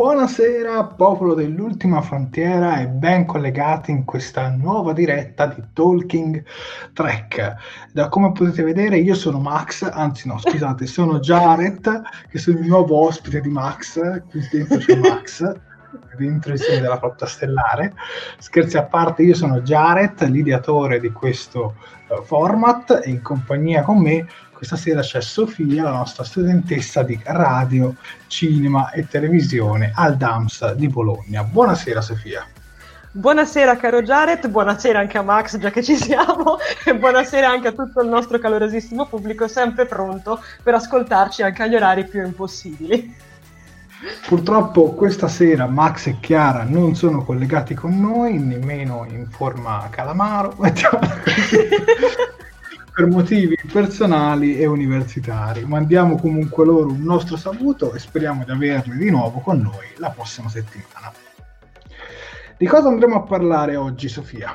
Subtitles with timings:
[0.00, 6.42] Buonasera popolo dell'ultima frontiera e ben collegati in questa nuova diretta di Talking
[6.94, 7.56] Track.
[7.92, 12.66] Da come potete vedere io sono Max, anzi no scusate, sono Jared, che sono il
[12.66, 14.00] nuovo ospite di Max,
[14.30, 15.54] qui dentro c'è Max,
[16.16, 17.92] dentro il segno della flotta stellare.
[18.38, 21.74] Scherzi a parte, io sono Jared, l'ideatore di questo
[22.08, 24.26] uh, format e in compagnia con me
[24.60, 27.94] questa sera c'è Sofia, la nostra studentessa di radio,
[28.26, 31.42] cinema e televisione al DAMS di Bologna.
[31.44, 32.46] Buonasera Sofia.
[33.10, 37.72] Buonasera caro Jared, buonasera anche a Max già che ci siamo e buonasera anche a
[37.72, 43.16] tutto il nostro calorosissimo pubblico sempre pronto per ascoltarci anche agli orari più impossibili.
[44.26, 50.54] Purtroppo questa sera Max e Chiara non sono collegati con noi, nemmeno in forma calamaro,
[53.00, 55.64] per motivi personali e universitari.
[55.64, 60.10] Mandiamo comunque loro un nostro saluto e speriamo di averli di nuovo con noi la
[60.10, 61.10] prossima settimana.
[62.58, 64.54] Di cosa andremo a parlare oggi, Sofia?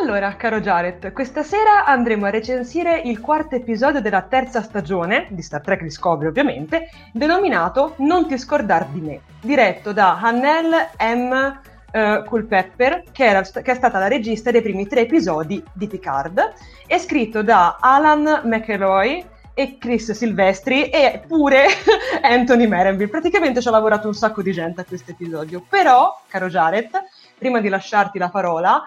[0.00, 5.42] Allora, caro Jared, questa sera andremo a recensire il quarto episodio della terza stagione, di
[5.42, 11.60] Star Trek Discovery ovviamente, denominato Non ti scordar di me, diretto da Hannel M
[11.94, 16.52] uh, Culpepper, che, era, che, è stata la regista dei primi tre episodi di Picard,
[16.86, 19.24] è scritto da Alan McElroy
[19.54, 21.66] e Chris Silvestri e pure
[22.22, 23.08] Anthony Merenville.
[23.08, 25.64] Praticamente ci ha lavorato un sacco di gente a questo episodio.
[25.68, 26.90] Però, caro Jared,
[27.38, 28.82] prima di lasciarti la parola,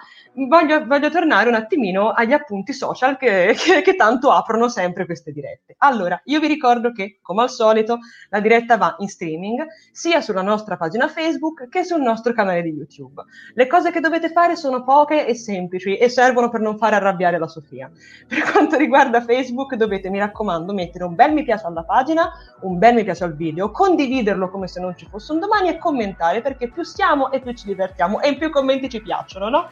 [0.45, 5.31] voglio, voglio, tornare un attimino agli appunti social che, che, che, tanto aprono sempre queste
[5.31, 5.75] dirette.
[5.79, 7.99] Allora, io vi ricordo che, come al solito,
[8.29, 12.69] la diretta va in streaming sia sulla nostra pagina Facebook che sul nostro canale di
[12.69, 13.23] YouTube.
[13.55, 17.39] Le cose che dovete fare sono poche e semplici e servono per non fare arrabbiare
[17.39, 17.89] la Sofia.
[18.27, 22.77] Per quanto riguarda Facebook, dovete, mi raccomando, mettere un bel mi piace alla pagina, un
[22.77, 26.41] bel mi piace al video, condividerlo come se non ci fosse un domani e commentare
[26.41, 29.69] perché più siamo e più ci divertiamo e in più commenti ci piacciono, no?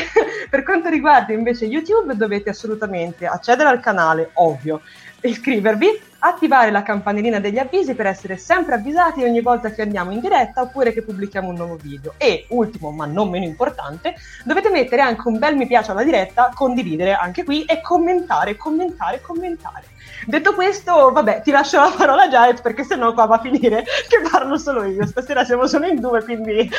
[0.48, 4.80] per quanto riguarda invece YouTube dovete assolutamente accedere al canale, ovvio,
[5.22, 10.20] iscrivervi, attivare la campanellina degli avvisi per essere sempre avvisati ogni volta che andiamo in
[10.20, 12.14] diretta oppure che pubblichiamo un nuovo video.
[12.16, 14.14] E ultimo, ma non meno importante,
[14.44, 19.20] dovete mettere anche un bel mi piace alla diretta, condividere anche qui e commentare, commentare,
[19.20, 19.84] commentare.
[20.26, 23.84] Detto questo, vabbè, ti lascio la parola a Jared perché sennò qua va a finire
[24.08, 25.06] che parlo solo io.
[25.06, 26.70] Stasera siamo solo in due, quindi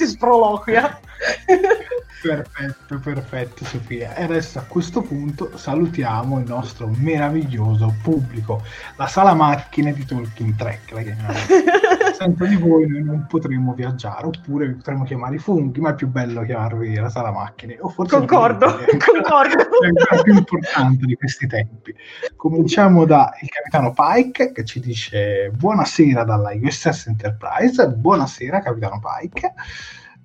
[0.00, 0.98] si sproloquia.
[2.22, 4.14] Perfetto, perfetto Sofia.
[4.14, 8.62] E adesso a questo punto salutiamo il nostro meraviglioso pubblico,
[8.96, 11.32] la sala macchine di Talking Track, la chiamiamo.
[12.12, 15.94] Senza di voi noi non potremmo viaggiare, oppure vi potremmo chiamare i funghi, ma è
[15.94, 17.78] più bello chiamarvi la sala macchine.
[17.80, 18.66] O forse concordo,
[19.02, 19.56] concordo.
[19.80, 21.94] È ancora più importante di questi tempi.
[22.36, 29.54] Cominciamo da il capitano Pike che ci dice buonasera dalla USS Enterprise, buonasera capitano Pike.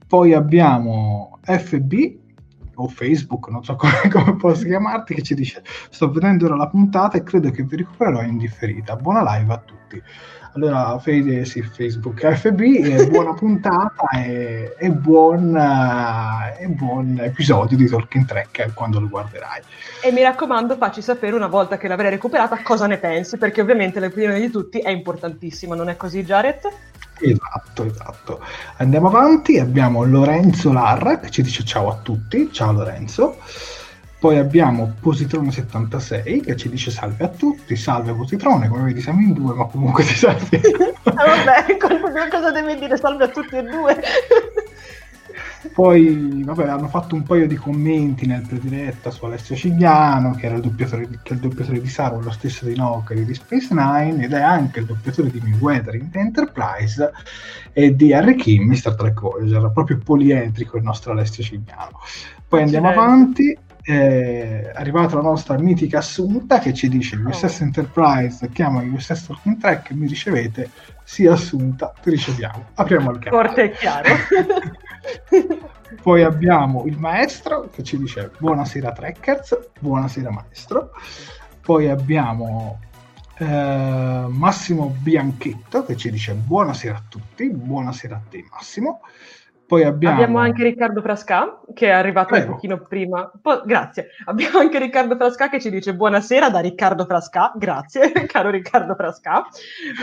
[0.08, 1.94] Poi abbiamo FB
[2.76, 6.68] o Facebook, non so come, come, posso chiamarti, che ci dice sto vedendo ora la
[6.68, 8.96] puntata e credo che vi recupererò in differita.
[8.96, 10.02] Buona live a tutti.
[10.56, 17.90] Allora, Fede, sì, Facebook, FB, buona puntata e, e, buon, uh, e, buon, episodio di
[17.90, 19.62] Talking Track quando lo guarderai.
[20.02, 24.00] E mi raccomando, facci sapere una volta che l'avrai recuperata cosa ne pensi, perché ovviamente
[24.00, 26.62] l'opinione di tutti è importantissima, non è così Jared?
[27.20, 28.42] Esatto, esatto.
[28.78, 33.40] Andiamo avanti, abbiamo Lorenzo Larra che ci dice ciao a tutti, ciao Lorenzo.
[34.26, 39.34] Poi abbiamo Positrone76 che ci dice salve a tutti, salve Positrone, come vedi siamo in
[39.34, 40.62] due, ma comunque ti salve.
[41.04, 41.78] ah, vabbè,
[42.32, 44.02] cosa devi dire salve a tutti e due?
[45.76, 50.56] Poi, vabbè, hanno fatto un paio di commenti nel prediretta su Alessio Cigliano, che era
[50.56, 54.24] il doppiatore, che è il doppiatore di Saro, lo stesso di Nokia di Space Nine,
[54.24, 57.12] ed è anche il doppiatore di Mayweather in The Enterprise
[57.74, 62.00] e di Harry Kim in Star Trek Voyager, proprio poliedrico il nostro Alessio Cigliano.
[62.48, 67.30] Poi andiamo avanti, è arrivata la nostra mitica Assunta che ci dice oh.
[67.30, 70.72] USS Enterprise chiama USS Talking Track mi ricevete
[71.04, 72.70] sì Assunta ti riceviamo.
[72.74, 73.44] Apriamo il canale.
[73.44, 74.10] Forte e chiaro.
[76.02, 80.92] Poi abbiamo il maestro che ci dice buonasera Trekkers buonasera maestro
[81.62, 82.80] poi abbiamo
[83.38, 89.02] eh, Massimo Bianchetto che ci dice buonasera a tutti buonasera a te Massimo
[89.66, 90.16] poi abbiamo...
[90.16, 92.48] abbiamo anche Riccardo Frasca che è arrivato Prego.
[92.48, 93.32] un pochino prima.
[93.42, 94.10] Po- grazie.
[94.26, 97.52] Abbiamo anche Riccardo Frasca che ci dice buonasera da Riccardo Frasca.
[97.56, 99.46] Grazie, caro Riccardo Frasca.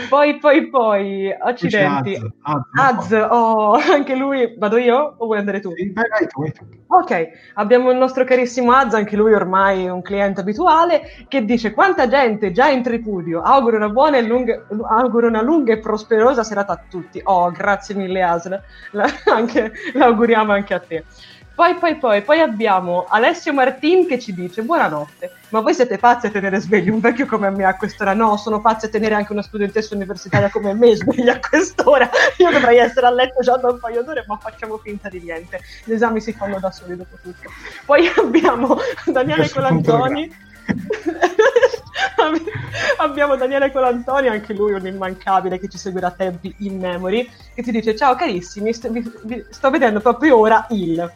[0.09, 2.15] Poi, poi, poi, accidenti.
[2.41, 4.55] Az, Az, oh, anche lui.
[4.57, 5.71] Vado io o vuoi andare tu?
[5.73, 6.65] Sì, vai, vai, vai, tu.
[6.87, 12.07] Ok, abbiamo il nostro carissimo Az, anche lui ormai un cliente abituale, che dice quanta
[12.07, 13.41] gente già in tripudio.
[13.41, 17.19] Auguro una buona e lunga, auguro una lunga e prosperosa serata a tutti.
[17.23, 18.41] Oh, grazie mille Az.
[18.91, 19.52] La, anche,
[19.93, 21.03] l'auguriamo anche a te.
[21.55, 26.25] Poi, poi, poi, poi abbiamo Alessio Martin che ci dice buonanotte, ma voi siete pazzi
[26.25, 28.15] a tenere svegli un vecchio come me a quest'ora?
[28.15, 32.09] No, sono pazzi a tenere anche una studentessa universitaria come me sveglia a quest'ora.
[32.37, 35.59] Io dovrei essere a letto già da un paio d'ore, ma facciamo finta di niente.
[35.83, 37.51] Gli esami si fanno da soli dopo tutto.
[37.85, 40.51] Poi abbiamo Daniele Colantoni.
[42.97, 47.61] abbiamo Daniele Colantoni, anche lui un immancabile che ci seguirà a tempi in memory, che
[47.61, 51.11] ti dice ciao carissimi, sto, vi, vi, sto vedendo proprio ora il...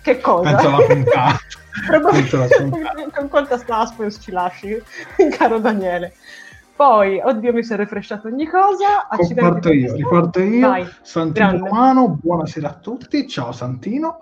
[0.00, 0.54] Che cosa?
[0.54, 1.38] Penso alla puntata.
[3.14, 4.82] Con quanta suspense ci lasci,
[5.36, 6.14] caro Daniele.
[6.74, 9.08] Poi, oddio, mi si è refresciato ogni cosa.
[9.10, 10.68] Riparto io, riparto io.
[10.68, 13.26] Vai, Santino Romano, buonasera a tutti.
[13.26, 14.20] Ciao Santino.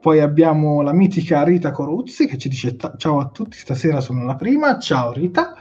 [0.00, 4.34] Poi abbiamo la mitica Rita Coruzzi che ci dice ciao a tutti, stasera sono la
[4.34, 4.78] prima.
[4.78, 5.54] Ciao Rita.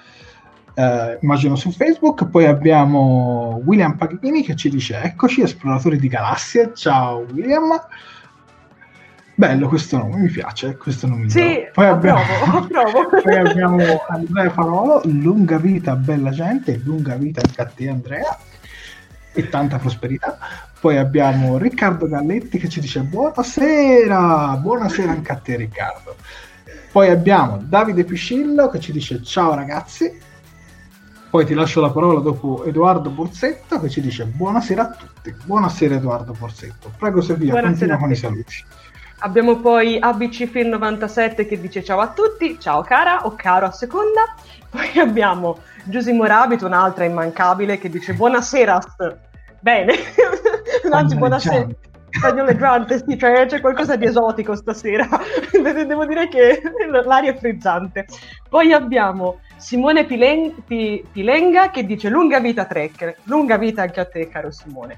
[0.73, 2.29] Eh, immagino su Facebook.
[2.29, 6.71] Poi abbiamo William Paghini che ci dice eccoci, esploratori di galassie.
[6.73, 7.69] Ciao William.
[9.35, 11.29] Bello questo nome, mi piace, questo nome.
[11.29, 12.21] Sì, poi abbiamo,
[13.21, 18.37] poi abbiamo Andrea Parolo, lunga vita bella gente, lunga vita anche a te Andrea
[19.33, 20.37] e tanta prosperità.
[20.79, 26.15] Poi abbiamo Riccardo Galletti che ci dice buonasera, buonasera anche a te Riccardo.
[26.91, 30.27] Poi abbiamo Davide Piscillo che ci dice ciao ragazzi.
[31.29, 35.35] Poi ti lascio la parola dopo Edoardo Borsetto che ci dice buonasera a tutti.
[35.45, 36.91] Buonasera Edoardo Borsetto.
[36.97, 38.55] Prego Sofia, buonasera continua con i saluti.
[39.19, 43.71] Abbiamo poi ABC Film 97 che dice ciao a tutti, ciao cara o caro a
[43.71, 44.21] seconda.
[44.71, 48.79] Poi abbiamo Giusimo Rabito, un'altra immancabile, che dice buonasera.
[49.59, 49.93] Bene,
[50.91, 51.67] anzi buonasera.
[52.11, 55.07] Spagnoleggiante, sì, cioè c'è qualcosa di esotico stasera.
[55.51, 56.61] Devo dire che
[57.03, 58.05] l'aria è frizzante.
[58.47, 64.05] Poi abbiamo Simone Pilen- P- Pilenga che dice lunga vita Trek, lunga vita anche a
[64.05, 64.97] te caro Simone.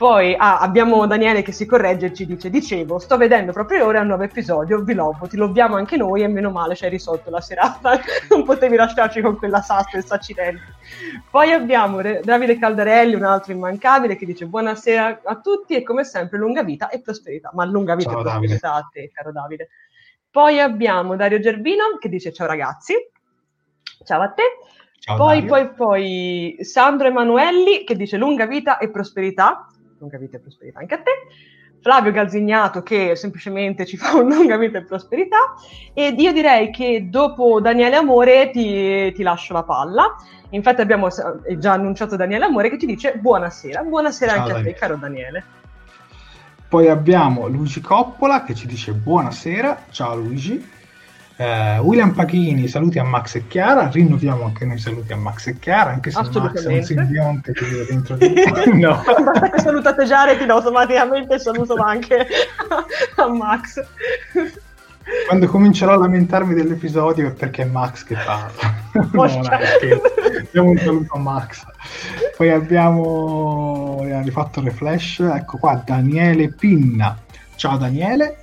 [0.00, 4.00] Poi ah, abbiamo Daniele che si corregge e ci dice: Dicevo, sto vedendo proprio ora
[4.00, 4.80] un nuovo episodio.
[4.80, 6.22] Vi lovo, ti loviamo anche noi.
[6.22, 8.00] E meno male ci hai risolto la serata.
[8.30, 10.62] non potevi lasciarci con quella suspense accidenti.
[11.30, 16.38] Poi abbiamo Davide Caldarelli, un altro immancabile, che dice: Buonasera a tutti e come sempre
[16.38, 17.50] lunga vita e prosperità.
[17.52, 18.86] Ma lunga vita ciao, e prosperità Davide.
[18.86, 19.68] a te, caro Davide.
[20.30, 22.94] Poi abbiamo Dario Gervino che dice: Ciao ragazzi.
[24.02, 24.44] Ciao a te.
[24.98, 29.69] Ciao, poi, poi, poi Sandro Emanuelli che dice lunga vita e prosperità
[30.00, 31.10] lunga vita e prosperità anche a te.
[31.82, 35.54] Flavio Galzignato che semplicemente ci fa un lunga vita e prosperità
[35.94, 40.16] ed io direi che dopo Daniele Amore ti, ti lascio la palla.
[40.50, 44.70] Infatti abbiamo già annunciato Daniele Amore che ci dice buonasera, buonasera Ciao, anche Daniele.
[44.70, 45.44] a te caro Daniele.
[46.68, 50.78] Poi abbiamo Luigi Coppola che ci dice buonasera, ciao Luigi.
[51.40, 55.58] Uh, William Pachini, saluti a Max e Chiara, rinnoviamo anche noi saluti a Max e
[55.58, 58.34] Chiara, anche se Max è un simbionte che vive dentro di
[58.78, 59.02] no.
[59.24, 62.26] Basta che salutate Jared, automaticamente saluto anche
[63.16, 63.82] a Max.
[65.26, 68.74] Quando comincerò a lamentarmi dell'episodio è perché è Max che parla.
[69.10, 69.26] no,
[70.50, 71.64] Diamo un saluto a Max.
[72.36, 77.16] Poi abbiamo rifatto Reflash, ecco qua Daniele Pinna.
[77.54, 78.36] Ciao Daniele,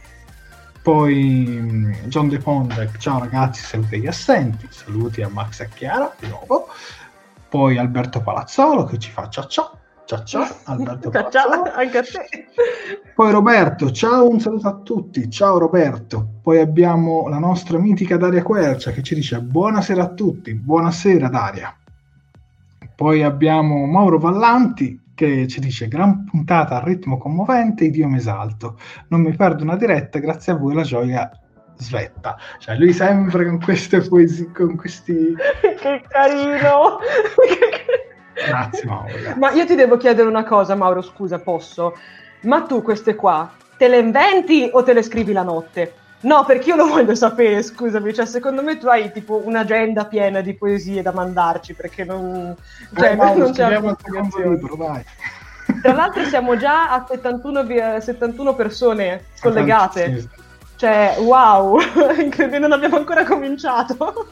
[0.87, 6.15] poi mm, John De Pondek, ciao ragazzi, saluti gli assenti, saluti a Max e Chiara
[6.17, 6.69] di nuovo.
[7.49, 9.79] Poi Alberto Palazzolo che ci fa ciao ciao.
[10.05, 12.45] Ciao ciao Alberto ciao, ciao anche a te.
[13.13, 15.29] Poi Roberto, ciao, un saluto a tutti.
[15.29, 16.25] Ciao Roberto.
[16.41, 20.53] Poi abbiamo la nostra mitica Daria Quercia che ci dice buonasera a tutti.
[20.53, 21.77] Buonasera Daria.
[22.95, 28.77] Poi abbiamo Mauro Vallanti che ci dice gran puntata a ritmo commovente, idioma esalto.
[29.07, 31.31] Non mi perdo una diretta, grazie a voi la gioia
[31.75, 32.37] svetta.
[32.59, 35.33] Cioè lui sempre con queste poesie, con questi...
[35.81, 36.99] che carino!
[38.47, 39.09] Grazie Mauro.
[39.37, 41.95] Ma io ti devo chiedere una cosa Mauro, scusa, posso?
[42.41, 45.93] Ma tu queste qua te le inventi o te le scrivi la notte?
[46.19, 50.41] No, perché io lo voglio sapere, scusami, cioè secondo me tu hai tipo un'agenda piena
[50.41, 52.55] di poesie da mandarci, perché non...
[52.95, 53.79] Cioè, eh, non c'è
[54.49, 55.03] libro, dai.
[55.81, 60.27] Tra l'altro siamo già a 71, 71 persone collegate.
[60.75, 61.77] Cioè, wow,
[62.59, 64.27] non abbiamo ancora cominciato.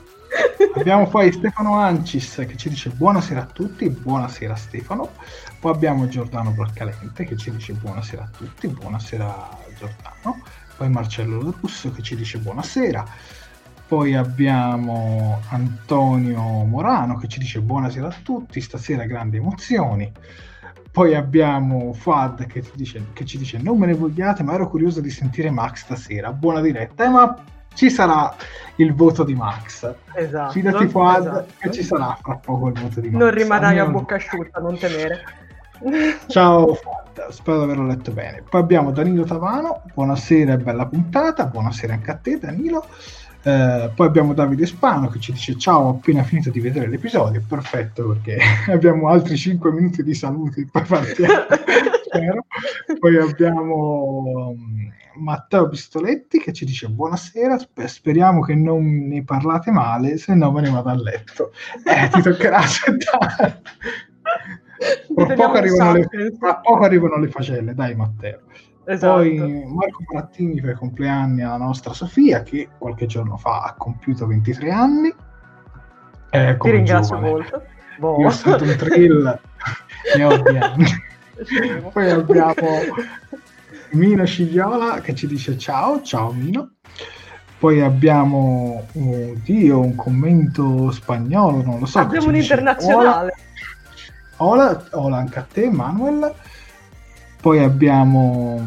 [0.75, 5.11] abbiamo poi Stefano Ancis che ci dice buonasera a tutti, buonasera Stefano.
[5.59, 10.41] Poi abbiamo Giordano Bracalente che ci dice buonasera a tutti, buonasera Giordano
[10.75, 13.05] poi Marcello Russo che ci dice buonasera,
[13.87, 20.11] poi abbiamo Antonio Morano che ci dice buonasera a tutti, stasera grandi emozioni.
[20.91, 25.01] Poi abbiamo Fad che, dice, che ci dice non me ne vogliate ma ero curioso
[25.01, 27.35] di sentire Max stasera, buona diretta, eh, ma
[27.73, 28.33] ci sarà
[28.77, 29.93] il voto di Max.
[30.15, 30.51] Esatto.
[30.51, 31.53] Fidati Fad esatto.
[31.59, 33.21] che ci sarà fra poco il voto di Max.
[33.21, 35.23] Non rimarrai a bocca asciutta, non temere.
[36.27, 36.77] Ciao
[37.29, 38.43] spero di averlo letto bene.
[38.47, 42.85] Poi abbiamo Danilo Tavano, buonasera e bella puntata, buonasera anche a te Danilo.
[43.47, 47.43] Eh, poi abbiamo Davide Spano che ci dice ciao, ho appena finito di vedere l'episodio,
[47.47, 48.39] perfetto perché
[48.73, 51.45] abbiamo altri 5 minuti di saluti, poi partiamo.
[52.99, 60.17] poi abbiamo mm, Matteo Pistoletti che ci dice buonasera, speriamo che non ne parlate male,
[60.17, 61.51] se no me ne vado a letto.
[61.83, 63.61] Eh, ti toccherà aspettare.
[64.77, 65.61] Tra poco,
[66.39, 68.41] tra poco, arrivano le, facelle, dai Matteo.
[68.85, 69.15] Esatto.
[69.15, 74.27] Poi Marco Marattini fa i compleanni alla nostra Sofia che qualche giorno fa ha compiuto
[74.27, 75.13] 23 anni.
[76.29, 77.31] Eh, Ti ringrazio giovane.
[77.33, 77.63] molto.
[77.97, 78.19] Boh.
[78.19, 79.39] Io ho stato un thrill,
[80.17, 80.85] ne ho di anni.
[81.91, 82.53] Poi abbiamo
[83.91, 86.71] Mino Cigliola che ci dice ciao, ciao Mino.
[87.57, 91.99] Poi abbiamo, oddio, un commento spagnolo, non lo so.
[91.99, 93.33] Abbiamo un internazionale.
[93.35, 93.54] Dice,
[94.37, 96.33] Hola, hola anche a te Manuel.
[97.39, 98.61] Poi abbiamo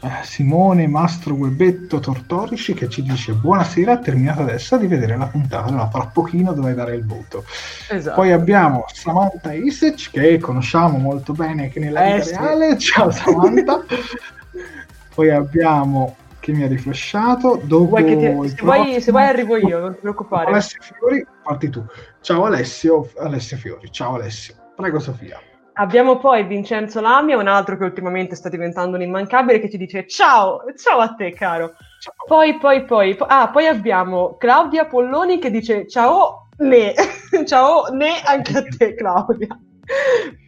[0.00, 5.68] eh, Simone Mastro Webetto Tortorici che ci dice buonasera, terminato adesso di vedere la puntata,
[5.68, 7.44] allora tra pochino dovrai dare il voto.
[7.88, 8.16] Esatto.
[8.16, 12.36] Poi abbiamo Samantha Isec che conosciamo molto bene anche nella eh, vita sì.
[12.36, 12.78] reale.
[12.78, 13.82] Ciao Samantha.
[15.14, 17.58] Poi abbiamo che mi ha riflashato.
[17.64, 18.08] Dopo ti...
[18.08, 18.72] se, prossimo...
[18.74, 20.50] vuoi, se, vuoi, arrivo io, non ti preoccupare.
[20.50, 21.82] Alessio Fiori, parti tu.
[22.20, 23.90] Ciao Alessio, Alessio Fiori.
[23.90, 24.63] Ciao Alessio.
[24.74, 25.40] Prego Sofia.
[25.76, 30.06] Abbiamo poi Vincenzo Lamia, un altro che ultimamente sta diventando un immancabile, che ci dice
[30.06, 31.72] ciao, ciao a te caro.
[31.98, 32.14] Ciao.
[32.26, 36.94] Poi, poi, poi, po- ah, poi abbiamo Claudia Polloni che dice ciao, ne,
[37.44, 39.58] ciao, ne anche a te Claudia.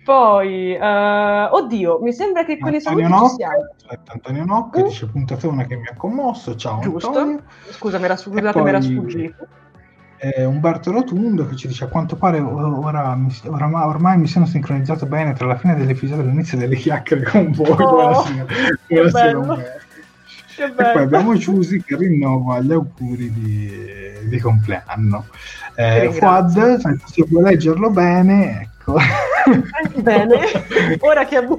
[0.05, 3.57] Poi, uh, oddio, mi sembra che con i saluti Nocca, ci siamo.
[3.75, 4.85] Aspetta, Antonio Nocca uh.
[4.85, 7.09] dice puntatona che mi ha commosso, ciao Giusto.
[7.09, 7.43] Antonio.
[7.71, 8.63] Scusa, mi era, scusate, poi...
[8.63, 9.49] mi era sfuggito
[10.19, 14.47] eh, Umberto Rotundo che ci dice a quanto pare ora, mi, ormai, ormai, mi sono
[14.47, 17.71] sincronizzato bene tra la fine dell'episodio e l'inizio delle chiacchiere con voi.
[17.71, 18.47] Oh, buonasera,
[18.87, 19.85] buonasera Umberto.
[20.59, 23.71] E poi abbiamo Giusy che rinnova gli auguri di,
[24.29, 25.27] di compleanno.
[25.75, 30.41] Eh, Fuad se vuoi leggerlo bene ecco Bene,
[31.01, 31.59] ora che abbiamo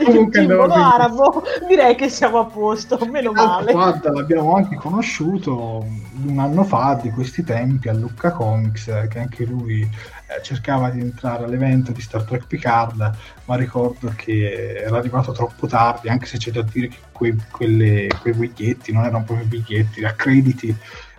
[0.00, 3.72] il simbolo arabo, direi che siamo a posto, meno male.
[3.72, 5.84] Guarda, l'abbiamo anche conosciuto
[6.26, 11.00] un anno fa di questi tempi a Lucca Comics, che anche lui eh, cercava di
[11.00, 13.10] entrare all'evento di Star Trek Picard,
[13.44, 18.08] ma ricordo che era arrivato troppo tardi, anche se c'è da dire che quei, quelle,
[18.20, 20.76] quei biglietti non erano proprio biglietti, a crediti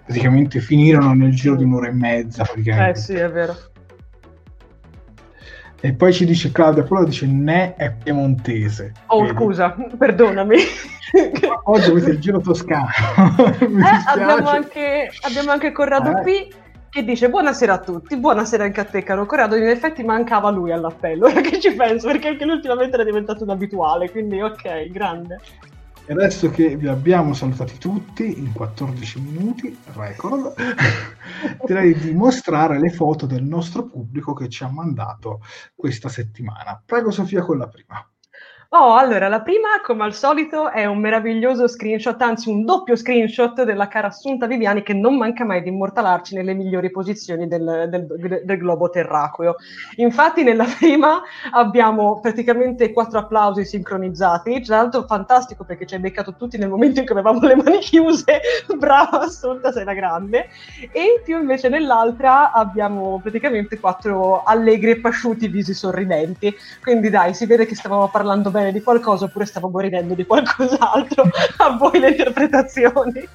[0.09, 2.43] praticamente finirono nel giro di un'ora e mezza.
[2.51, 3.55] Eh sì, è vero.
[5.81, 8.91] E poi ci dice Claudia, quello dice ne è piemontese.
[9.07, 9.33] Oh, vedi?
[9.33, 10.57] scusa, perdonami.
[11.63, 12.87] Oggi avete il giro toscano.
[13.59, 16.21] eh, abbiamo, anche, abbiamo anche Corrado eh.
[16.21, 16.53] qui
[16.89, 20.71] che dice buonasera a tutti, buonasera anche a te caro Corrado, in effetti mancava lui
[20.71, 24.87] all'appello, ora che ci penso, perché anche lui ultimamente era diventato un abituale, quindi ok,
[24.89, 25.39] grande.
[26.09, 30.55] E adesso che vi abbiamo salutati tutti in 14 minuti, record,
[31.67, 35.41] direi di mostrare le foto del nostro pubblico che ci ha mandato
[35.75, 36.81] questa settimana.
[36.83, 38.03] Prego Sofia con la prima.
[38.71, 43.63] Oh, allora, la prima, come al solito, è un meraviglioso screenshot, anzi un doppio screenshot
[43.63, 48.41] della cara Assunta Viviani che non manca mai di immortalarci nelle migliori posizioni del, del,
[48.45, 49.55] del globo terraqueo.
[49.95, 56.35] Infatti, nella prima abbiamo praticamente quattro applausi sincronizzati, tra l'altro fantastico perché ci hai beccato
[56.35, 58.39] tutti nel momento in cui avevamo le mani chiuse,
[58.77, 60.47] brava Assunta, sei la grande.
[60.91, 67.33] E in più invece nell'altra abbiamo praticamente quattro allegri e pasciuti visi sorridenti, quindi dai,
[67.33, 71.23] si vede che stavamo parlando bene bene di qualcosa oppure stavamo ridendo di qualcos'altro.
[71.57, 73.27] A voi le interpretazioni.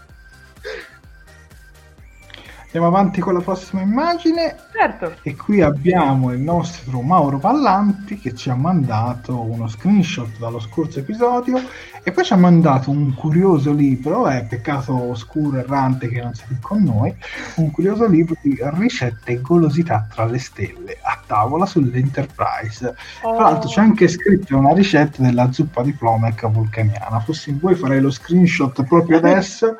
[2.74, 4.56] Andiamo avanti con la prossima immagine.
[4.72, 5.14] Certo.
[5.22, 10.98] E qui abbiamo il nostro Mauro Pallanti che ci ha mandato uno screenshot dallo scorso
[10.98, 11.62] episodio
[12.02, 16.46] e poi ci ha mandato un curioso libro, è peccato oscuro errante che non sia
[16.46, 17.14] qui con noi,
[17.58, 22.96] un curioso libro di ricette e golosità tra le stelle a tavola sull'Enterprise.
[23.22, 23.36] Oh.
[23.36, 27.20] Tra l'altro c'è anche scritto una ricetta della zuppa di Plomec vulcaniana.
[27.20, 29.76] Fossi in voi farei lo screenshot proprio adesso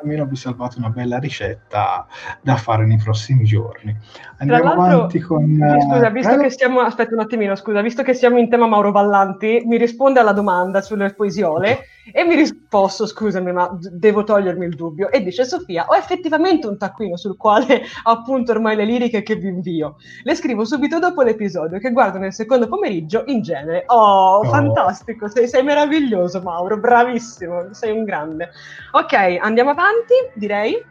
[0.00, 2.06] almeno vi salvate una bella ricetta
[2.40, 3.96] da fare nei prossimi giorni.
[4.38, 5.58] Andiamo avanti con...
[5.88, 6.38] Scusa, visto eh?
[6.38, 6.80] che siamo...
[6.80, 10.80] Aspetta un attimino, scusa, visto che siamo in tema Mauro Vallanti, mi risponde alla domanda
[10.80, 11.86] sulle poesiole.
[12.12, 15.10] E mi risposto, scusami, ma devo togliermi il dubbio.
[15.10, 19.48] E dice Sofia, ho effettivamente un taccuino sul quale appunto ormai le liriche che vi
[19.48, 19.96] invio.
[20.22, 23.84] Le scrivo subito dopo l'episodio, che guardo nel secondo pomeriggio in genere.
[23.86, 24.44] Oh, oh.
[24.44, 28.50] fantastico, sei, sei, meraviglioso Mauro, bravissimo, sei un grande.
[28.92, 30.82] Ok, andiamo avanti, direi.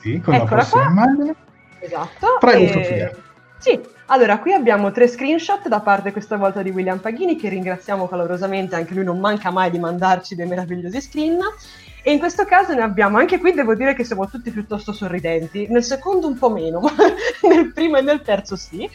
[0.00, 1.34] Sì, con Eccola la prossima immagine.
[1.78, 2.26] Esatto.
[2.38, 2.68] Prego, e...
[2.68, 3.10] Sofia.
[3.58, 3.80] Sì,
[4.12, 8.74] allora, qui abbiamo tre screenshot da parte questa volta di William Paghini, che ringraziamo calorosamente,
[8.76, 11.38] anche lui non manca mai di mandarci dei meravigliosi screen.
[12.02, 15.66] E in questo caso ne abbiamo, anche qui devo dire che siamo tutti piuttosto sorridenti,
[15.70, 16.92] nel secondo un po' meno, ma
[17.48, 18.86] nel primo e nel terzo sì.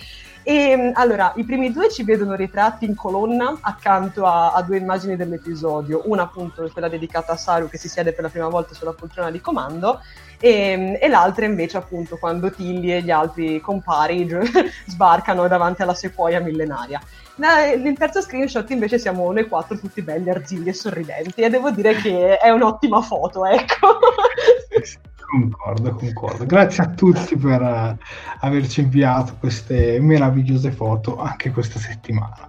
[0.44, 5.16] E allora, i primi due ci vedono ritratti in colonna accanto a, a, due immagini
[5.16, 8.94] dell'episodio, una appunto quella dedicata a Saru che si siede per la prima volta sulla
[8.94, 10.00] poltrona di comando
[10.40, 14.28] e, ehm, e l'altra invece appunto quando Tilly e gli altri compari
[14.88, 17.02] sbarcano davanti alla sequoia millenaria.
[17.38, 21.94] Nel terzo screenshot invece siamo noi quattro tutti belli, arzilli e sorridenti e devo dire
[21.96, 24.00] che è un'ottima foto, ecco.
[25.28, 26.46] Concordo, concordo.
[26.46, 27.98] Grazie a tutti per uh,
[28.40, 32.48] averci inviato queste meravigliose foto anche questa settimana.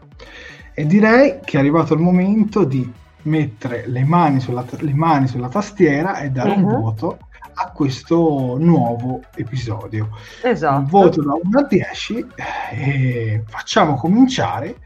[0.73, 2.89] E direi che è arrivato il momento di
[3.23, 6.57] mettere le mani sulla, le mani sulla tastiera e dare uh-huh.
[6.57, 6.81] un mhm.
[6.81, 7.19] voto
[7.61, 10.11] a questo nuovo episodio.
[10.43, 10.79] Esatto.
[10.79, 12.27] Un voto da 1 a 10
[12.71, 14.77] e facciamo cominciare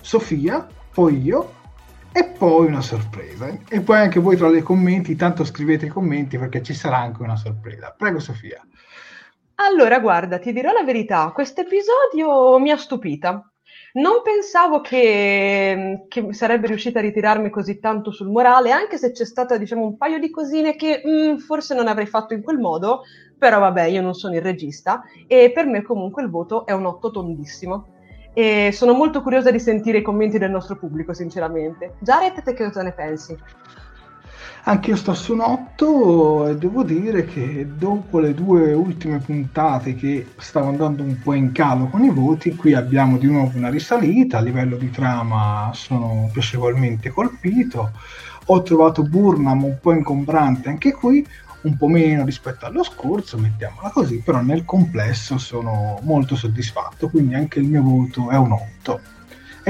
[0.00, 1.52] Sofia, poi io
[2.12, 3.48] e poi una sorpresa.
[3.68, 7.22] E poi anche voi tra le commenti, tanto scrivete i commenti perché ci sarà anche
[7.22, 7.94] una sorpresa.
[7.96, 8.60] Prego Sofia.
[9.56, 13.49] Allora, guarda, ti dirò la verità, questo episodio mi ha stupita.
[13.92, 19.24] Non pensavo che, che, sarebbe riuscita a ritirarmi così tanto sul morale, anche se c'è
[19.24, 22.58] stata diciamo un paio di cosine che mh, mm, forse non avrei fatto in quel
[22.58, 23.02] modo,
[23.36, 26.86] però vabbè, io non sono il regista e per me comunque il voto è un
[26.86, 27.86] 8 tondissimo.
[28.32, 31.96] E sono molto curiosa di sentire i commenti del nostro pubblico, sinceramente.
[31.98, 33.36] Jared, te che cosa ne pensi?
[34.64, 39.94] Anche io sto su un 8 e devo dire che dopo le due ultime puntate
[39.94, 43.70] che stavo andando un po' in calo con i voti, qui abbiamo di nuovo una
[43.70, 47.90] risalita, a livello di trama sono piacevolmente colpito,
[48.44, 51.26] ho trovato Burnham un po' ingombrante anche qui,
[51.62, 57.34] un po' meno rispetto allo scorso, mettiamola così, però nel complesso sono molto soddisfatto, quindi
[57.34, 59.00] anche il mio voto è un 8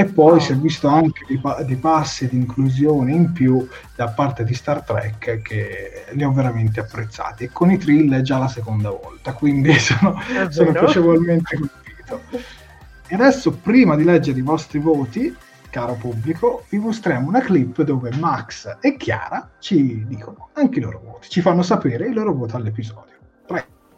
[0.01, 0.41] e poi oh.
[0.41, 4.83] si è visto anche dei, dei, passi di inclusione in più da parte di Star
[4.83, 9.35] Trek che li ho veramente apprezzati e con i Trill è già la seconda volta
[9.35, 12.21] quindi sono, sono piacevolmente colpito
[13.07, 15.37] e adesso prima di leggere i vostri voti
[15.69, 21.03] caro pubblico vi mostriamo una clip dove Max e Chiara ci dicono anche i loro
[21.05, 23.20] voti ci fanno sapere il loro voto all'episodio.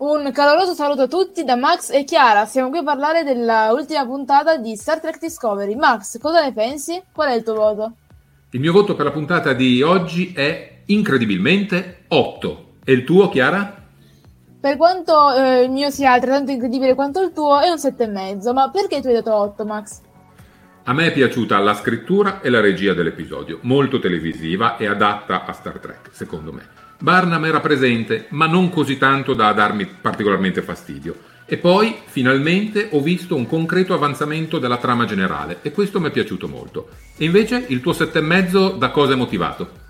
[0.02, 2.44] Un caloroso saluto a tutti da Max e Chiara.
[2.44, 5.76] Siamo qui a parlare dell'ultima puntata di Star Trek Discovery.
[5.76, 7.00] Max, cosa ne pensi?
[7.12, 7.92] Qual è il tuo voto?
[8.50, 12.70] Il mio voto per la puntata di oggi è incredibilmente 8.
[12.82, 13.80] E il tuo, Chiara?
[14.60, 18.52] Per quanto eh, il mio sia altrettanto incredibile quanto il tuo, è un 7,5.
[18.52, 20.00] Ma perché tu hai dato 8, Max?
[20.82, 25.52] A me è piaciuta la scrittura e la regia dell'episodio, molto televisiva e adatta a
[25.52, 26.81] Star Trek, secondo me.
[27.02, 31.16] Barnum era presente, ma non così tanto da darmi particolarmente fastidio.
[31.46, 36.10] E poi, finalmente, ho visto un concreto avanzamento della trama generale e questo mi è
[36.12, 36.90] piaciuto molto.
[37.16, 39.80] E invece, il tuo sette e mezzo da cosa è motivato?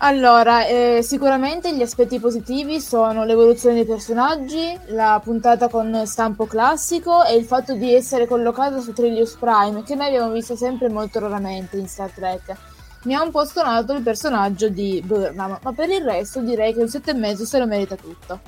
[0.00, 7.24] Allora, eh, sicuramente gli aspetti positivi sono l'evoluzione dei personaggi, la puntata con stampo classico
[7.24, 11.18] e il fatto di essere collocata su Trillius Prime, che noi abbiamo visto sempre molto
[11.18, 12.67] raramente in Star Trek
[13.04, 16.80] mi ha un po' stonato il personaggio di Burnham, ma per il resto direi che
[16.80, 18.40] un 7,5 se lo merita tutto.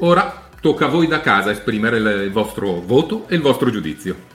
[0.00, 4.34] Ora tocca a voi da casa esprimere il vostro voto e il vostro giudizio.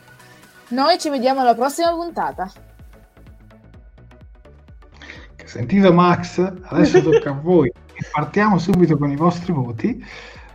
[0.69, 2.51] Noi ci vediamo alla prossima puntata.
[5.43, 7.71] Sentito Max, adesso tocca a voi.
[8.11, 10.03] Partiamo subito con i vostri voti.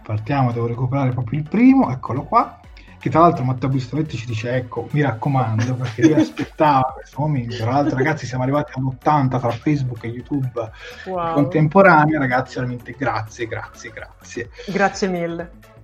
[0.02, 2.60] Partiamo, devo recuperare proprio il primo, eccolo qua
[3.06, 7.56] che tra l'altro Matteo Bistoletti ci dice ecco mi raccomando perché lui aspettava questo momento.
[7.56, 10.70] Tra l'altro ragazzi siamo arrivati all'80 tra Facebook e YouTube
[11.04, 11.34] wow.
[11.34, 14.50] contemporanea ragazzi veramente grazie grazie grazie.
[14.66, 15.74] Grazie mille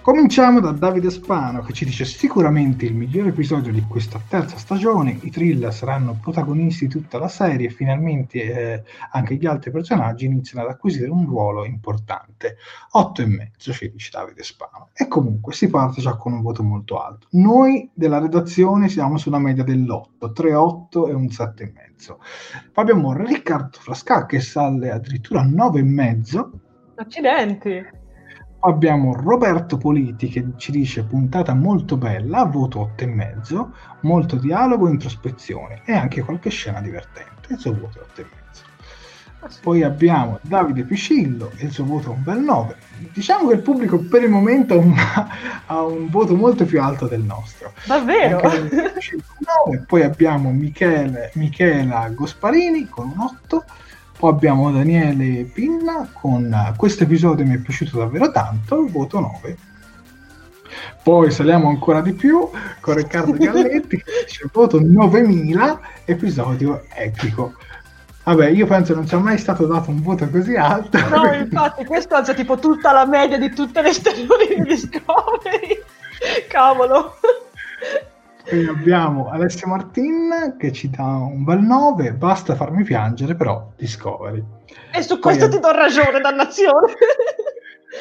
[0.00, 5.18] Cominciamo da Davide Spano che ci dice sicuramente il migliore episodio di questa terza stagione,
[5.20, 10.24] i thriller saranno protagonisti di tutta la serie e finalmente eh, anche gli altri personaggi
[10.24, 12.56] iniziano ad acquisire un ruolo importante.
[12.92, 14.88] 8 e mezzo ci dice Davide Spano.
[14.94, 17.26] E comunque si parte già con un voto molto alto.
[17.32, 22.16] Noi della redazione siamo sulla media dell'8, 3,8 e un 7,5.
[22.72, 26.48] Poi abbiamo Riccardo Frasca che sale addirittura a 9,5.
[26.94, 27.97] Accidenti!
[28.60, 33.66] Abbiamo Roberto Politi che ci dice puntata molto bella, voto 8,5,
[34.00, 37.52] molto dialogo, introspezione e anche qualche scena divertente.
[37.52, 38.36] Il suo voto è 8,5.
[39.62, 42.76] Poi abbiamo Davide Picillo e il suo voto è un bel 9.
[43.12, 44.94] Diciamo che il pubblico per il momento ha un,
[45.66, 47.72] ha un voto molto più alto del nostro.
[47.86, 48.40] Davvero?
[49.86, 53.64] Poi abbiamo Michele, Michela Gosparini con un 8
[54.18, 59.56] poi abbiamo Daniele Pinna con questo episodio mi è piaciuto davvero tanto, voto 9.
[61.04, 62.50] Poi saliamo ancora di più
[62.80, 67.54] con Riccardo Galletti che dice voto 9000, episodio epico.
[68.24, 70.98] Vabbè, io penso non sia mai stato dato un voto così alto.
[71.08, 75.80] No, infatti, questo alza tipo tutta la media di tutte le stagioni di Discovery.
[76.48, 77.14] Cavolo.
[78.48, 84.42] Poi abbiamo Alessio Martin che ci dà un bel 9, basta farmi piangere però Discovery.
[84.92, 86.94] E su questo Poi ti do ragione, dannazione.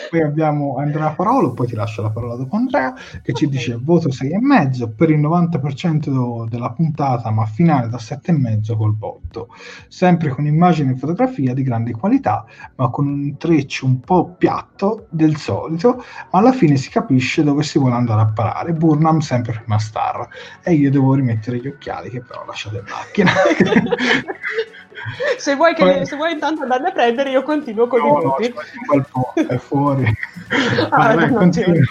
[0.09, 4.09] Poi abbiamo Andrea Parolo, poi ti lascio la parola dopo Andrea, che ci dice voto
[4.09, 9.49] 6,5 per il 90% della puntata, ma finale da 7,5 col botto.
[9.87, 15.07] Sempre con immagini e fotografia di grande qualità, ma con un intreccio un po' piatto
[15.09, 18.73] del solito, ma alla fine si capisce dove si vuole andare a parare.
[18.73, 20.27] Burnham sempre prima star.
[20.63, 23.31] E io devo rimettere gli occhiali che però ho lasciato in macchina.
[25.37, 26.05] se, vuoi che, Poi...
[26.05, 28.53] se vuoi intanto andarne a prendere, io continuo con no, i voti.
[29.13, 30.05] No, è fuori.
[30.89, 31.81] ah, Vai,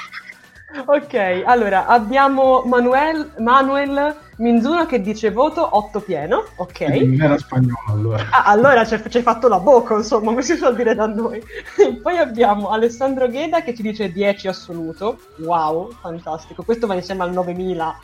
[0.84, 6.44] ok, allora abbiamo Manuel, Manuel Minzuno che dice voto 8 pieno.
[6.56, 6.80] Ok.
[6.80, 8.28] Non era spagnolo allora.
[8.30, 11.42] Ah, allora ci hai fatto la bocca, insomma, come si suol dire da noi.
[12.02, 15.18] Poi abbiamo Alessandro Gheda che ci dice 10 assoluto.
[15.38, 16.62] Wow, fantastico.
[16.64, 17.98] Questo va insieme al 9000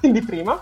[0.00, 0.58] di prima.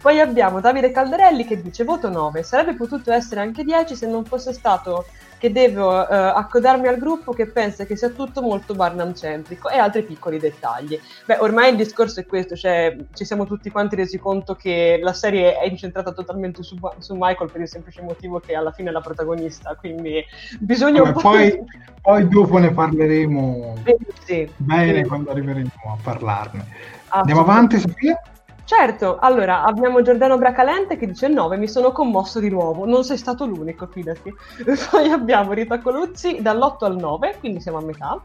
[0.00, 4.24] Poi abbiamo Davide Calderelli che dice voto 9, sarebbe potuto essere anche 10 se non
[4.24, 5.06] fosse stato
[5.38, 9.78] che devo eh, accodarmi al gruppo che pensa che sia tutto molto Barnum centrico e
[9.78, 10.98] altri piccoli dettagli.
[11.24, 15.12] Beh, ormai il discorso è questo, cioè ci siamo tutti quanti resi conto che la
[15.12, 18.92] serie è incentrata totalmente su, su Michael per il semplice motivo che alla fine è
[18.92, 20.24] la protagonista, quindi
[20.58, 21.20] bisogna Vabbè, un po'...
[21.20, 21.64] Poi,
[22.00, 25.08] poi dopo ne parleremo sì, sì, bene sì.
[25.08, 26.66] quando arriveremo a parlarne.
[27.08, 28.20] Andiamo avanti, Sofia?
[28.68, 33.16] Certo, allora abbiamo Giordano Bracalente che dice 9, mi sono commosso di nuovo, non sei
[33.16, 34.30] stato l'unico, fidati.
[34.90, 38.22] Poi abbiamo Rita Coluzzi dall'8 al 9, quindi siamo a metà.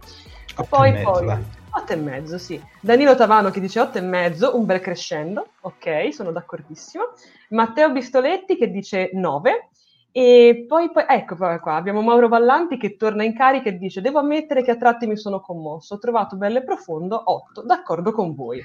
[0.67, 1.37] Poi, mezzo, poi
[1.69, 2.61] 8 e mezzo, sì.
[2.81, 7.03] Danilo Tavano che dice 8 e mezzo, un bel crescendo, ok, sono d'accordissimo.
[7.51, 9.69] Matteo Bistoletti che dice 9.
[10.11, 14.19] E poi, poi ecco qua, abbiamo Mauro Vallanti che torna in carica e dice: Devo
[14.19, 18.35] ammettere che a tratti mi sono commosso, ho trovato bello e profondo 8, d'accordo con
[18.35, 18.61] voi.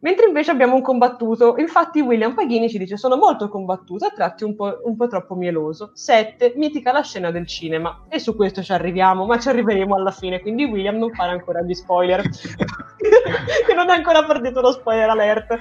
[0.00, 1.56] Mentre invece abbiamo un combattuto.
[1.58, 5.34] Infatti William Paghini ci dice sono molto combattuto, a tratti un po', un po' troppo
[5.34, 5.90] mieloso.
[5.94, 6.54] 7.
[6.56, 8.04] Mitica la scena del cinema.
[8.08, 11.62] E su questo ci arriviamo, ma ci arriveremo alla fine, quindi William non fare ancora
[11.62, 12.22] gli spoiler.
[13.66, 15.56] che non è ancora partito lo spoiler alert.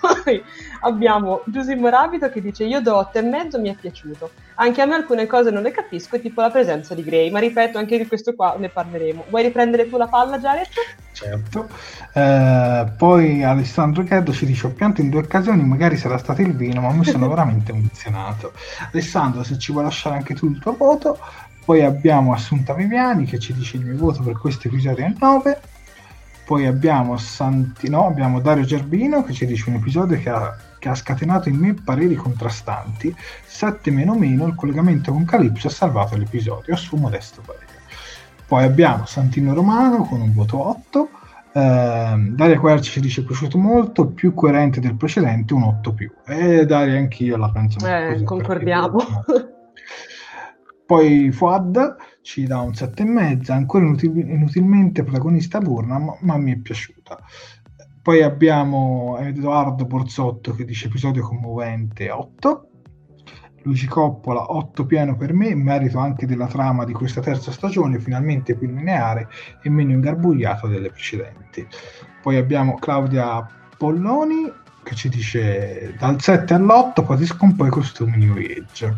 [0.00, 0.42] Poi
[0.80, 4.30] abbiamo Giusimo Rabito che dice io do 8 e mezzo, mi è piaciuto.
[4.56, 7.78] Anche a me alcune cose non le capisco, tipo la presenza di Gray, ma ripeto,
[7.78, 9.24] anche di questo qua ne parleremo.
[9.28, 10.66] Vuoi riprendere tu la palla, Jared?
[11.16, 11.66] Certo.
[12.12, 16.54] Eh, poi Alessandro Cheddo ci dice: Ho pianto in due occasioni, magari sarà stato il
[16.54, 18.52] vino, ma mi sono veramente emozionato.
[18.92, 21.18] Alessandro, se ci vuoi lasciare anche tu il tuo voto.
[21.64, 25.60] Poi abbiamo Assunta Viviani che ci dice il mio voto per questo episodio è 9.
[26.44, 30.94] Poi abbiamo Santino, abbiamo Dario Gerbino che ci dice un episodio che ha, che ha
[30.94, 33.16] scatenato in me pareri contrastanti.
[33.46, 37.65] 7 meno meno, il collegamento con Calypso ha salvato l'episodio, a suo modesto parere.
[38.46, 41.08] Poi abbiamo Santino Romano con un voto 8.
[41.52, 46.12] Eh, Daria Querci ci dice piaciuto molto, più coerente del precedente, un 8 più.
[46.24, 48.24] E Daria anch'io la penso eh, così.
[48.24, 48.98] Concordiamo.
[50.86, 57.18] Poi Fuad ci dà un 7,5, ancora inutil- inutilmente protagonista Burnham, ma mi è piaciuta.
[58.00, 62.68] Poi abbiamo Edoardo Borzotto che dice episodio commovente 8.
[63.66, 68.54] Luigi Coppola 8 pieno per me, merito anche della trama di questa terza stagione, finalmente
[68.54, 69.28] più lineare
[69.60, 71.66] e meno ingarbugliata delle precedenti.
[72.22, 73.44] Poi abbiamo Claudia
[73.76, 74.52] Polloni
[74.84, 78.96] che ci dice dal 7 all'8 patisco un po' i costumi New Age.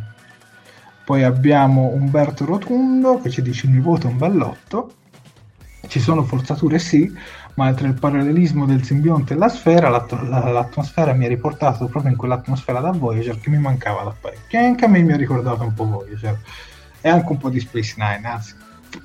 [1.03, 4.93] Poi abbiamo Umberto Rotundo che ci dice il mio voto è un bell'otto.
[5.87, 7.11] Ci sono forzature sì,
[7.59, 12.13] ma tra il parallelismo del simbionte e la sfera, l'att- l'atmosfera mi ha riportato proprio
[12.13, 14.61] in quell'atmosfera da Voyager che mi mancava da parecchio.
[14.61, 16.39] E anche a me mi ha ricordato un po' Voyager.
[17.01, 18.55] E anche un po' di Space Nine, anzi,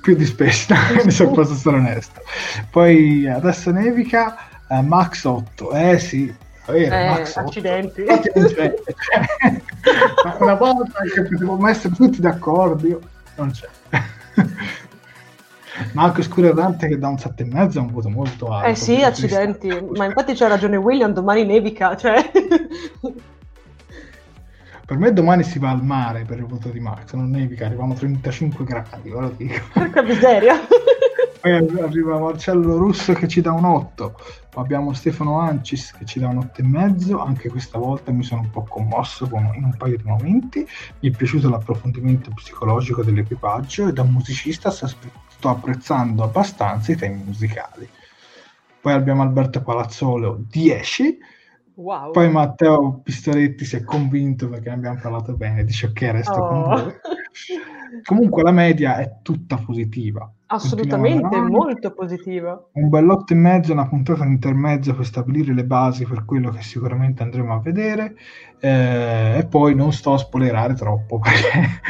[0.00, 2.22] più di Space Nine, se posso essere onesto.
[2.70, 4.36] Poi adesso nevica,
[4.68, 5.72] eh, Max 8.
[5.72, 6.32] Eh sì,
[6.66, 8.04] Vero, eh, Max, accidenti.
[10.38, 13.00] una volta che potevamo essere tutti d'accordo, io
[13.34, 13.68] non c'è.
[15.92, 18.68] Marco Scurerante che dà un 7,5 è un voto molto alto.
[18.68, 22.30] Eh sì, accidenti, ma infatti c'ha ragione William, domani nevica, cioè...
[24.86, 27.92] per me domani si va al mare per il voto di Max, non nevica, arriviamo
[27.92, 29.60] a 35 gradi, ve lo dico.
[29.72, 30.54] Porca miseria!
[31.40, 34.14] Poi arriva Marcello Russo che ci dà un 8,
[34.54, 38.62] abbiamo Stefano Ancis che ci dà un 8,5, anche questa volta mi sono un po'
[38.62, 40.66] commosso con, in un paio di momenti,
[41.00, 44.70] mi è piaciuto l'approfondimento psicologico dell'equipaggio e da musicista
[45.36, 47.88] sto apprezzando abbastanza i temi musicali.
[48.80, 51.18] Poi abbiamo Alberto Palazzolo 10,
[51.74, 52.10] wow.
[52.10, 56.48] poi Matteo Pistoletti si è convinto perché ne abbiamo parlato bene, dice ok resto oh.
[56.48, 56.92] con voi.
[58.02, 60.30] Comunque la media è tutta positiva.
[60.46, 62.68] Assolutamente, molto positiva.
[62.72, 67.22] Un bell'otto e mezzo, una puntata intermezza per stabilire le basi per quello che sicuramente
[67.22, 68.16] andremo a vedere.
[68.58, 71.80] Eh, e poi non sto a spoilerare troppo perché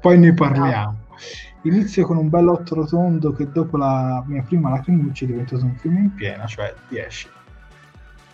[0.00, 0.99] poi ne parliamo.
[1.62, 5.96] Inizio con un bell'otto rotondo che dopo la mia prima lacrimuccia è diventato un film
[5.98, 7.28] in piena, cioè 10.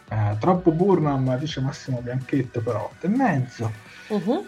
[0.09, 3.73] Eh, troppo Burnham, dice Massimo Bianchetto per 8 e mezzo.
[4.09, 4.47] Uh-huh.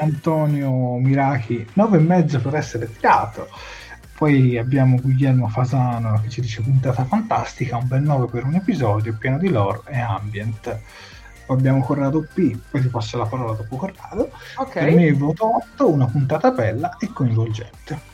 [0.00, 3.48] Antonio Mirachi 9 e mezzo per essere tirato.
[4.16, 9.14] Poi abbiamo Guglielmo Fasano che ci dice puntata fantastica, un bel 9 per un episodio,
[9.18, 10.78] pieno di lore e ambient.
[11.44, 14.30] Poi abbiamo Corrado P, poi ti passo la parola dopo Corrado.
[14.56, 14.84] Okay.
[14.84, 18.12] Per me voto 8, una puntata bella e coinvolgente.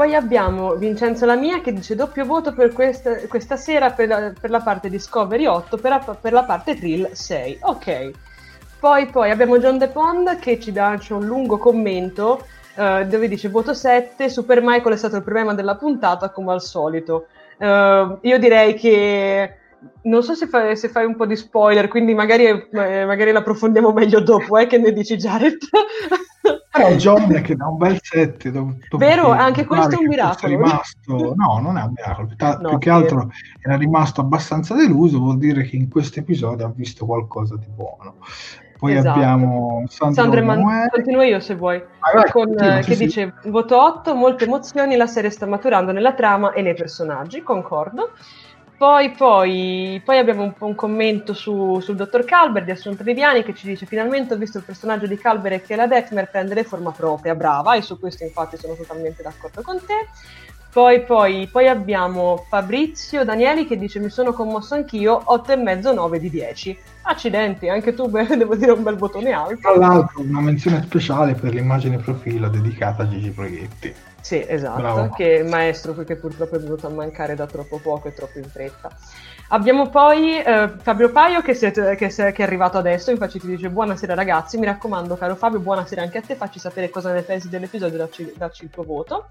[0.00, 4.48] Poi abbiamo Vincenzo Lamia che dice doppio voto per questa, questa sera per la, per
[4.48, 7.58] la, parte Discovery 8, per la, per la parte Thrill 6.
[7.60, 8.10] Ok.
[8.78, 13.50] Poi, poi abbiamo John De Pond che ci dà un lungo commento uh, dove dice
[13.50, 17.26] voto 7, Super Michael è stato il problema della puntata come al solito.
[17.58, 19.56] Uh, io direi che
[20.02, 23.92] non so se fai, se fai, un po' di spoiler, quindi magari, eh, magari l'approfondiamo
[23.92, 25.58] meglio dopo, eh, che ne dici Jared?
[26.72, 29.30] Però John che da un bel 7 dopo, vero?
[29.30, 30.56] anche questo è un miracolo.
[30.56, 32.28] rimasto, no non è un miracolo.
[32.38, 36.72] No, più che altro era rimasto abbastanza deluso vuol dire che in questo episodio ha
[36.74, 38.18] visto qualcosa di buono.
[38.78, 39.10] Poi esatto.
[39.10, 41.76] abbiamo Sandro, Sandro Man- continuo io se vuoi.
[41.76, 45.44] Ah, vai, con, continua, eh, che sì, dice voto 8 molte emozioni la serie sta
[45.44, 48.12] maturando nella trama e nei personaggi concordo
[48.80, 53.54] poi, poi, poi, abbiamo un, un commento su, sul dottor Calber di Assunta Viviani che
[53.54, 56.90] ci dice finalmente ho visto il personaggio di Calber e che la Detmer prendere forma
[56.90, 60.08] propria, brava, e su questo infatti sono totalmente d'accordo con te.
[60.72, 66.30] Poi, poi, poi abbiamo Fabrizio Danieli che dice mi sono commosso anch'io, 8,5, 9 di
[66.30, 66.78] 10.
[67.02, 69.58] Accidenti, anche tu devo dire un bel bottone alto.
[69.60, 73.94] Tra l'altro una menzione speciale per l'immagine profilo dedicata a Gigi Proietti.
[74.20, 75.08] Sì, esatto, Bravo.
[75.10, 78.38] che è il maestro che purtroppo è venuto a mancare da troppo poco e troppo
[78.38, 78.90] in fretta.
[79.48, 83.68] Abbiamo poi eh, Fabio Paio che, siete, che, che, è arrivato adesso, infatti ti dice
[83.68, 87.48] buonasera ragazzi, mi raccomando caro Fabio, buonasera anche a te, facci sapere cosa ne pensi
[87.48, 89.26] dell'episodio, dacci, dacci il tuo voto.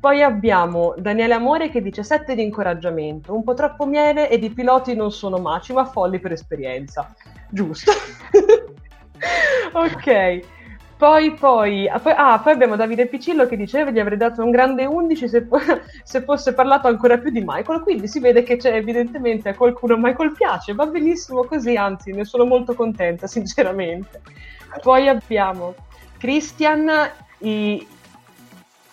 [0.00, 4.50] Poi abbiamo Daniele Amore che dice 7 di incoraggiamento, un po' troppo miele ed i
[4.50, 7.14] piloti non sono maci ma folli per esperienza.
[7.50, 7.92] Giusto.
[9.72, 10.61] ok.
[11.02, 14.52] Poi, poi, ah, poi, ah, poi abbiamo Davide Piccillo che diceva gli avrei dato un
[14.52, 15.48] grande 11 se,
[16.04, 19.96] se, fosse parlato ancora più di Michael, quindi si vede che c'è evidentemente a qualcuno
[19.96, 24.22] Michael piace, va benissimo così, anzi ne sono molto contenta sinceramente.
[24.80, 25.74] Poi abbiamo
[26.18, 26.88] Christian,
[27.38, 27.84] i,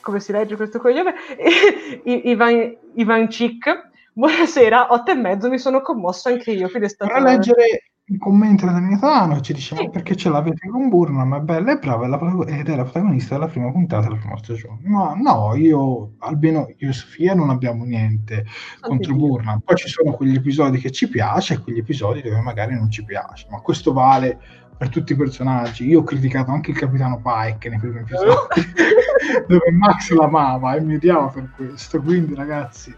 [0.02, 1.14] come si legge questo cognome?
[2.06, 3.88] Ivan, Ivan Cic.
[4.14, 6.72] Buonasera, otto e mezzo, mi sono commossa anche io.
[6.74, 9.90] Vorrei leggere il commento da Danietano ci dice: sì.
[9.90, 11.36] Perché ce l'avete con Burnham?
[11.36, 12.06] È bella e brava
[12.48, 14.80] ed è la protagonista della prima puntata della prima stagione.
[14.84, 18.46] Ma no, io almeno io e Sofia non abbiamo niente
[18.80, 19.60] contro Burnham.
[19.60, 23.04] Poi ci sono quegli episodi che ci piace e quegli episodi dove magari non ci
[23.06, 23.48] piace.
[23.52, 24.40] Ma questo vale
[24.76, 25.86] per tutti i personaggi.
[25.86, 28.32] Io ho criticato anche il capitano Pike nei primi episodi,
[29.48, 32.02] dove Max l'amava e mi odiava per questo.
[32.02, 32.96] Quindi, ragazzi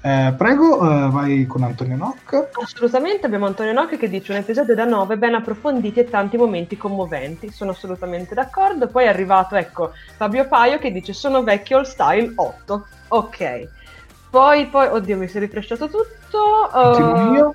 [0.00, 2.50] eh, prego, eh, vai con Antonio Nock.
[2.62, 6.76] Assolutamente, abbiamo Antonio Nock che dice un episodio da 9 ben approfonditi e tanti momenti
[6.76, 7.50] commoventi.
[7.50, 8.88] Sono assolutamente d'accordo.
[8.88, 12.86] Poi è arrivato, ecco, Fabio Paio che dice sono vecchio all style 8.
[13.08, 13.68] Ok.
[14.30, 16.70] Poi, poi, oddio, mi si è rifresciato tutto.
[16.72, 17.34] Uh...
[17.34, 17.54] io.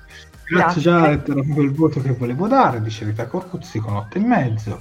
[0.50, 4.20] Grazie, già era proprio il voto che volevo dare, dice Rita Corcuzzi con 8 e
[4.20, 4.80] mezzo.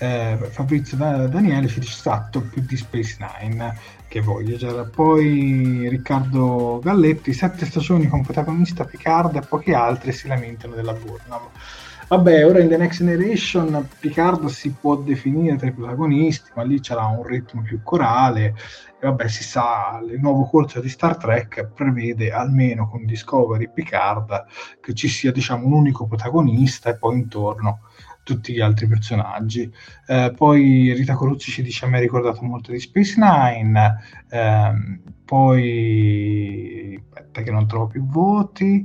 [0.00, 3.76] Eh, Fabrizio Daniele ci dice esatto più di Space Nine
[4.08, 4.56] che voglio.
[4.88, 11.48] Poi Riccardo Galletti, sette stagioni con protagonista Picard e pochi altri si lamentano della Burnham.
[12.08, 16.80] Vabbè, ora in The Next Generation Picard si può definire tra i protagonisti, ma lì
[16.80, 18.54] c'era un ritmo più corale.
[18.98, 24.46] E vabbè, si sa, il nuovo corso di Star Trek prevede almeno con Discovery Picard
[24.80, 27.80] che ci sia, diciamo, un unico protagonista e poi intorno
[28.28, 29.72] tutti gli altri personaggi.
[30.06, 34.02] Eh, poi Rita Coruzzi ci dice: Mi ha ricordato molto di Space Nine.
[34.28, 34.72] Eh,
[35.24, 38.84] poi aspetta, che non trovo più voti.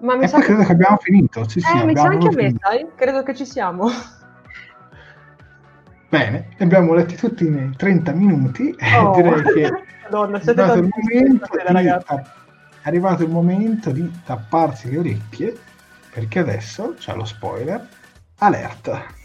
[0.00, 0.46] Ma mi e poi che...
[0.46, 1.48] credo che abbiamo finito.
[1.48, 2.86] Sì, eh, sì, mi sa anche a me, sai?
[2.94, 3.88] Credo che ci siamo.
[6.10, 8.74] Bene, li abbiamo letti tutti nei 30 minuti.
[8.98, 9.14] Oh.
[9.14, 9.70] Direi che
[10.04, 15.56] Madonna, è, arrivato il momento stasera, di, è arrivato il momento di tapparsi le orecchie
[16.10, 17.86] perché adesso c'è lo spoiler
[18.38, 19.16] Alerta.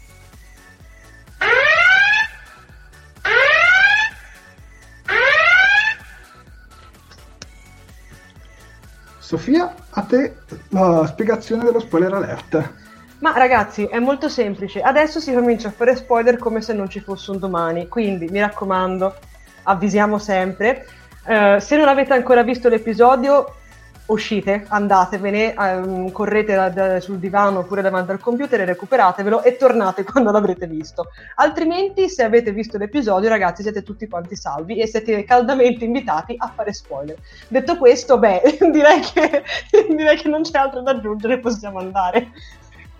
[9.18, 10.36] Sofia, a te
[10.70, 12.72] la spiegazione dello spoiler alert.
[13.20, 14.80] Ma ragazzi, è molto semplice.
[14.80, 17.88] Adesso si comincia a fare spoiler come se non ci fosse un domani.
[17.88, 19.14] Quindi mi raccomando,
[19.62, 20.86] avvisiamo sempre.
[21.24, 23.60] Uh, se non avete ancora visto l'episodio,
[24.06, 30.04] uscite, andatevene, um, correte da, da, sul divano oppure davanti al computer recuperatevelo e tornate
[30.04, 31.08] quando l'avrete visto.
[31.36, 36.52] Altrimenti, se avete visto l'episodio, ragazzi, siete tutti quanti salvi e siete caldamente invitati a
[36.54, 37.16] fare spoiler.
[37.48, 39.42] Detto questo, beh, direi che,
[39.88, 42.30] direi che non c'è altro da aggiungere, possiamo andare.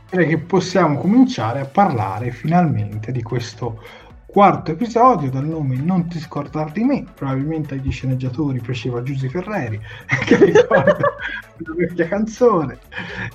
[0.09, 3.81] Direi che possiamo cominciare a parlare finalmente di questo
[4.35, 9.81] quarto episodio dal nome Non ti scordar di me, probabilmente agli sceneggiatori piaceva Giusy Ferreri,
[10.27, 10.97] che ricorda
[11.59, 12.79] una vecchia canzone,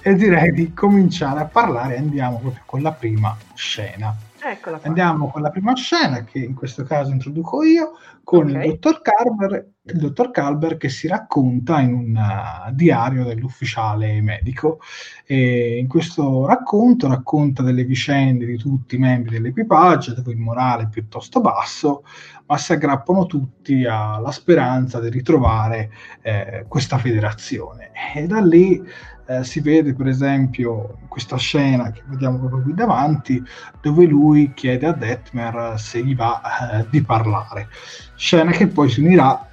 [0.02, 4.14] e direi di cominciare a parlare, andiamo proprio con la prima scena.
[4.42, 8.68] Eccola Andiamo con la prima scena, che in questo caso introduco io, con okay.
[8.68, 14.80] il dottor Carver, il dottor Calber che si racconta in un uh, diario dell'ufficiale medico.
[15.26, 20.84] E in questo racconto racconta delle vicende di tutti i membri dell'equipaggio, dove il morale
[20.84, 22.04] è piuttosto basso,
[22.46, 27.92] ma si aggrappano tutti alla speranza di ritrovare eh, questa federazione.
[28.16, 28.82] E da lì
[29.30, 33.44] eh, si vede per esempio questa scena che vediamo proprio qui davanti,
[33.80, 37.68] dove lui chiede a Detmer se gli va eh, di parlare.
[38.16, 39.48] Scena che poi si unirà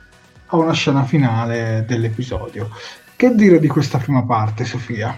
[0.46, 2.70] a una scena finale dell'episodio.
[3.14, 5.14] Che dire di questa prima parte, Sofia?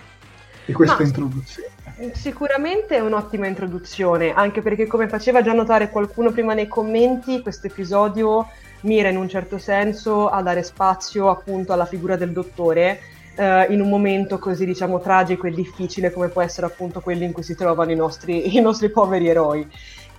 [0.64, 1.68] Di questa Ma, introduzione?
[2.14, 7.68] Sicuramente è un'ottima introduzione, anche perché come faceva già notare qualcuno prima nei commenti, questo
[7.68, 8.48] episodio
[8.80, 13.00] mira in un certo senso a dare spazio appunto alla figura del dottore
[13.38, 17.32] eh, in un momento così diciamo tragico e difficile come può essere appunto quello in
[17.32, 19.66] cui si trovano i nostri, i nostri poveri eroi.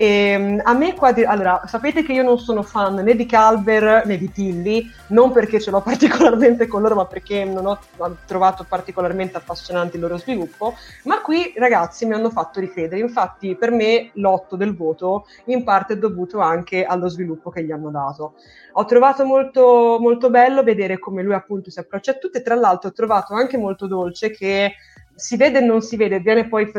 [0.02, 4.06] E, um, a me qua, allora, sapete che io non sono fan né di Calver
[4.06, 7.78] né di Tilly, non perché ce l'ho particolarmente con loro, ma perché non ho
[8.26, 13.72] trovato particolarmente appassionante il loro sviluppo, ma qui ragazzi mi hanno fatto ricredere, infatti per
[13.72, 18.36] me l'otto del voto in parte è dovuto anche allo sviluppo che gli hanno dato.
[18.74, 22.90] Ho trovato molto, molto bello vedere come lui appunto si approccia a tutte, tra l'altro
[22.90, 24.76] ho trovato anche molto dolce che
[25.20, 26.72] si vede e non si vede, viene poi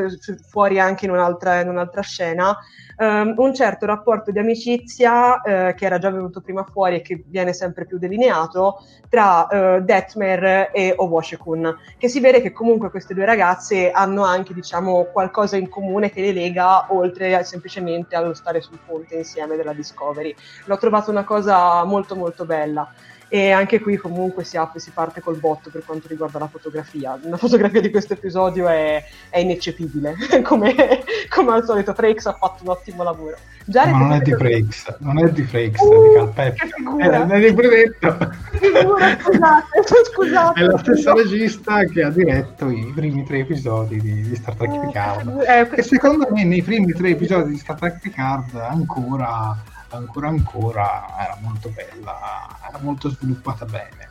[0.49, 2.57] fuori anche in un'altra, in un'altra scena,
[2.97, 7.23] um, un certo rapporto di amicizia uh, che era già venuto prima fuori e che
[7.27, 13.15] viene sempre più delineato tra uh, Detmer e Owoshekun, che si vede che comunque queste
[13.15, 18.35] due ragazze hanno anche diciamo qualcosa in comune che le lega oltre a, semplicemente allo
[18.35, 20.35] stare sul ponte insieme della Discovery.
[20.65, 22.91] L'ho trovato una cosa molto molto bella
[23.33, 27.17] e anche qui comunque si apre, si parte col botto per quanto riguarda la fotografia.
[27.23, 30.75] La fotografia di questo episodio è, è ineccepibile, come,
[31.29, 33.37] come, al solito Frakes ha fatto un ottimo lavoro.
[33.67, 36.61] Jared Ma non è di Frakes, non è di Frakes, uh, è di Calpeppi.
[37.03, 38.19] Eh, è di predetto.
[39.21, 39.67] scusate,
[40.13, 40.61] scusate.
[40.61, 44.87] È la stessa regista che ha diretto i primi tre episodi di, di Star Trek
[44.87, 45.45] Picard.
[45.47, 49.57] Eh, e secondo me nei primi tre episodi di Star Trek Picard ancora
[49.91, 52.19] ancora ancora era molto bella,
[52.69, 54.09] era molto sviluppata bene.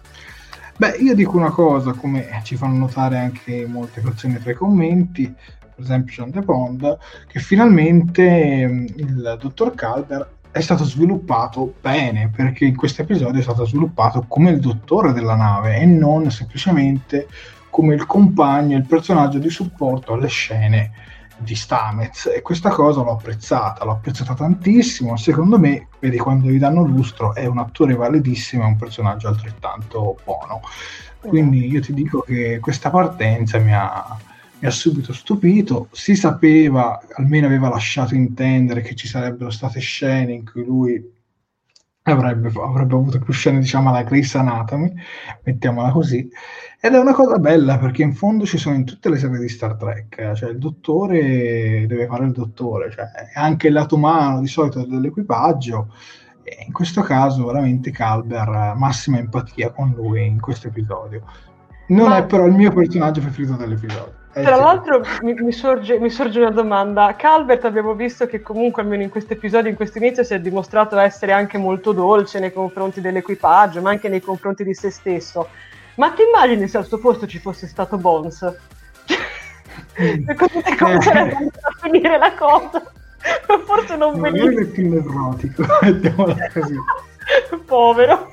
[0.78, 5.24] Beh, io dico una cosa, come ci fanno notare anche molte persone tra i commenti,
[5.26, 12.32] per esempio John De Bond, che finalmente mm, il dottor Calder è stato sviluppato bene,
[12.34, 17.28] perché in questo episodio è stato sviluppato come il dottore della nave e non semplicemente
[17.70, 20.92] come il compagno, il personaggio di supporto alle scene
[21.40, 25.16] di Stamez e questa cosa l'ho apprezzata, l'ho apprezzata tantissimo.
[25.18, 30.18] Secondo me, vedi, quando gli danno lustro è un attore validissimo, è un personaggio altrettanto
[30.24, 30.62] buono.
[31.20, 34.18] Quindi io ti dico che questa partenza mi ha,
[34.60, 35.88] mi ha subito stupito.
[35.92, 41.18] Si sapeva, almeno aveva lasciato intendere che ci sarebbero state scene in cui lui
[42.12, 44.94] avrebbe, avrebbe avuto più scene, diciamo, alla Grey's Anatomy,
[45.44, 46.30] mettiamola così.
[46.82, 49.50] Ed è una cosa bella perché in fondo ci sono in tutte le serie di
[49.50, 53.06] Star Trek, eh, cioè il dottore deve fare il dottore, cioè
[53.36, 55.94] anche il lato umano di solito dell'equipaggio.
[56.42, 61.24] E in questo caso veramente Calber, massima empatia con lui in questo episodio.
[61.90, 62.18] Non Ma...
[62.18, 64.19] è però il mio personaggio preferito dell'episodio.
[64.32, 67.16] Eh, Tra l'altro mi, mi, sorge, mi, sorge, una domanda.
[67.16, 70.98] Calvert abbiamo visto che comunque almeno in questo episodio, in questo inizio, si è dimostrato
[71.00, 75.48] essere anche molto dolce nei confronti dell'equipaggio, ma anche nei confronti di se stesso.
[75.96, 78.56] Ma ti immagini se al suo posto ci fosse stato Bones?
[80.00, 80.30] Mm.
[80.78, 81.02] come eh.
[81.02, 82.84] sarebbe andata a finire la cosa?
[83.66, 84.52] Forse non no, benissimo.
[84.52, 86.76] Non è più neurotico, mettiamola così.
[87.66, 88.32] Povero.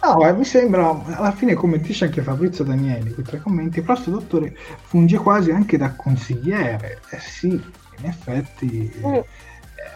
[0.00, 4.12] No, mi sembra, alla fine come dice anche Fabrizio Danieli, con tre commenti, il vostro
[4.12, 7.00] dottore funge quasi anche da consigliere.
[7.10, 9.14] Eh sì, in effetti mm.
[9.14, 9.24] eh,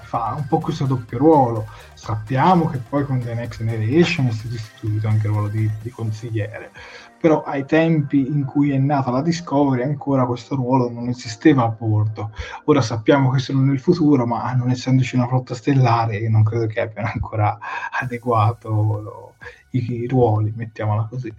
[0.02, 1.66] fa un po' questo doppio ruolo.
[1.94, 5.90] Sappiamo che poi con The Next Generation è stato istituito anche il ruolo di, di
[5.90, 6.72] consigliere,
[7.20, 11.68] però ai tempi in cui è nata la Discovery ancora questo ruolo non esisteva a
[11.68, 12.32] bordo.
[12.64, 16.80] Ora sappiamo che sono nel futuro, ma non essendoci una flotta stellare, non credo che
[16.80, 17.56] abbiano ancora
[18.00, 19.34] adeguato
[19.72, 21.32] i, ruoli, mettiamola così.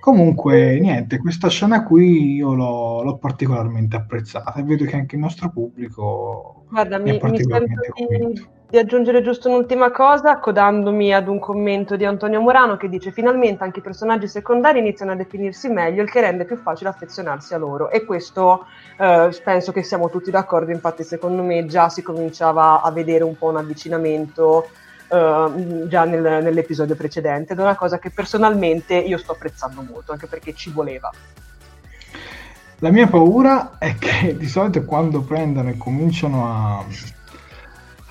[0.00, 5.20] Comunque, niente, questa scena qui io l'ho, l'ho, particolarmente apprezzata e vedo che anche il
[5.20, 7.58] nostro pubblico Guarda, mi, mi sento
[7.96, 13.10] di, di, aggiungere giusto un'ultima cosa, codandomi ad un commento di Antonio Morano che dice
[13.10, 17.54] finalmente anche i personaggi secondari iniziano a definirsi meglio, il che rende più facile affezionarsi
[17.54, 17.90] a loro.
[17.90, 18.66] E questo
[18.98, 23.36] eh, penso che siamo tutti d'accordo, infatti secondo me già si cominciava a vedere un
[23.36, 24.68] po' un avvicinamento
[25.08, 30.12] uh, già nel, nell'episodio precedente ed è una cosa che personalmente io sto apprezzando molto,
[30.12, 31.10] anche perché ci voleva.
[32.80, 36.84] La mia paura è che di solito quando prendono e cominciano a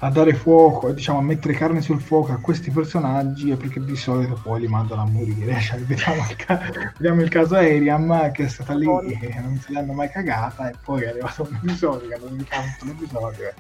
[0.05, 3.95] a dare fuoco, diciamo a mettere carne sul fuoco a questi personaggi è perché di
[3.95, 5.59] solito poi li mandano a morire.
[5.65, 6.61] Cioè, vediamo, il ca-
[6.97, 10.75] vediamo, il caso Ariam che è stata lì e non se l'hanno mai cagata e
[10.83, 13.53] poi è arrivato un episodio che hanno dedicato un episodio.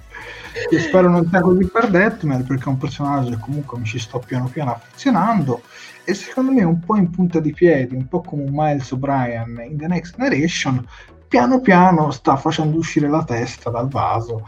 [0.69, 3.97] Io spero non sia così per Deathmer perché è un personaggio che comunque mi ci
[3.97, 5.63] sto piano piano affezionando
[6.03, 9.65] e secondo me un po' in punta di piedi, un po' come un Miles O'Brien
[9.67, 10.85] in The Next Generation,
[11.27, 14.45] piano piano sta facendo uscire la testa dal vaso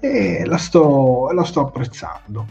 [0.00, 2.46] e la sto, la sto apprezzando.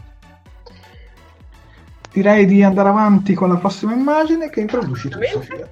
[2.12, 5.68] Direi di andare avanti con la prossima immagine che introduci tu, Sofia.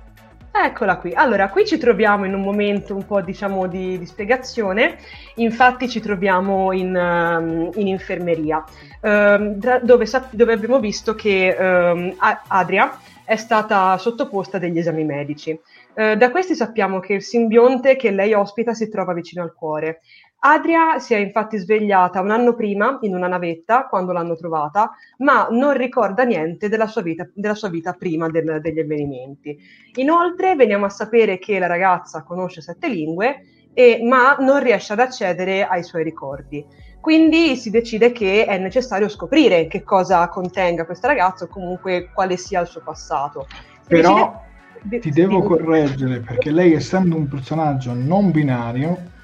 [0.65, 1.13] Eccola qui.
[1.13, 4.97] Allora, qui ci troviamo in un momento un po' diciamo di, di spiegazione.
[5.35, 8.65] Infatti ci troviamo in, um, in infermeria,
[9.03, 12.15] um, dove, dove, abbiamo visto che um,
[12.49, 15.51] Adria è stata sottoposta a degli esami medici.
[15.93, 20.01] Uh, da questi sappiamo che il simbionte che lei ospita si trova vicino al cuore.
[20.49, 25.49] Adria si è infatti svegliata un anno prima in una navetta quando l'hanno trovata, ma
[25.51, 29.59] non ricorda niente della sua vita, della sua vita prima del, degli avvenimenti.
[29.97, 33.41] Inoltre veniamo a sapere che la ragazza conosce sette lingue,
[33.75, 36.65] e, ma non riesce ad accedere ai suoi ricordi.
[37.01, 42.37] Quindi si decide che è necessario scoprire che cosa contenga questa ragazza o comunque quale
[42.37, 43.49] sia il suo passato.
[43.51, 44.43] Si Però
[44.81, 45.01] decide...
[45.01, 49.15] ti devo correggere perché lei essendo un personaggio non binario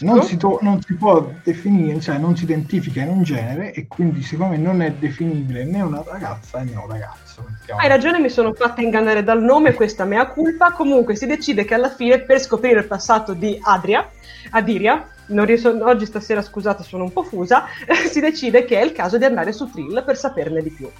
[0.00, 3.86] non si, to- non si, può definire, cioè non si identifica in un genere e
[3.86, 7.44] quindi secondo me non è definibile né una ragazza né un ragazzo.
[7.76, 10.72] Hai ragione, mi sono fatta ingannare dal nome, questa mea culpa.
[10.72, 14.08] Comunque si decide che alla fine per scoprire il passato di Adria,
[14.50, 17.64] Adiria, riesco, oggi stasera scusate sono un po' fusa,
[18.10, 20.90] si decide che è il caso di andare su Trill per saperne di più.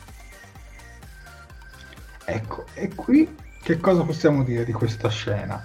[2.27, 5.62] Ecco, e qui che cosa possiamo dire di questa scena?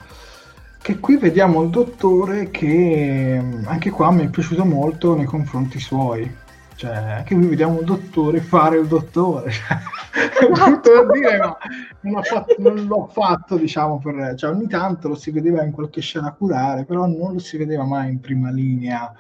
[0.82, 6.48] Che qui vediamo il dottore che anche qua mi è piaciuto molto nei confronti suoi.
[6.76, 9.52] Cioè, anche qui vediamo il dottore fare il dottore.
[10.12, 11.58] Cioè, è brutto da dire, ma
[12.02, 14.34] non, fatto, non, l'ho fatto, diciamo, per...
[14.36, 17.84] Cioè, ogni tanto lo si vedeva in qualche scena curare, però non lo si vedeva
[17.84, 19.14] mai in prima linea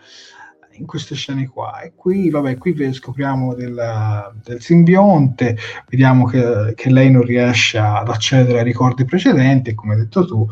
[0.79, 1.81] in queste scene qua.
[1.81, 5.57] E qui, vabbè, qui scopriamo del, del simbionte,
[5.87, 10.47] vediamo che, che, lei non riesce ad accedere ai ricordi precedenti come hai detto tu,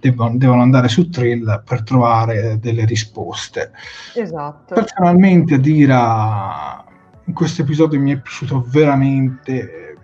[0.00, 3.72] devono, devono andare su Trill per trovare delle risposte.
[4.14, 4.74] Esatto.
[4.74, 6.84] Personalmente a Dira
[7.24, 9.96] in questo episodio mi è piaciuto veramente,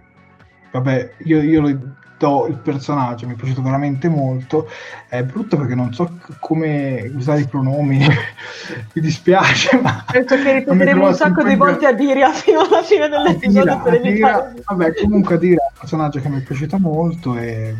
[0.72, 1.78] vabbè, io, io lo
[2.18, 4.68] do il personaggio, mi è piaciuto veramente molto.
[5.08, 7.98] È brutto perché non so come usare i pronomi,
[8.94, 10.04] mi dispiace, ma...
[10.10, 13.94] Penso che ripeteremo un sacco di volte a Diria fino alla fine dell'episodio Adira, per
[13.94, 14.54] evitare...
[14.64, 17.74] Vabbè, comunque Adira è un personaggio che mi è piaciuto molto e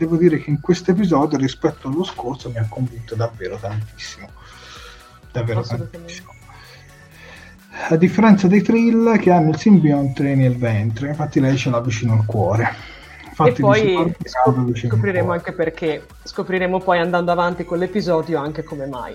[0.00, 4.28] devo dire che in questo episodio rispetto allo scorso mi ha convinto davvero tantissimo.
[5.30, 6.32] Davvero tantissimo.
[7.90, 12.14] A differenza dei Trill che hanno il simbionte nel ventre, infatti lei ce l'ha vicino
[12.14, 12.74] al cuore.
[13.26, 18.86] Infatti, e poi scop- scopriremo anche perché, scopriremo poi andando avanti con l'episodio anche come
[18.86, 19.14] mai.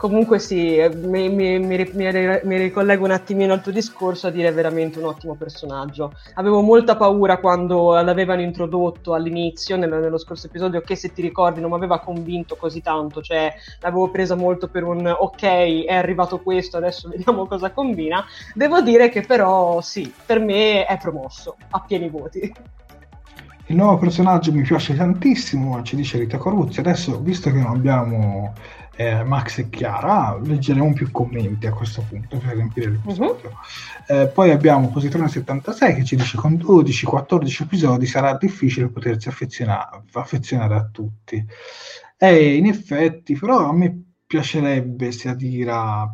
[0.00, 4.98] Comunque sì, mi, mi, mi, mi, ricollego un attimino al tuo discorso a dire veramente
[4.98, 6.14] un ottimo personaggio.
[6.36, 11.60] Avevo molta paura quando l'avevano introdotto all'inizio, nello, nello scorso episodio, che se ti ricordi
[11.60, 16.40] non mi aveva convinto così tanto, cioè l'avevo presa molto per un ok, è arrivato
[16.40, 18.24] questo, adesso vediamo cosa combina.
[18.54, 22.50] Devo dire che però sì, per me è promosso, a pieni voti.
[23.66, 26.80] Il nuovo personaggio mi piace tantissimo, ci dice Rita Coruzzi.
[26.80, 28.54] Adesso, visto che non abbiamo
[29.00, 33.48] eh, Max e Chiara, leggeremo più commenti a questo punto per riempire l'episodio.
[33.48, 34.14] Uh-huh.
[34.14, 40.74] Eh, poi abbiamo Positrone76 che ci dice con 12-14 episodi sarà difficile potersi affezionare, affezionare
[40.74, 41.42] a tutti.
[42.18, 46.06] E in effetti, però a me piacerebbe se Adira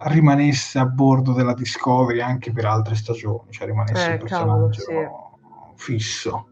[0.00, 5.38] rimanesse a bordo della Discovery anche per altre stagioni, cioè rimanesse eh, un personaggio cavolo,
[5.74, 5.82] sì.
[5.82, 6.47] fisso.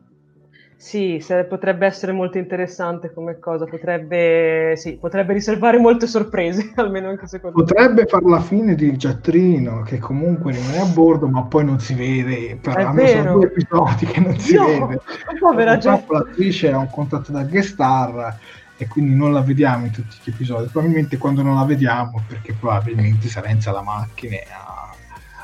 [0.79, 7.09] Sì, se, potrebbe essere molto interessante come cosa, potrebbe, sì, potrebbe riservare molte sorprese, almeno
[7.09, 8.05] anche secondo potrebbe me.
[8.05, 11.95] Potrebbe fare la fine di Giattrino, che comunque rimane a bordo, ma poi non si
[11.95, 15.01] vede, per almeno sono due episodi che non si no, vede.
[15.41, 16.13] Povera gente.
[16.13, 18.39] L'attrice ha un contatto da guest star
[18.77, 20.69] e quindi non la vediamo in tutti gli episodi.
[20.69, 24.95] Probabilmente quando non la vediamo, perché probabilmente sarà in sala macchine a,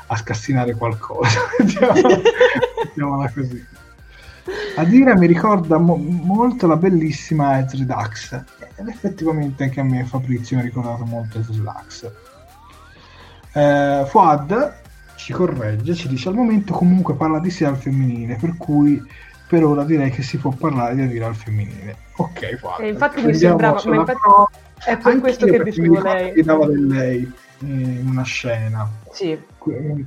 [0.05, 1.39] a scassinare qualcosa.
[2.83, 3.72] Mettiamola così.
[4.75, 8.43] Adira mi ricorda mo- molto la bellissima Ezra Dax
[8.75, 12.11] ed effettivamente anche a me Fabrizio mi ha ricordato molto Ezra Dax.
[13.53, 14.81] Eh, Fuad
[15.15, 19.01] ci corregge, ci dice al momento comunque parla di sé al femminile, per cui
[19.47, 21.95] per ora direi che si può parlare di Adira al femminile.
[22.17, 22.79] Ok, Fuad.
[22.81, 24.19] E infatti mi sembrava, ma infatti
[24.85, 26.41] è per questo che dicevo lei.
[26.41, 28.89] Dava del lei in una scena.
[29.11, 29.39] Sì.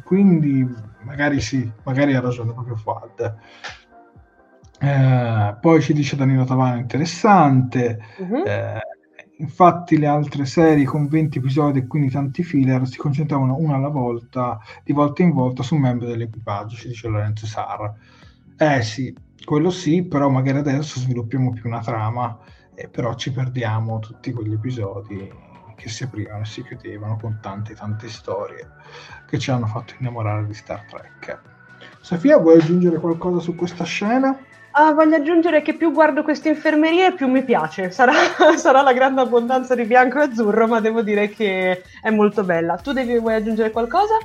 [0.05, 0.68] Quindi
[1.03, 3.34] magari sì, magari ha ragione proprio Fuad.
[4.79, 7.99] Eh, poi ci dice Danilo Tavano interessante.
[8.18, 8.45] Uh-huh.
[8.45, 8.81] Eh,
[9.39, 13.89] infatti le altre serie con 20 episodi e quindi tanti filler si concentravano una alla
[13.89, 17.95] volta, di volta in volta, su un membro dell'equipaggio, ci dice Lorenzo Sarra.
[18.57, 19.14] Eh sì,
[19.45, 22.39] quello sì, però magari adesso sviluppiamo più una trama,
[22.74, 25.45] eh, però ci perdiamo tutti quegli episodi
[25.77, 28.66] che si aprivano e si chiudevano con tante tante storie
[29.27, 31.41] che ci hanno fatto innamorare di Star Trek.
[32.01, 34.39] Sofia, vuoi aggiungere qualcosa su questa scena?
[34.79, 37.91] Ah, voglio aggiungere che più guardo queste infermerie più mi piace.
[37.91, 38.12] Sarà,
[38.57, 42.77] sarà, la grande abbondanza di bianco e azzurro, ma devo dire che è molto bella.
[42.77, 44.18] Tu devi, vuoi aggiungere qualcosa?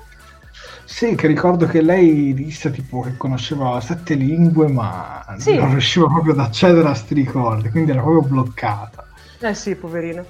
[0.83, 5.55] Sì, che ricordo che lei disse tipo che conosceva sette lingue, ma sì.
[5.55, 9.07] non riusciva proprio ad accedere a sti ricordi, quindi era proprio bloccata.
[9.39, 10.21] Eh sì, poverina.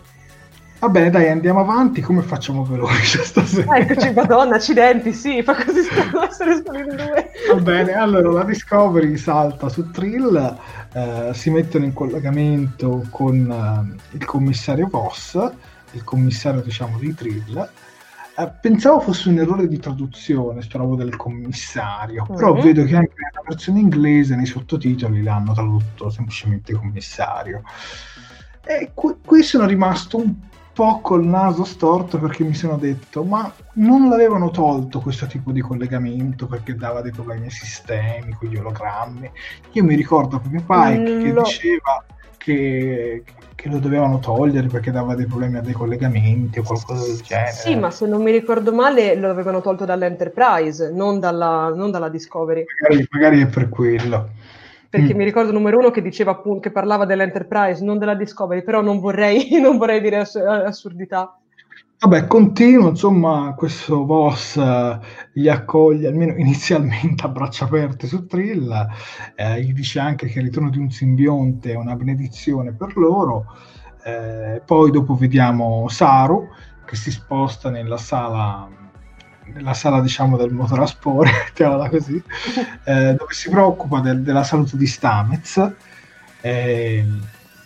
[0.82, 2.02] Va bene, dai, andiamo avanti.
[2.02, 3.78] Come facciamo veloce stasera?
[3.78, 7.32] Eccoci, madonna, accidenti, sì, fa così strano essere solo in due.
[7.54, 10.58] Va bene, allora la Discovery salta su Trill,
[10.94, 15.52] eh, si mettono in collegamento con eh, il commissario Voss,
[15.92, 17.70] il commissario diciamo di Trill.
[18.38, 22.40] Eh, pensavo fosse un errore di traduzione, sto robo del commissario, mm-hmm.
[22.40, 27.62] però vedo che anche nella versione inglese nei sottotitoli l'hanno tradotto semplicemente commissario.
[28.64, 30.34] E qui, qui sono rimasto un
[30.74, 35.62] po' col naso storto perché mi sono detto ma non l'avevano tolto questo tipo di
[35.62, 39.30] collegamento perché dava dei problemi ai sistemi con gli ologrammi?
[39.72, 41.42] Io mi ricordo proprio Pike mm, che lo...
[41.42, 42.06] diceva
[42.38, 47.22] che, che, lo dovevano togliere perché dava dei problemi a dei collegamenti o qualcosa del
[47.22, 47.52] genere.
[47.52, 52.10] Sì ma se non mi ricordo male lo avevano tolto dall'Enterprise non dalla, non dalla
[52.10, 52.66] Discovery.
[52.82, 54.30] Magari, magari è per quello
[54.92, 55.18] perché mm.
[55.18, 59.00] mi ricordo numero uno che diceva appunto che parlava dell'Enterprise, non della Discovery, però non
[59.00, 61.40] vorrei, non vorrei dire ass- assurdità.
[61.98, 65.00] Vabbè, continuo, insomma, questo boss uh,
[65.34, 68.70] li accoglie almeno inizialmente a braccia aperte su Trill,
[69.36, 73.46] eh, gli dice anche che il ritorno di un simbionte è una benedizione per loro,
[74.04, 76.50] eh, poi dopo vediamo Saru
[76.86, 78.68] che si sposta nella sala
[79.54, 82.22] nella sala diciamo del motoraspore, mettiamola così,
[82.86, 85.72] eh, dove si preoccupa del, della salute di Stamez.
[86.42, 87.06] Eh,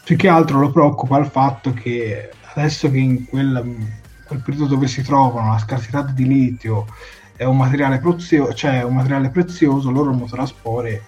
[0.03, 3.75] più che altro lo preoccupa il fatto che adesso che in quel,
[4.25, 6.86] quel periodo dove si trovano la scarsità di litio
[7.36, 11.03] è un materiale, prezio- cioè un materiale prezioso, loro il motoraspore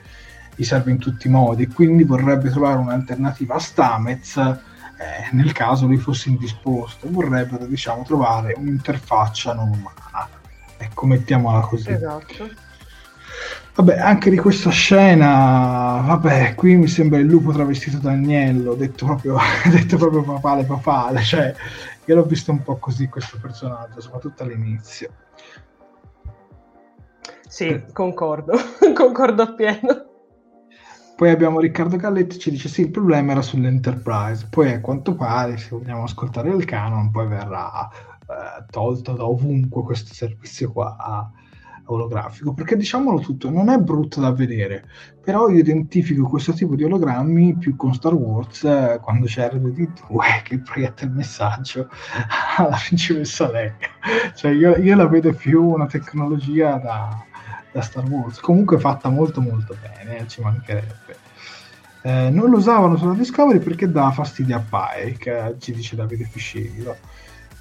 [0.55, 4.37] gli serve in tutti i modi e quindi vorrebbe trovare un'alternativa a Stamez
[4.99, 10.27] eh, nel caso lui fosse indisposto, vorrebbe diciamo, trovare un'interfaccia non umana.
[10.77, 11.91] Ecco, mettiamola così.
[11.91, 12.65] Esatto.
[13.75, 19.05] Vabbè, anche di questa scena, vabbè, qui mi sembra il lupo travestito da agnello, detto
[19.05, 19.37] proprio,
[19.69, 21.53] detto proprio papale papale, cioè
[22.05, 25.11] io l'ho visto un po' così questo personaggio, soprattutto all'inizio.
[27.47, 28.53] Sì, concordo,
[28.95, 30.05] concordo appieno.
[31.15, 35.13] Poi abbiamo Riccardo Galletti che ci dice sì, il problema era sull'Enterprise, poi a quanto
[35.13, 37.89] pare, se vogliamo ascoltare il canon, poi verrà
[38.29, 41.31] eh, tolto da ovunque questo servizio qua
[41.87, 44.87] olografico perché diciamolo tutto non è brutto da vedere
[45.21, 50.43] però io identifico questo tipo di ologrammi più con Star Wars eh, quando c'è R2D2
[50.43, 51.89] che proietta il messaggio
[52.57, 53.75] alla principessa Leia.
[54.35, 57.25] Cioè io, io, la vedo più una tecnologia da,
[57.71, 61.25] da, Star Wars comunque fatta molto molto bene eh, ci mancherebbe.
[62.03, 64.63] Eh, non lo usavano sulla Discovery perché dà fastidio a
[65.03, 66.95] Pike ci dice Davide Fiscello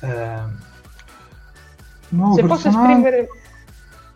[0.00, 0.38] eh,
[2.34, 3.28] Se posso esprimere...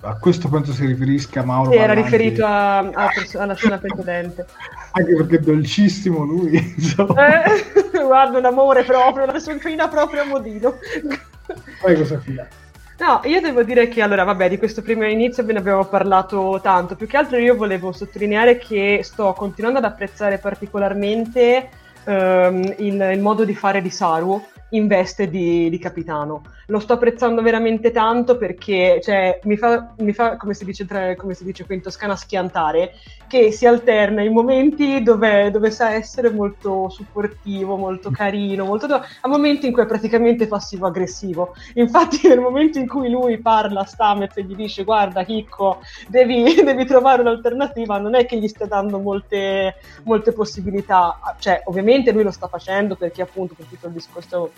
[0.03, 1.72] A questo penso si riferisca Mauro.
[1.72, 4.47] Sì, era riferito a, a pers- alla scena precedente.
[4.93, 6.57] Anche perché è dolcissimo lui.
[6.81, 10.78] Eh, guarda, un amore proprio, una sonrina proprio a modino.
[11.83, 12.49] Prego Sofia.
[13.01, 16.61] No, io devo dire che allora, vabbè, di questo primo inizio ve ne abbiamo parlato
[16.62, 16.97] tanto.
[16.97, 21.68] Più che altro io volevo sottolineare che sto continuando ad apprezzare particolarmente
[22.05, 26.43] ehm, il, il, modo di fare di Saru in veste di, di, capitano.
[26.71, 31.35] Lo sto apprezzando veramente tanto perché cioè, mi, fa, mi fa, come si dice, come
[31.35, 32.93] si dice qui in Toscana, schiantare,
[33.27, 39.03] che si alterna in momenti dove, dove sa essere molto supportivo, molto carino, molto do-
[39.21, 41.55] a momenti in cui è praticamente passivo-aggressivo.
[41.75, 46.55] Infatti nel momento in cui lui parla a Stamez e gli dice guarda Chicco, devi,
[46.62, 51.18] devi trovare un'alternativa, non è che gli stia dando molte, molte possibilità.
[51.41, 54.53] Cioè, ovviamente lui lo sta facendo perché appunto per tutto il discorso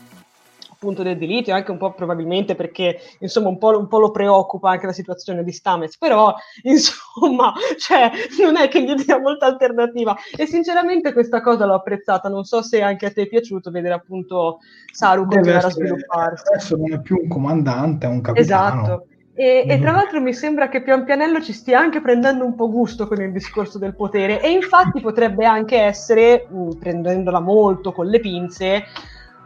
[0.83, 4.11] appunto del delitto e anche un po' probabilmente perché insomma un po', un po', lo
[4.11, 8.11] preoccupa anche la situazione di Stamez però insomma cioè,
[8.43, 10.17] non è che gli dia molta alternativa.
[10.37, 12.29] E sinceramente questa cosa l'ho apprezzata.
[12.29, 14.59] Non so se anche a te è piaciuto vedere appunto
[14.93, 16.45] Saru continuare a svilupparsi.
[16.49, 18.41] adesso non è più un comandante è un capitano.
[18.41, 19.07] Esatto.
[19.35, 22.71] E, e, tra l'altro mi sembra che pian pianello ci stia anche prendendo un po'
[22.71, 24.43] gusto con il discorso del potere.
[24.43, 28.85] E infatti potrebbe anche essere, mh, prendendola molto con le pinze,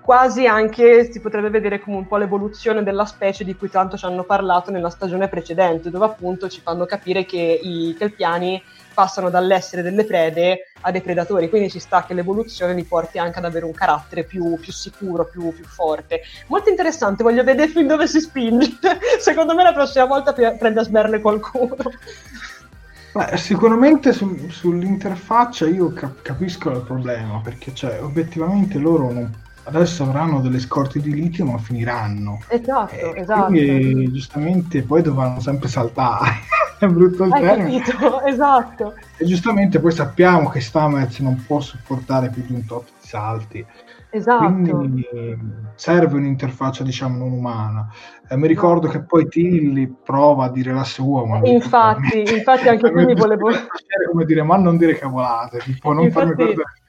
[0.06, 4.04] quasi anche si potrebbe vedere come un po' l'evoluzione della specie di cui tanto ci
[4.04, 8.62] hanno parlato nella stagione precedente, dove appunto ci fanno capire che i kelpiani
[8.94, 13.38] passano dall'essere delle prede a dei predatori, quindi ci sta che l'evoluzione li porti anche
[13.38, 16.20] ad avere un carattere più, più sicuro, più, più, forte.
[16.46, 18.78] Molto interessante, voglio vedere fin dove si spinge.
[19.18, 21.76] Secondo me la prossima volta prende a sberle qualcuno.
[23.12, 30.02] Beh, sicuramente su, sull'interfaccia io cap- capisco il problema, perché cioè, obiettivamente loro non adesso
[30.04, 33.46] avranno delle scorte di litio ma finiranno esatto, eh, esatto.
[33.46, 36.30] quindi giustamente poi dovranno sempre saltare
[36.78, 37.80] è brutto il Hai termine.
[37.80, 38.22] capito?
[38.24, 38.94] Esatto.
[39.16, 43.66] E giustamente poi sappiamo che Stamets non può supportare più di un tot di salti,
[44.10, 44.44] Esatto.
[44.76, 45.02] quindi
[45.74, 47.88] serve un'interfaccia diciamo non umana.
[48.28, 52.90] Eh, mi ricordo che poi Tilly prova a dire la sua, ma Infatti, infatti anche
[52.90, 53.48] qui mi volevo...
[54.10, 56.84] come dire, ma non dire cavolate, tipo non farmi Infatti- perdere tempo.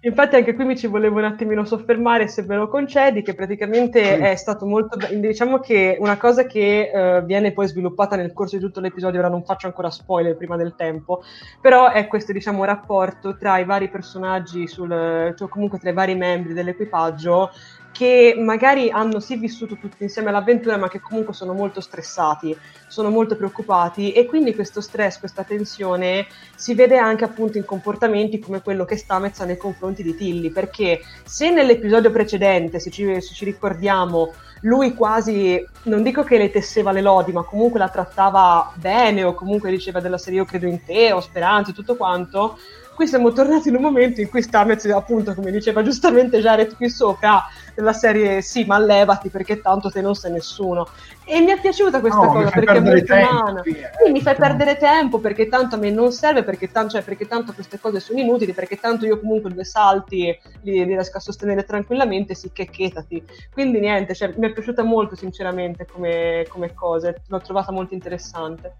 [0.00, 4.18] Infatti anche qui mi ci volevo un attimino soffermare, se me lo concedi, che praticamente
[4.18, 4.96] è stato molto...
[4.96, 9.18] be- Diciamo che una cosa che eh, viene poi sviluppata nel corso di tutto l'episodio,
[9.18, 11.24] ora non faccio ancora spoiler prima del tempo,
[11.60, 16.14] però è questo diciamo rapporto tra i vari personaggi, sul, cioè comunque tra i vari
[16.14, 17.50] membri dell'equipaggio
[17.98, 23.10] che magari hanno sì vissuto tutti insieme l'avventura, ma che comunque sono molto stressati, sono
[23.10, 28.62] molto preoccupati e quindi questo stress, questa tensione si vede anche appunto in comportamenti come
[28.62, 33.34] quello che Stamez ha nei confronti di Tilly, perché se nell'episodio precedente, se ci, se
[33.34, 38.72] ci ricordiamo, lui quasi, non dico che le tesseva le lodi, ma comunque la trattava
[38.76, 42.58] bene o comunque diceva della serie io credo in te, ho speranze, tutto quanto,
[42.98, 46.90] qui siamo tornati in un momento in cui Stamez, appunto, come diceva giustamente Jared qui
[46.90, 50.88] sopra, della serie sì, ma levati perché tanto te non sei nessuno.
[51.24, 53.62] E mi è piaciuta questa No, cosa perché è molto tempo, umana.
[53.62, 53.90] sì, eh.
[54.04, 57.28] Sì, mi fai perdere tempo perché tanto a me non serve, perché, tan- cioè, perché
[57.28, 61.20] tanto queste cose sono inutili, perché tanto io comunque due salti li, li riesco a
[61.20, 63.22] sostenere tranquillamente, sì che chetati.
[63.52, 68.74] Quindi niente, cioè, mi è piaciuta molto sinceramente come, come cosa, l'ho trovata molto interessante.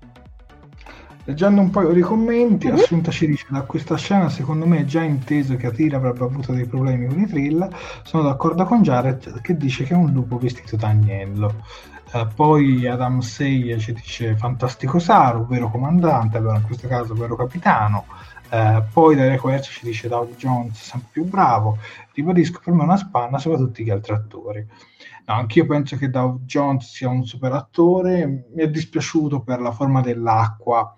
[1.28, 2.72] Leggendo un paio di commenti, Mhm.
[2.72, 6.52] Assunta ci dice da questa scena secondo me è già inteso che Atira avrebbe avuto
[6.54, 7.68] dei problemi con i Trill.
[8.02, 11.56] Sono d'accordo con Jared che dice che è un lupo vestito da agnello.
[12.14, 17.36] Eh, poi Adam Sey ci dice fantastico Saru, vero comandante, però in questo caso vero
[17.36, 18.06] capitano.
[18.48, 21.76] Eh, poi Daria Quercia ci dice Dow Jones sempre più bravo.
[22.14, 24.66] Ribadisco per me una spanna sopra tutti gli altri attori.
[25.26, 28.46] No, anch'io penso che Dow Jones sia un super attore.
[28.54, 30.90] Mi è dispiaciuto per la forma dell'acqua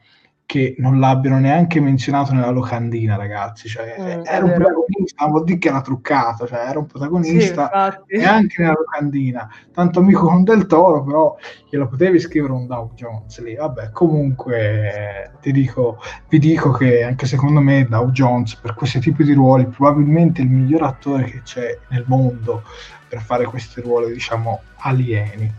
[0.51, 3.69] che non l'abbiano neanche menzionato nella locandina, ragazzi.
[3.69, 7.63] Cioè, Mm, era un protagonista, vuol dire che era truccato, cioè era un Sì, protagonista
[7.63, 8.17] infatti.
[8.17, 9.49] neanche nella locandina.
[9.73, 11.37] Tanto amico con Del Toro, però
[11.69, 13.55] glielo potevi scrivere un Dow Jones lì.
[13.55, 15.99] Vabbè, comunque ti dico,
[16.29, 20.49] vi dico che anche secondo me Dow Jones per questi tipi di ruoli probabilmente il
[20.51, 22.65] miglior attore che c'è nel mondo
[23.09, 25.53] per fare questi ruoli, diciamo, alieni.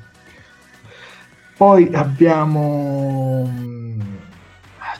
[1.55, 3.47] Poi abbiamo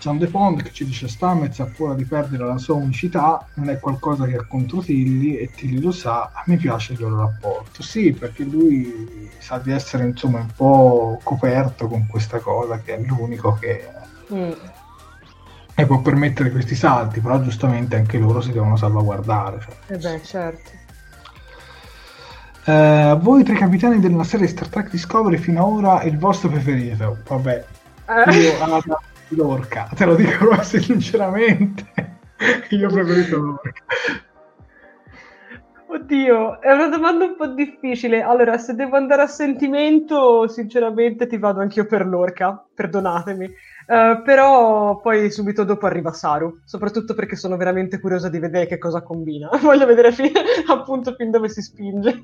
[0.01, 3.69] John De Pond che ci dice Stamez ha paura di perdere la sua unicità, non
[3.69, 7.17] è qualcosa che ha contro Tilly e Tilly lo sa, a me piace il loro
[7.19, 7.83] rapporto.
[7.83, 12.99] Sì, perché lui sa di essere insomma un po' coperto con questa cosa che è
[13.05, 13.87] l'unico che
[14.33, 14.51] Mm.
[15.75, 19.59] e può permettere questi salti, però giustamente anche loro si devono salvaguardare.
[19.59, 19.95] cioè.
[19.95, 20.71] Eh beh, certo.
[22.63, 27.17] Eh, voi tre capitani della serie Star Trek Discovery fino ad ora il vostro preferito?
[27.27, 27.65] Vabbè,
[28.27, 29.01] Eh, io Ada
[29.35, 31.83] Lorca, te lo dico sinceramente.
[32.69, 33.83] Io ho preferito Lorca.
[35.93, 38.21] Oddio, è una domanda un po' difficile.
[38.21, 43.45] Allora, se devo andare a sentimento, sinceramente ti vado anch'io per l'orca, perdonatemi.
[43.45, 48.77] Eh, però poi subito dopo arriva Saru, soprattutto perché sono veramente curiosa di vedere che
[48.77, 49.49] cosa combina.
[49.61, 50.31] Voglio vedere fi-
[50.69, 52.23] appunto fin dove si spinge.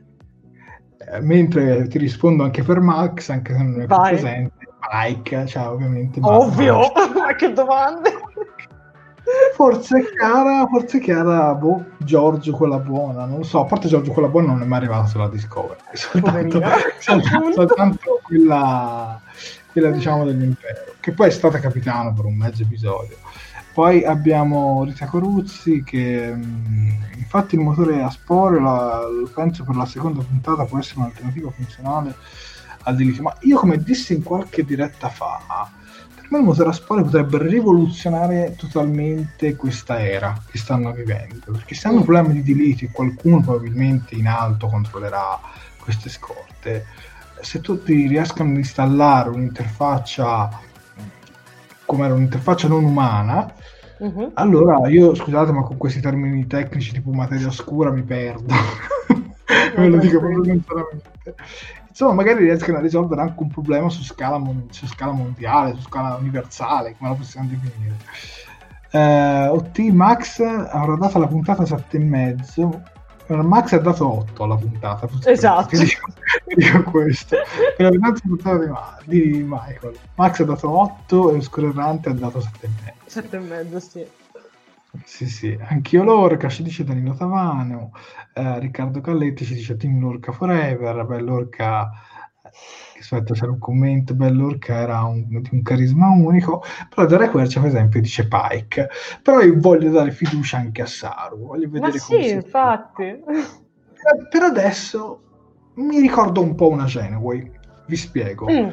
[1.12, 4.67] Eh, mentre ti rispondo anche per Max, anche se non è presente.
[4.92, 6.20] Mike, ciao ovviamente.
[6.22, 6.80] Ovvio!
[7.16, 8.12] Ma che domande!
[9.54, 14.30] Forse Chiara, forse Chiara, boh, Giorgio quella buona, non lo so, a parte Giorgio quella
[14.30, 16.62] buona non è mai arrivata sulla Discovery, soltanto,
[17.00, 19.20] soltanto, soltanto quella,
[19.72, 23.18] quella diciamo dell'impero, che poi è stata capitano per un mezzo episodio.
[23.74, 29.86] Poi abbiamo Rita Coruzzi che mh, infatti il motore a spore, la- penso per la
[29.86, 32.16] seconda puntata può essere un'alternativa funzionale
[32.88, 35.70] al delitto, ma io come dissi in qualche diretta fa,
[36.16, 41.76] per me il motore a spore potrebbe rivoluzionare totalmente questa era che stanno vivendo, perché
[41.76, 45.40] se hanno problemi di delete e qualcuno probabilmente in alto controllerà
[45.82, 46.86] queste scorte,
[47.42, 50.60] se tutti riescono ad installare un'interfaccia
[51.86, 53.54] come era un'interfaccia non umana,
[54.00, 54.32] Mhm.
[54.36, 58.54] allora io scusate ma con questi termini tecnici tipo materia oscura mi perdo.
[59.76, 61.36] Ve lo dico proprio sinceramente.
[62.00, 65.82] Insomma, magari riescono a risolvere anche un problema su scala, mon- su scala mondiale, su
[65.82, 67.96] scala universale, come la possiamo definire.
[68.92, 72.82] Eh, OT Max avrà dato alla puntata 7,5.
[73.26, 75.10] Eh, Max ha dato 8 alla puntata.
[75.26, 75.76] Esatto.
[75.76, 76.12] Dico,
[76.56, 77.36] dico questo.
[77.76, 79.98] Per la puntata puntata di, Ma- di Michael.
[80.14, 82.94] Max ha dato 8 e Errante ha dato 7,5.
[83.08, 84.06] Sette e mezzo, sì.
[85.04, 87.92] Sì, sì, anch'io Lorca, ci dice Danilo Tavano,
[88.34, 91.92] eh, Riccardo Calletti ci dice Team Lorca Forever, beh, Lorca
[93.00, 97.60] Aspetta, c'era un commento bello che era un, di un carisma unico, però da Requercia
[97.60, 98.90] per esempio dice Pike,
[99.22, 103.04] però io voglio dare fiducia anche a Saru, voglio vedere Ma sì, infatti.
[103.04, 105.22] Per, per adesso
[105.76, 107.52] mi ricordo un po' una Genway,
[107.86, 108.48] vi spiego.
[108.50, 108.70] Mm.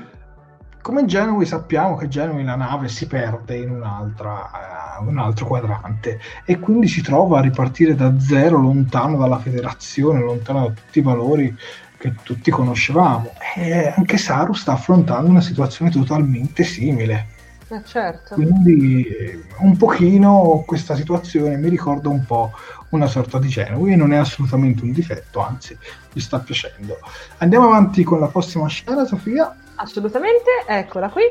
[0.85, 6.21] Come Genway sappiamo che Genway la nave si perde in un'altra, uh, un altro quadrante
[6.45, 11.03] e quindi si trova a ripartire da zero lontano dalla federazione, lontano da tutti i
[11.03, 11.57] valori
[11.97, 13.33] che tutti conoscevamo.
[13.57, 17.29] E anche Saru sta affrontando una situazione totalmente simile.
[17.69, 18.35] Eh certo.
[18.35, 22.53] Quindi un pochino questa situazione mi ricorda un po'
[22.91, 25.75] una sorta di Genui e non è assolutamente un difetto, anzi
[26.13, 26.99] mi sta piacendo.
[27.39, 29.57] Andiamo avanti con la prossima scena, Sofia.
[29.77, 31.23] Assolutamente, eccola qui.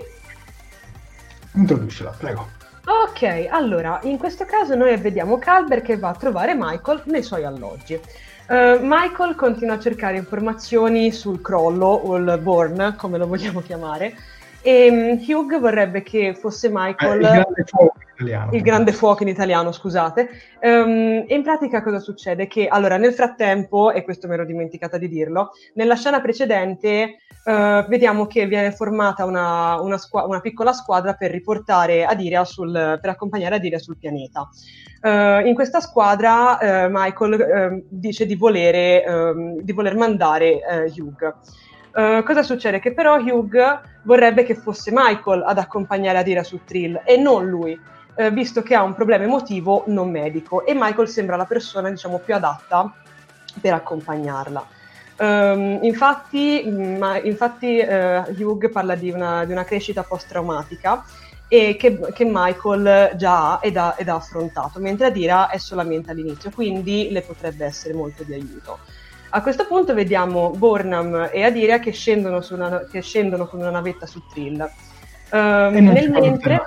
[1.53, 2.61] Introducila, prego.
[2.85, 7.45] Ok, allora, in questo caso noi vediamo Calber che va a trovare Michael nei suoi
[7.45, 7.93] alloggi.
[8.45, 14.17] Uh, Michael continua a cercare informazioni sul crollo o il Born, come lo vogliamo chiamare,
[14.64, 17.22] e um, Hugh vorrebbe che fosse Michael...
[17.22, 18.51] Eh, il grande fuoco in italiano.
[18.53, 20.30] Il grande fuoco in italiano, scusate.
[20.61, 22.47] Um, e in pratica cosa succede?
[22.47, 27.86] Che allora nel frattempo, e questo mi ero dimenticata di dirlo, nella scena precedente uh,
[27.88, 33.09] vediamo che viene formata una, una, squ- una, piccola squadra per riportare Adiria sul, per
[33.09, 34.47] accompagnare Adiria sul pianeta.
[35.01, 40.61] Uh, in questa squadra uh, Michael dice di, volere, ehm, di voler mandare
[40.95, 41.36] Hugh.
[41.93, 42.79] Uh, cosa succede?
[42.79, 47.79] Che però Hugh vorrebbe che fosse Michael ad accompagnare Adira su Trill e non lui,
[48.15, 52.17] uh, visto che ha un problema emotivo non medico e Michael sembra la persona diciamo,
[52.17, 52.91] più adatta
[53.61, 54.65] per accompagnarla.
[55.15, 56.63] Um, infatti,
[56.97, 61.05] ma, infatti uh, Hugh parla di una, di una, crescita post-traumatica
[61.47, 66.09] e che, che Michael già ha ed, ha ed ha affrontato, mentre Adira è solamente
[66.09, 68.79] all'inizio, quindi le potrebbe essere molto di aiuto.
[69.36, 74.05] A questo punto vediamo Bornham e Adiria che scendono, una, che scendono con una navetta
[74.05, 74.59] su Trill.
[75.31, 76.61] Um, nel mentre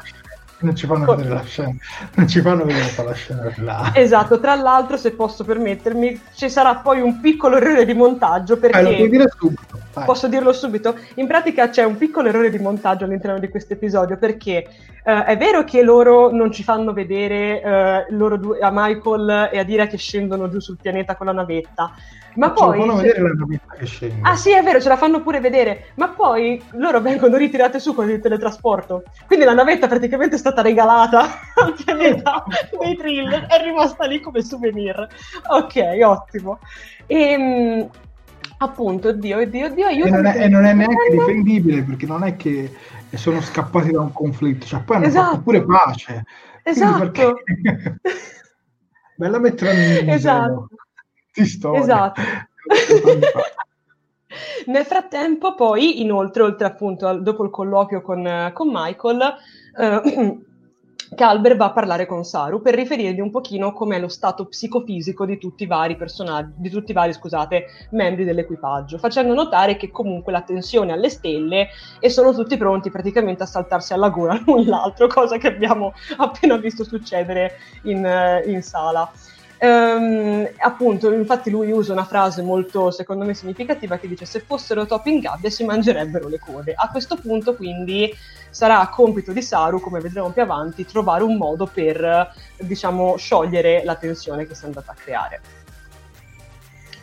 [0.60, 1.74] non ci fanno vedere la scena
[2.14, 6.76] non ci fanno vedere la scena là esatto tra l'altro se posso permettermi ci sarà
[6.76, 10.04] poi un piccolo errore di montaggio perché eh, lo puoi dire subito Vai.
[10.04, 14.16] posso dirlo subito in pratica c'è un piccolo errore di montaggio all'interno di questo episodio
[14.16, 14.66] perché
[15.04, 19.58] eh, è vero che loro non ci fanno vedere eh, loro due, a Michael e
[19.58, 21.92] a Dira che scendono giù sul pianeta con la navetta
[22.36, 22.78] ma poi...
[22.78, 24.28] fanno vedere la navetta che scende.
[24.28, 25.86] Ah sì, è vero, ce la fanno pure vedere.
[25.94, 29.04] Ma poi loro vengono ritirate su con il teletrasporto.
[29.26, 31.26] Quindi la navetta praticamente è stata regalata
[31.56, 32.44] al pianeta
[32.78, 33.46] dei thriller.
[33.46, 35.06] È rimasta lì come souvenir.
[35.48, 36.58] Ok, ottimo.
[37.06, 37.88] E, ehm,
[38.58, 40.08] appunto, oddio, oddio, oddio, aiuto.
[40.08, 42.72] E non è, e non è neanche difendibile perché non è che
[43.14, 45.30] sono scappati da un conflitto, cioè poi hanno esatto.
[45.30, 46.24] fatto pure pace.
[46.62, 46.98] Esatto.
[46.98, 47.34] Perché...
[49.16, 50.68] Bella mettere Esatto
[51.36, 51.80] di storia.
[51.80, 52.20] Esatto.
[54.66, 59.34] Nel frattempo, poi, inoltre, oltre appunto al, dopo il colloquio con, con Michael,
[59.78, 60.38] eh,
[61.14, 65.38] Calber va a parlare con Saru per riferirgli un pochino com'è lo stato psicofisico di
[65.38, 70.32] tutti i vari personaggi, di tutti i vari, scusate, membri dell'equipaggio, facendo notare che comunque
[70.32, 71.68] la tensione alle stelle
[72.00, 76.56] e sono tutti pronti praticamente a saltarsi alla gola l'un l'altro, cosa che abbiamo appena
[76.56, 77.52] visto succedere
[77.82, 79.10] in, in sala.
[79.58, 84.84] Um, appunto, infatti lui usa una frase molto, secondo me, significativa che dice se fossero
[84.84, 86.74] topi in gabbia si mangerebbero le code.
[86.76, 88.12] A questo punto, quindi,
[88.56, 93.96] sarà compito di Saru, come vedremo più avanti, trovare un modo per, diciamo, sciogliere la
[93.96, 95.40] tensione che si è andata a creare.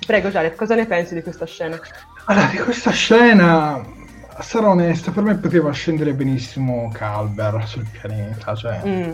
[0.03, 1.79] Prego, Jared, cosa ne pensi di questa scena?
[2.25, 3.85] Allora, di questa scena,
[4.39, 8.81] sarò onesto, per me poteva scendere benissimo Calber sul pianeta, cioè...
[8.83, 9.13] Mm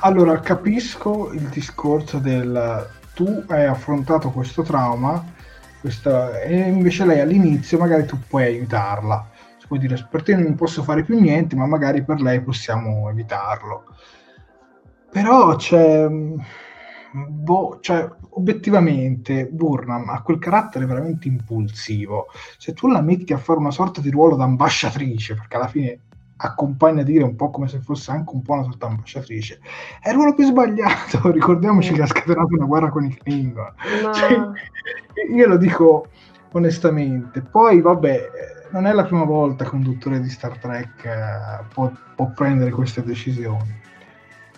[0.00, 5.24] allora, capisco il discorso del tu hai affrontato questo trauma
[5.80, 9.28] questa, e invece lei all'inizio magari tu puoi aiutarla.
[9.64, 13.08] Cioè, puoi dire, per te non posso fare più niente, ma magari per lei possiamo
[13.08, 13.84] evitarlo.
[15.10, 16.06] Però c'è...
[17.16, 22.26] Boh, cioè, obiettivamente Burnham ha quel carattere veramente impulsivo.
[22.58, 26.00] Se tu la metti a fare una sorta di ruolo d'ambasciatrice, perché alla fine
[26.36, 29.60] accompagna a dire un po' come se fosse anche un po' una sorta ambasciatrice
[30.00, 31.94] è il ruolo più sbagliato ricordiamoci mm.
[31.94, 34.12] che ha scatenato una guerra con i Klingon Ma...
[34.12, 34.36] cioè,
[35.32, 36.08] io lo dico
[36.50, 38.30] onestamente poi vabbè
[38.74, 42.72] non è la prima volta che un dottore di Star Trek eh, può, può, prendere
[42.72, 43.80] queste decisioni.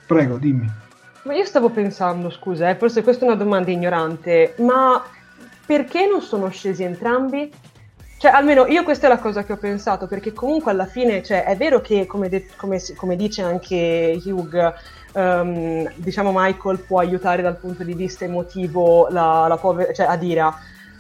[0.07, 0.67] Prego dimmi.
[1.25, 5.05] Ma io stavo pensando scusa eh, forse questa è una domanda ignorante ma
[5.67, 7.53] perché non sono scesi entrambi?
[8.19, 11.45] Cioè, almeno io questa è la cosa che ho pensato, perché comunque alla fine, cioè,
[11.45, 14.75] è vero che, come, de- come, come dice anche Hugh,
[15.13, 20.57] um, diciamo Michael può aiutare dal punto di vista emotivo la, la povera, cioè Adira,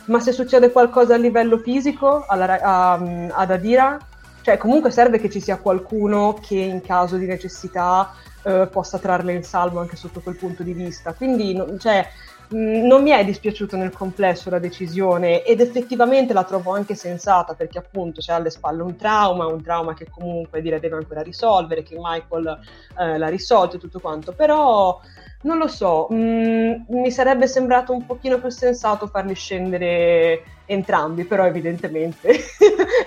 [0.06, 3.98] ma se succede qualcosa a livello fisico alla, a, ad Adira,
[4.42, 9.32] cioè comunque serve che ci sia qualcuno che in caso di necessità eh, possa trarle
[9.32, 11.12] in salvo anche sotto quel punto di vista.
[11.14, 12.06] Quindi no, cioè,
[12.50, 17.54] mh, non mi è dispiaciuto nel complesso la decisione ed effettivamente la trovo anche sensata
[17.54, 21.82] perché appunto c'è alle spalle un trauma, un trauma che comunque dire deve ancora risolvere,
[21.82, 22.60] che Michael
[23.00, 25.00] eh, l'ha risolto e tutto quanto, però
[25.46, 31.46] non lo so, mh, mi sarebbe sembrato un pochino più sensato farli scendere entrambi, però
[31.46, 32.32] evidentemente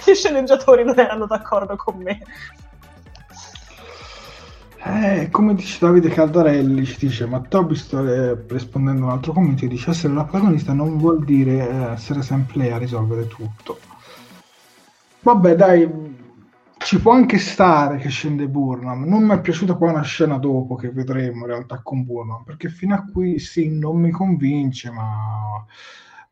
[0.06, 2.22] gli sceneggiatori non erano d'accordo con me.
[4.82, 9.68] Eh, come dice Davide Caldarelli, ci dice Matteo sto eh, rispondendo a un altro commento,
[9.68, 13.78] dice essere la protagonista non vuol dire eh, essere sempre lei a risolvere tutto.
[15.22, 15.90] Vabbè dai,
[16.80, 19.04] ci può anche stare che scende Burnham.
[19.04, 22.70] Non mi è piaciuta poi una scena dopo che vedremo in realtà con Burnham, perché
[22.70, 25.64] fino a qui sì, non mi convince, ma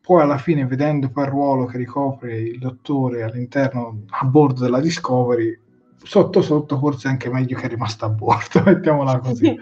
[0.01, 4.79] poi alla fine vedendo poi il ruolo che ricopre il dottore all'interno a bordo della
[4.79, 5.59] Discovery
[6.01, 9.59] sotto sotto forse è anche meglio che è rimasta a bordo mettiamola così.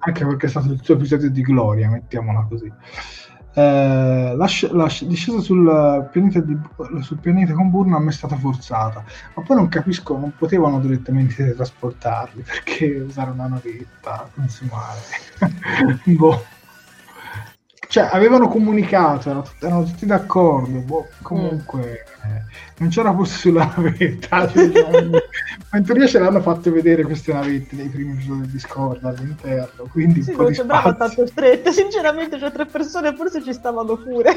[0.00, 2.70] Anche perché è stato il suo episodio di gloria mettiamola così
[3.58, 6.56] eh, la, la, discesa sul pianeta, di,
[7.00, 9.02] sul pianeta con Burnham è stata forzata
[9.34, 15.00] ma poi non capisco non potevano direttamente trasportarli perché usare una navetta consumare
[16.04, 16.56] boh
[17.88, 22.30] cioè avevano comunicato, erano, erano tutti d'accordo, boh, comunque mm.
[22.30, 22.42] eh,
[22.78, 25.10] non c'era posto sulla navetta, diciamo,
[25.70, 29.88] ma in teoria ce l'hanno fatto vedere queste navette nei primi episodi di Discord all'interno,
[29.90, 31.06] quindi sì, un po' non di sembrava spazio.
[31.06, 34.36] tanto strette, sinceramente cioè tre persone forse ci stavano pure.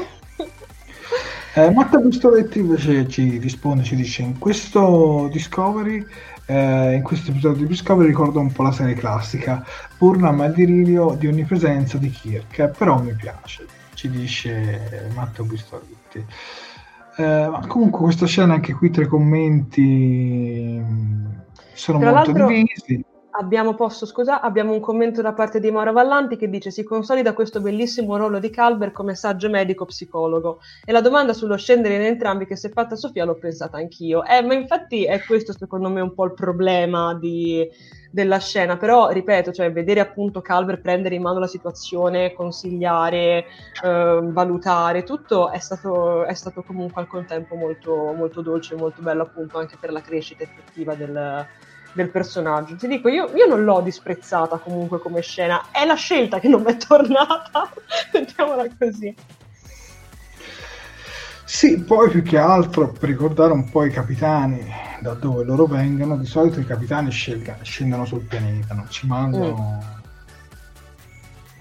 [1.54, 6.02] Eh, Matta Bustoretti invece ci risponde, ci dice in questo Discovery
[6.46, 9.64] eh, in questo episodio di Discovery ricorda un po' la serie classica,
[9.98, 16.24] Burnham il delirio di onnipresenza di Kirk, però mi piace, ci dice Matteo Bustoretti.
[17.16, 21.26] Eh, comunque questa scena anche qui tre commenti mm,
[21.74, 23.04] sono Tra molto divisi.
[23.34, 27.32] Abbiamo, posso, scusa, abbiamo un commento da parte di Mauro Vallanti che dice si consolida
[27.32, 32.02] questo bellissimo ruolo di Calber come saggio medico psicologo e la domanda sullo scendere in
[32.02, 35.88] entrambi che si è fatta Sofia l'ho pensata anch'io eh, ma infatti è questo secondo
[35.88, 37.66] me un po' il problema di-
[38.10, 38.76] della scena.
[38.76, 43.46] Però ripeto cioè vedere appunto Calver prendere in mano la situazione consigliare
[43.82, 49.22] eh, valutare tutto è stato, è stato comunque al contempo molto, molto dolce molto bello
[49.22, 51.46] appunto anche per la crescita effettiva del
[51.92, 52.76] del personaggio.
[52.76, 56.62] Ti dico, io, io non l'ho disprezzata comunque come scena, è la scelta che non
[56.62, 57.70] mi è tornata,
[58.12, 59.14] mettiamola così.
[61.44, 64.64] Sì, poi più che altro per ricordare un po' i capitani
[65.00, 70.00] da dove loro vengono, di solito i capitani scelga- scendono sul pianeta, non ci mandano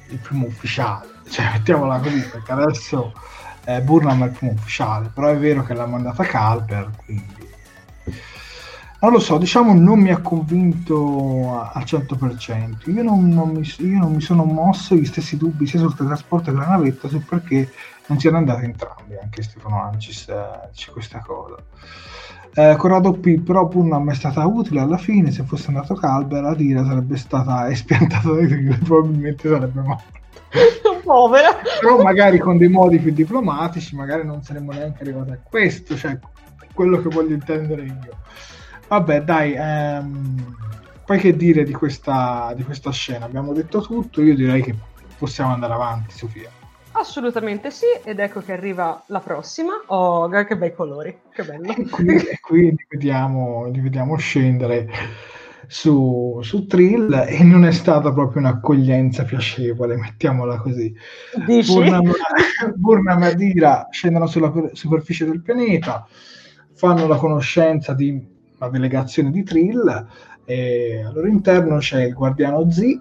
[0.08, 3.14] il primo ufficiale, cioè mettiamola così, perché adesso
[3.66, 7.41] eh, Burnham è il primo ufficiale, però è vero che l'ha mandata Calper, quindi
[9.02, 12.92] non lo so, diciamo non mi ha convinto al 100%.
[12.92, 16.52] Io non, non mi, io non mi sono mosso gli stessi dubbi sia sul teletrasporto
[16.52, 17.72] che la navetta, sul perché
[18.06, 19.16] non siano andati entrambi.
[19.20, 21.56] Anche Stefano Ancis eh, dice questa cosa.
[22.54, 25.32] Eh, Corrado P, però Burnham è stata utile alla fine.
[25.32, 30.04] Se fosse andato Calber, la tira sarebbe stata espiantata dai Thriller, probabilmente sarebbe morta.
[31.04, 31.56] Povera.
[31.80, 36.20] Però magari con dei modi più diplomatici, magari non saremmo neanche arrivati a questo, cioè
[36.74, 38.18] quello che voglio intendere io.
[38.92, 40.58] Vabbè, dai, ehm,
[41.06, 43.24] poi che dire di questa, di questa scena?
[43.24, 44.76] Abbiamo detto tutto, io direi che
[45.18, 46.50] possiamo andare avanti, Sofia.
[46.92, 49.82] Assolutamente sì, ed ecco che arriva la prossima.
[49.86, 51.74] Oh, che bei colori, che bello.
[51.74, 54.90] E qui, e qui li, vediamo, li vediamo scendere
[55.68, 60.94] su, su Trill e non è stata proprio un'accoglienza piacevole, mettiamola così.
[61.46, 61.82] Dici?
[62.76, 66.06] Burnham e Adira scendono sulla per- superficie del pianeta,
[66.74, 70.06] fanno la conoscenza di una delegazione di Trill
[70.46, 73.00] e al loro interno c'è il guardiano Z,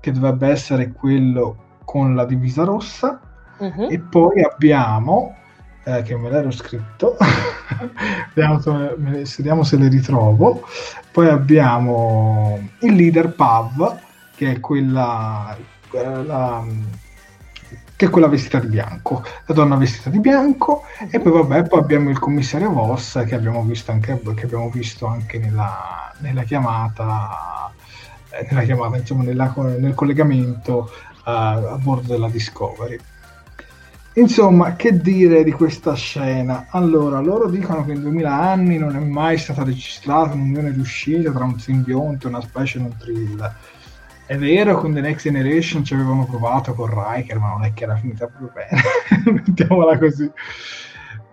[0.00, 3.20] che dovrebbe essere quello con la divisa rossa,
[3.60, 3.86] Mhm.
[3.90, 5.34] e poi abbiamo,
[5.84, 7.16] eh, che me l'ero scritto,
[8.34, 10.62] vediamo, se, me le- vediamo se le ritrovo,
[11.12, 13.98] poi abbiamo il leader Pav,
[14.36, 15.56] che è quella,
[15.88, 16.64] quella-
[17.98, 21.80] che è quella vestita di bianco, la donna vestita di bianco, e poi vabbè, poi
[21.80, 27.72] abbiamo il commissario Voss che abbiamo visto anche, che abbiamo visto anche nella, nella chiamata,
[28.30, 32.96] eh, nella chiamata, insomma, nella- nel collegamento eh, a bordo della Discovery.
[34.12, 36.68] Insomma, che dire di questa scena?
[36.70, 41.42] Allora, loro dicono che in 2000 anni non è mai stata registrata un'unione riuscita tra
[41.42, 43.54] un simbionte e una specie non trill.
[44.28, 47.84] È vero, con The Next Generation ci avevano provato con Riker, ma non è che
[47.84, 50.30] era finita proprio bene, mettiamola così.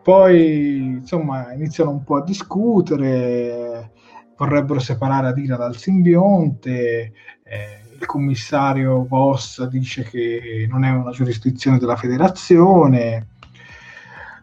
[0.01, 3.91] Poi, insomma, iniziano un po' a discutere,
[4.37, 7.11] vorrebbero separare Adira dal simbionte,
[7.43, 13.27] eh, il commissario Voss dice che non è una giurisdizione della federazione,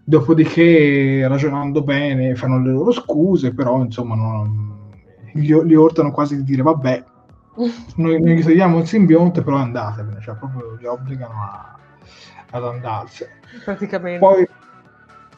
[0.05, 4.91] dopodiché ragionando bene fanno le loro scuse, però insomma non,
[5.33, 7.05] gli, gli ortano quasi di dire vabbè,
[7.97, 11.77] noi, noi togliamo il simbionte, però andatevene, cioè proprio li obbligano a,
[12.51, 13.41] ad andarsene.
[13.65, 14.19] Praticamente.
[14.19, 14.49] Poi,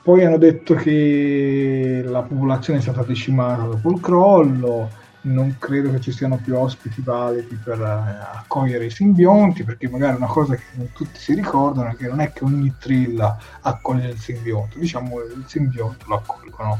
[0.02, 4.90] poi hanno detto che la popolazione è stata decimata dopo il crollo,
[5.22, 10.16] non credo che ci siano più ospiti validi per eh, accogliere i simbionti, perché magari
[10.16, 14.10] una cosa che non tutti si ricordano è che non è che ogni trilla accoglie
[14.10, 16.78] il simbionte, diciamo il simbionte lo accolgono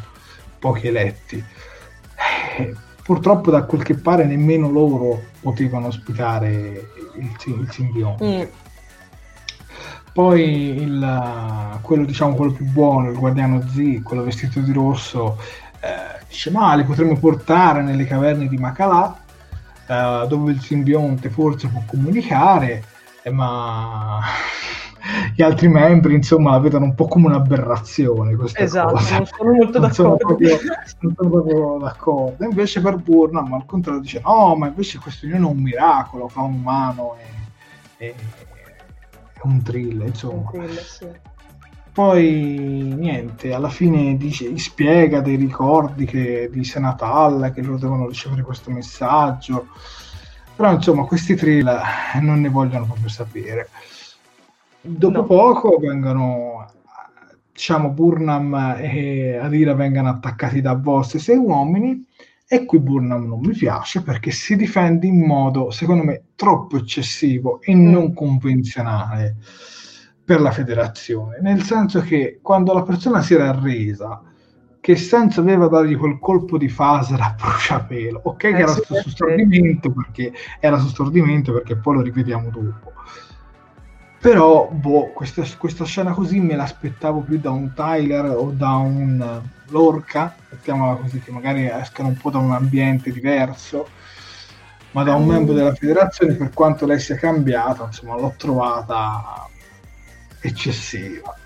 [0.58, 1.42] pochi eletti.
[2.58, 2.74] Eh,
[3.04, 8.24] purtroppo da quel che pare nemmeno loro potevano ospitare il, il simbionte.
[8.24, 8.62] Mm.
[10.12, 15.38] Poi il, quello, diciamo, quello più buono, il guardiano Z, quello vestito di rosso,
[15.80, 19.18] eh, dice ma li potremmo portare nelle caverne di Macalà,
[19.86, 22.84] eh, dove il simbionte forse può comunicare,
[23.22, 24.20] eh, ma
[25.34, 29.16] gli altri membri insomma la vedono un po' come un'aberrazione questa esatto, cosa.
[29.18, 29.94] non sono molto non d'accordo.
[29.94, 30.58] sono, proprio,
[31.00, 32.44] non sono proprio d'accordo.
[32.44, 36.42] Invece per Burnham al contrario dice no ma invece questo unione è un miracolo fra
[36.42, 37.16] un umano
[37.98, 40.34] e, e, e un thriller insomma.
[40.34, 41.06] Un thriller, sì.
[41.92, 48.42] poi niente alla fine dice, spiega dei ricordi che, di Senatal che loro devono ricevere
[48.42, 49.66] questo messaggio.
[50.56, 51.82] Però insomma questi thriller
[52.20, 53.68] non ne vogliono proprio sapere
[54.86, 55.24] dopo No.
[55.24, 56.66] poco vengono
[57.52, 62.04] diciamo Burnham e Adira vengono attaccati da boss e sei uomini
[62.46, 67.60] e qui Burnham non mi piace perché si difende in modo secondo me troppo eccessivo
[67.62, 67.90] e Mm.
[67.90, 69.36] non convenzionale
[70.24, 74.22] per la federazione nel senso che quando la persona si era arresa
[74.80, 78.82] che senso aveva dargli quel colpo di phaser a bruciapelo ok che Eh, era sì,
[78.84, 79.10] su sì.
[79.10, 82.92] stordimento perché era su stordimento perché poi lo rivediamo dopo
[84.24, 89.20] però, boh, questa, questa scena così me l'aspettavo più da un Tyler o da un
[89.20, 93.86] eh, Lorca, mettiamola così, che magari escono un po' da un ambiente diverso,
[94.92, 99.46] ma da un membro della federazione, per quanto lei sia cambiata, insomma, l'ho trovata
[100.40, 101.36] eccessiva.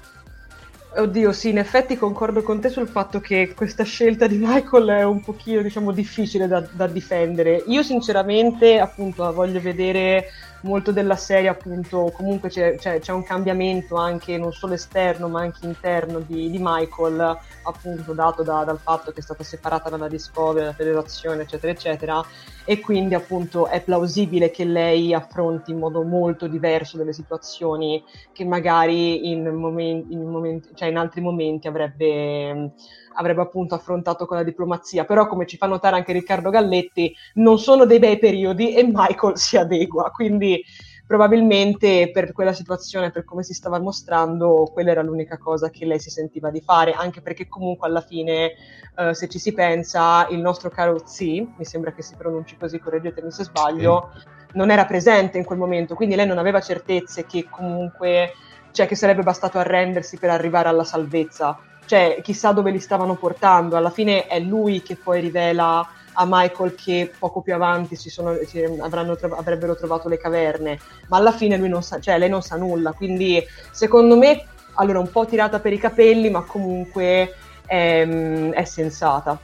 [0.98, 5.02] Oddio, sì, in effetti concordo con te sul fatto che questa scelta di Michael è
[5.02, 7.60] un pochino, diciamo, difficile da, da difendere.
[7.66, 10.26] Io sinceramente, appunto, voglio vedere
[10.62, 15.40] molto della serie, appunto, comunque c'è, c'è- c'è un cambiamento anche non solo esterno ma
[15.40, 20.09] anche interno di, di Michael, appunto, dato da- dal fatto che è stata separata dalla
[20.09, 22.24] Discovery, dalla federazione, eccetera, eccetera,
[22.64, 28.02] e quindi appunto è plausibile che lei affronti in modo molto diverso delle situazioni
[28.32, 32.72] che magari in, momen- in momenti- cioè in altri momenti avrebbe,
[33.14, 35.04] avrebbe appunto affrontato con la diplomazia.
[35.04, 39.36] Però, come ci fa notare anche Riccardo Galletti, non sono dei bei periodi e Michael
[39.36, 40.11] si adegua.
[40.11, 40.62] Quindi
[41.09, 45.98] probabilmente per quella situazione, per come si stava mostrando, quella era l'unica cosa che lei
[45.98, 48.52] si sentiva di fare, anche perché comunque alla fine,
[48.94, 52.78] eh, se ci si pensa, il nostro caro Z, mi sembra che si pronunci così,
[52.78, 54.11] correggetemi se sbaglio,
[54.52, 58.34] non era presente in quel momento, quindi lei non aveva certezze che comunque,
[58.72, 61.59] cioè che sarebbe bastato arrendersi per arrivare alla salvezza.
[61.89, 63.76] Cioè, chissà dove li stavano portando.
[63.76, 68.36] Alla fine è lui che poi rivela a Michael che poco più avanti ci sono,
[68.80, 70.78] avranno tro- avrebbero trovato le caverne,
[71.09, 72.93] ma alla fine lui non sa, cioè lei non sa nulla.
[72.93, 77.34] Quindi, secondo me, allora un po' tirata per i capelli, ma comunque
[77.64, 79.39] è, è sensata.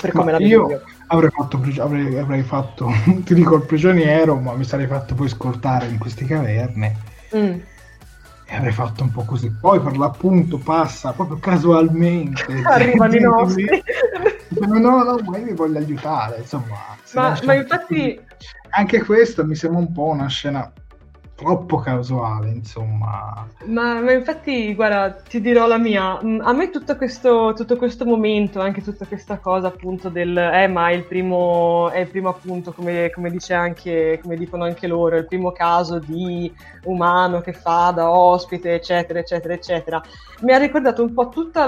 [0.00, 0.82] Per come Ma la io io.
[1.06, 2.90] avrei fatto, avrei, avrei fatto,
[3.22, 6.96] ti dico il prigioniero, ma mi sarei fatto poi scortare in queste caverne.
[7.36, 7.58] Mm.
[8.50, 9.50] E avrei fatto un po' così.
[9.50, 12.62] Poi per l'appunto passa proprio casualmente.
[12.64, 13.66] Arrivano i nostri.
[14.60, 16.96] No, no, no, ma io vi voglio aiutare, insomma.
[17.12, 18.18] Ma, ma infatti,
[18.70, 20.70] Anche questo mi sembra un po' una scena
[21.38, 23.50] troppo casuale, insomma.
[23.66, 26.20] Ma, ma infatti, guarda, ti dirò la mia.
[26.22, 30.68] Mm, A me tutto questo, tutto questo momento, anche tutta questa cosa appunto del eh,
[30.68, 34.86] ma è il primo, è il primo appunto, come, come dice anche, come dicono anche
[34.86, 36.52] loro, è il primo caso di
[36.84, 40.02] umano che fa da ospite, eccetera, eccetera, eccetera.
[40.40, 41.60] Mi ha ricordato un po' tutto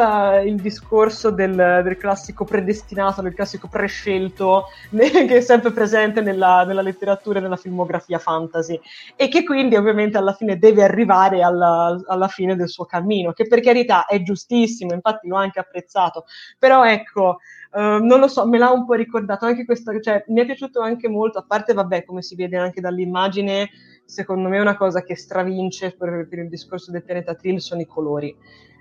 [0.45, 6.83] il discorso del, del classico predestinato, del classico prescelto, che è sempre presente nella, nella
[6.83, 8.79] letteratura e nella filmografia fantasy
[9.17, 13.33] e che qui quindi ovviamente alla fine deve arrivare alla, alla, fine del suo cammino,
[13.33, 16.25] che per carità è giustissimo, infatti l'ho anche apprezzato,
[16.59, 17.41] però ecco,
[17.73, 20.81] uh, non lo so, me l'ha un po' ricordato anche questo, cioè mi è piaciuto
[20.81, 23.69] anche molto, a parte vabbè, come si vede anche dall'immagine,
[24.11, 27.87] secondo me una cosa che stravince per, per il discorso del pianeta Trill sono i
[27.87, 28.37] colori.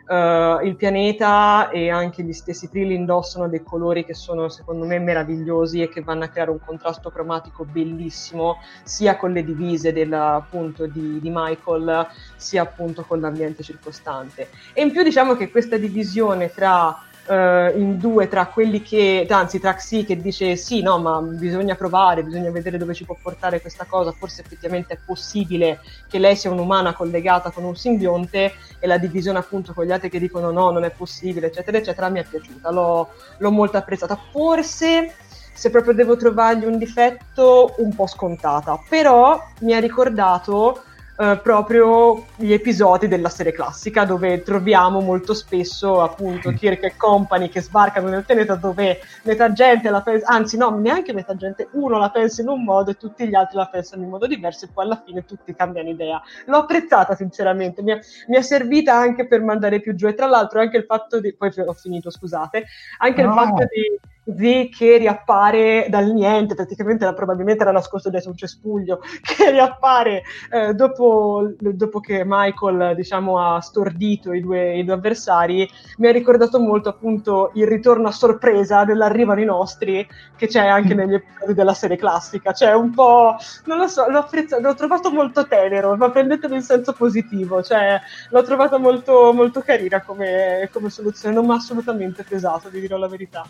[0.10, 4.98] Uh, il pianeta e anche gli stessi Trill indossano dei colori che sono secondo me
[4.98, 10.12] meravigliosi e che vanno a creare un contrasto cromatico bellissimo sia con le divise del,
[10.12, 12.08] appunto, di, di, Michael
[12.38, 14.50] sia appunto con l'ambiente circostante.
[14.74, 19.60] E in più diciamo che questa divisione tra uh, in due tra quelli che, anzi
[19.60, 23.62] tra Xi che dice sì, no, ma bisogna provare, bisogna vedere dove ci può portare
[23.62, 28.88] questa cosa, forse effettivamente è possibile che lei sia un'umana collegata con un simbionte e
[28.88, 32.20] la divisione appunto con gli altri che dicono no, non è possibile, eccetera, eccetera, mi
[32.20, 34.18] è piaciuta, l'ho, l'ho molto apprezzata.
[34.32, 35.14] Forse
[35.60, 40.84] se proprio devo trovargli un difetto, un po' scontata, però mi ha ricordato
[41.22, 47.50] eh, proprio gli episodi della serie classica dove troviamo molto spesso appunto Kirk e company
[47.50, 51.98] che sbarcano nel pianeta dove metà gente la pensa, anzi no, neanche metà gente, uno
[51.98, 54.70] la pensa in un modo e tutti gli altri la pensano in modo diverso e
[54.74, 56.22] poi alla fine tutti cambiano idea.
[56.46, 60.26] L'ho apprezzata sinceramente, mi è, mi è servita anche per mandare più giù e tra
[60.26, 62.64] l'altro anche il fatto di, poi ho finito scusate,
[63.00, 63.28] anche no.
[63.28, 64.00] il fatto di
[64.36, 70.24] Z che riappare dal niente, praticamente era, probabilmente era nascosto dietro un cespuglio, che riappare
[70.52, 76.12] eh, dopo, dopo, che Michael diciamo, ha stordito i due, i due, avversari, mi ha
[76.12, 81.54] ricordato molto appunto il ritorno a sorpresa dell'arrivo ai nostri, che c'è anche negli episodi
[81.54, 83.36] della serie classica, cioè un po',
[83.66, 88.00] non lo so, l'ho, apprezzato, l'ho trovato molto tenero, ma prendetelo in senso positivo, cioè
[88.30, 92.98] l'ho trovata molto, molto carina come, come soluzione, non mi ha assolutamente pesato, vi dirò
[92.98, 93.46] la verità.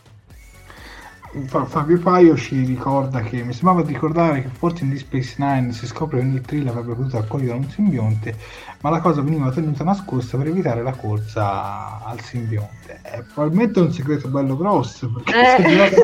[1.48, 5.72] Fabio Paio ci ricorda che mi sembrava di ricordare che forse in Deep Space Nine
[5.72, 8.36] si scopre che Nick Trill avrebbe potuto accogliere un simbionte,
[8.82, 13.02] ma la cosa veniva tenuta nascosta per evitare la corsa al simbionte.
[13.04, 15.96] Eh, probabilmente è un segreto bello grosso, perché eh.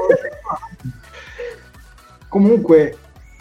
[2.27, 2.97] Comunque,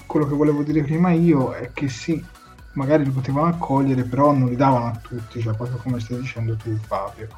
[0.07, 2.25] quello che volevo dire prima io è che sì,
[2.73, 6.57] magari li potevano accogliere, però non li davano a tutti, cioè proprio come stai dicendo
[6.57, 7.29] tu Fabio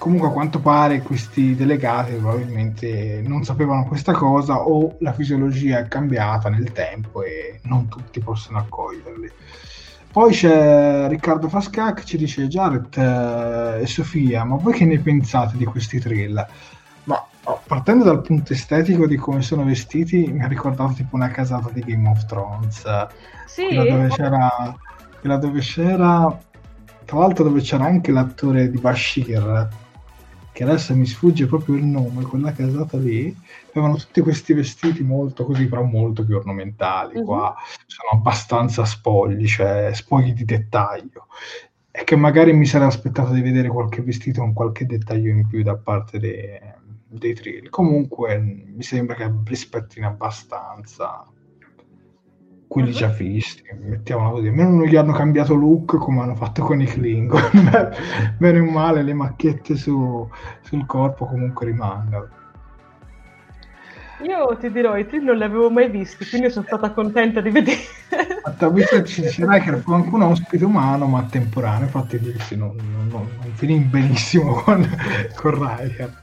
[0.00, 5.88] comunque a quanto pare questi delegati probabilmente non sapevano questa cosa o la fisiologia è
[5.88, 9.30] cambiata nel tempo e non tutti possono accoglierli.
[10.10, 14.98] Poi c'è Riccardo Fasca che ci dice Jared eh, e Sofia, ma voi che ne
[15.00, 16.46] pensate di questi thrill?
[17.04, 21.28] Ma oh, partendo dal punto estetico di come sono vestiti, mi ha ricordato tipo una
[21.28, 22.86] casata di Game of Thrones.
[23.44, 23.66] Sì.
[23.66, 24.76] Quella dove c'era,
[25.20, 26.38] quella dove c'era
[27.04, 29.68] tra l'altro dove c'era anche l'attore di Bashir
[30.52, 33.34] che adesso mi sfugge proprio il nome, quella casata lì,
[33.70, 37.18] avevano tutti questi vestiti molto così, però molto più ornamentali.
[37.18, 37.24] Uh-huh.
[37.24, 37.54] Qua
[37.86, 41.26] sono abbastanza spogli, cioè spogli di dettaglio.
[41.90, 45.62] E che magari mi sarei aspettato di vedere qualche vestito con qualche dettaglio in più
[45.62, 46.58] da parte dei,
[47.06, 47.68] dei trill.
[47.68, 51.24] Comunque mi sembra che rispettino abbastanza
[52.70, 54.46] quelli già visti, mettiamola così.
[54.46, 57.40] Almeno non gli hanno cambiato look come hanno fatto con i Klingon.
[58.38, 60.28] Bene o male, le macchiette su,
[60.60, 62.28] sul corpo comunque rimangono.
[64.22, 67.50] Io ti dirò, i film non li avevo mai visti, quindi sono stata contenta di
[67.50, 67.80] vedere.
[68.72, 73.08] Visto ci dicerai che fu anche un ospite umano, ma temporaneo, infatti dirsi non, non,
[73.08, 74.88] non, non finì benissimo con,
[75.34, 76.22] con Riker.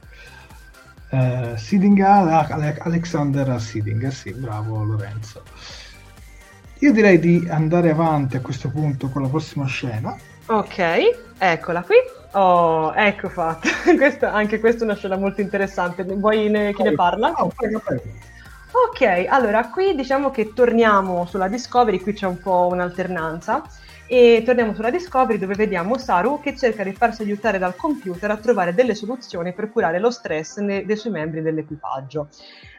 [1.10, 5.42] Uh, Siding, Alexander Siding, sì, bravo Lorenzo.
[6.80, 10.16] Io direi di andare avanti a questo punto con la prossima scena.
[10.46, 10.78] Ok,
[11.38, 11.96] eccola qui.
[12.32, 13.68] Oh, ecco fatto.
[13.96, 16.04] questa, anche questa è una scena molto interessante.
[16.04, 17.32] Vuoi ne, chi ne parla?
[17.36, 18.02] Oh, prego, prego.
[18.70, 23.64] Ok, allora qui diciamo che torniamo sulla Discovery, qui c'è un po' un'alternanza
[24.06, 28.36] e torniamo sulla Discovery dove vediamo Saru che cerca di farsi aiutare dal computer a
[28.36, 32.28] trovare delle soluzioni per curare lo stress ne- dei suoi membri dell'equipaggio.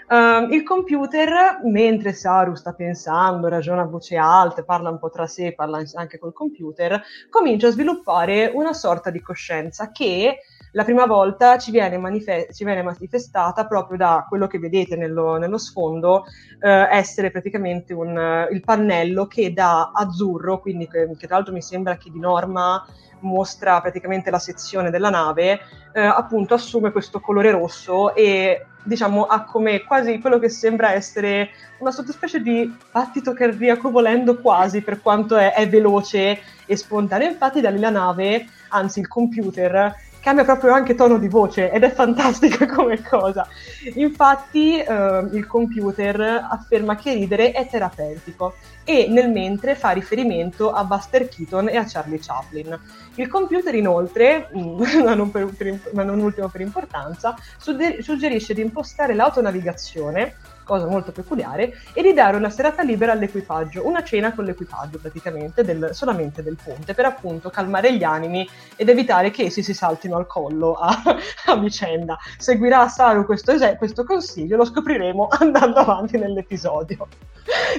[0.09, 5.27] Uh, il computer, mentre Saru sta pensando, ragiona a voce alta, parla un po' tra
[5.27, 6.99] sé, parla anche col computer,
[7.29, 10.39] comincia a sviluppare una sorta di coscienza che
[10.71, 15.37] la prima volta ci viene, manife- ci viene manifestata proprio da quello che vedete nello,
[15.37, 16.23] nello sfondo,
[16.59, 21.61] eh, essere praticamente un, il pannello che da azzurro, quindi che, che tra l'altro mi
[21.61, 22.83] sembra che di norma
[23.21, 25.59] mostra praticamente la sezione della nave,
[25.93, 31.49] eh, appunto assume questo colore rosso e diciamo ha come quasi quello che sembra essere
[31.79, 37.29] una sottospecie di battito cardiaco volendo quasi per quanto è, è veloce e spontaneo.
[37.29, 39.95] Infatti da lì la nave, anzi il computer,
[40.29, 43.47] cambia proprio anche tono di voce ed è fantastica come cosa.
[43.95, 48.53] Infatti eh, il computer afferma che ridere è terapeutico
[48.83, 52.79] e nel mentre fa riferimento a Buster Keaton e a Charlie Chaplin.
[53.15, 59.15] Il computer inoltre, ma non, per, per, ma non ultimo per importanza, suggerisce di impostare
[59.15, 60.35] l'autonavigazione
[60.69, 65.63] cosa molto peculiare, e di dare una serata libera all'equipaggio, una cena con l'equipaggio praticamente,
[65.63, 70.15] del, solamente del ponte, per appunto calmare gli animi ed evitare che essi si saltino
[70.15, 70.89] al collo a,
[71.47, 72.19] a vicenda.
[72.37, 77.07] Seguirà Saru questo, questo consiglio, lo scopriremo andando avanti nell'episodio.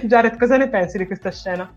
[0.02, 1.72] Jared, cosa ne pensi di questa scena?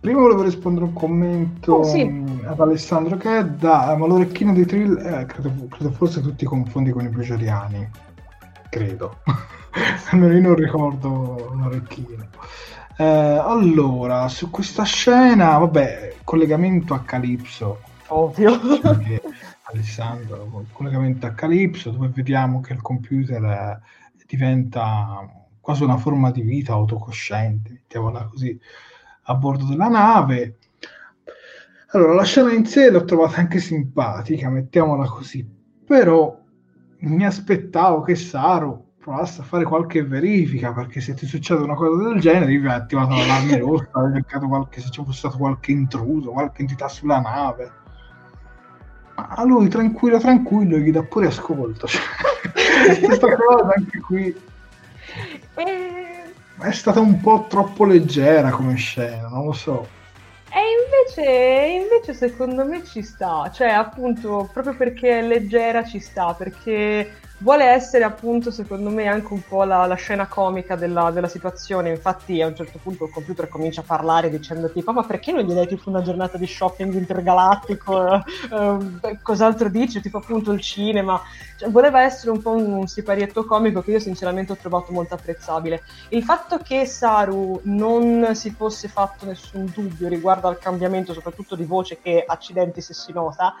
[0.00, 2.02] Prima volevo rispondere a un commento oh, sì.
[2.44, 6.90] ad Alessandro che è da ma l'orecchino di Trill, eh, credo, credo, forse tutti confondi
[6.90, 7.88] con i brujeriani,
[8.74, 9.18] credo.
[10.10, 12.28] almeno io non ricordo un orecchino.
[12.96, 17.80] Eh, allora, su questa scena, vabbè, collegamento a Calypso.
[18.08, 18.58] Ovvio.
[18.80, 19.22] Cioè,
[19.62, 23.80] Alessandro, collegamento a Calypso, dove vediamo che il computer eh,
[24.26, 25.26] diventa
[25.60, 28.58] quasi una forma di vita autocosciente, mettiamola così,
[29.22, 30.58] a bordo della nave.
[31.92, 35.48] Allora, la scena in sé l'ho trovata anche simpatica, mettiamola così,
[35.86, 36.43] però
[37.04, 42.08] mi aspettavo che Saru provasse a fare qualche verifica perché se ti succede una cosa
[42.08, 46.30] del genere devi attivato l'allarme rossa avevi cercato qualche, se ci fosse stato qualche intruso
[46.30, 47.72] qualche entità sulla nave.
[49.16, 52.00] Ma lui tranquillo tranquillo gli dà pure ascolto cioè,
[53.04, 54.34] questa cosa anche qui.
[55.56, 56.32] Eh.
[56.58, 59.86] è stata un po' troppo leggera come scena non lo so
[60.54, 66.32] e invece, invece secondo me ci sta, cioè appunto proprio perché è leggera ci sta,
[66.34, 67.10] perché
[67.44, 71.90] vuole essere appunto secondo me anche un po' la, la scena comica della, della, situazione.
[71.90, 75.42] Infatti a un certo punto il computer comincia a parlare dicendo tipo ma perché non
[75.42, 78.22] gli dai tipo una giornata di shopping intergalattico?
[79.04, 81.20] Eh, cos'altro dice tipo appunto il cinema.
[81.58, 85.14] Cioè, voleva essere un po' un, un siparietto comico che io sinceramente ho trovato molto
[85.14, 85.82] apprezzabile.
[86.10, 91.64] Il fatto che Saru non si fosse fatto nessun dubbio riguardo al cambiamento soprattutto di
[91.64, 93.54] voce che accidenti se si nota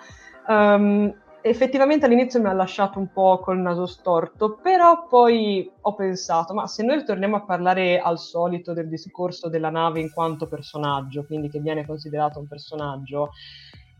[0.46, 1.12] um,
[1.46, 6.66] effettivamente all'inizio mi ha lasciato un po' col naso storto, però poi ho pensato, ma
[6.66, 11.50] se noi torniamo a parlare al solito del discorso della nave in quanto personaggio, quindi
[11.50, 13.32] che viene considerato un personaggio,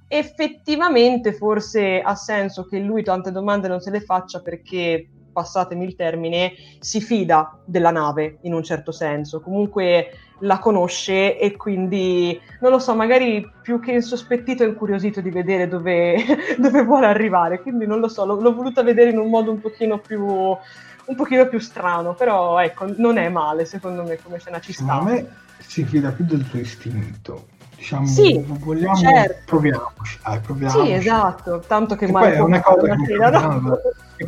[0.08, 5.96] effettivamente forse ha senso che lui tante domande non se le faccia perché passatemi il
[5.96, 9.42] termine, si fida della nave in un certo senso.
[9.42, 10.08] Comunque
[10.38, 15.68] la conosce e quindi, non lo so, magari più che insospettito è incuriosito di vedere
[15.68, 16.16] dove,
[16.58, 19.60] dove vuole arrivare, quindi non lo so, l'ho, l'ho, voluta vedere in un modo un
[19.60, 24.60] pochino più, un pochino più strano, però ecco, non è male secondo me come scena
[24.60, 24.84] ci sta.
[24.84, 25.28] Secondo me
[25.58, 27.52] si fida più del suo istinto.
[27.76, 29.42] Diciamo, sì, vogliamo, certo.
[29.44, 30.86] proviamoci, dai, proviamoci.
[30.86, 33.78] Sì, esatto, tanto che, che mai è una cosa che no?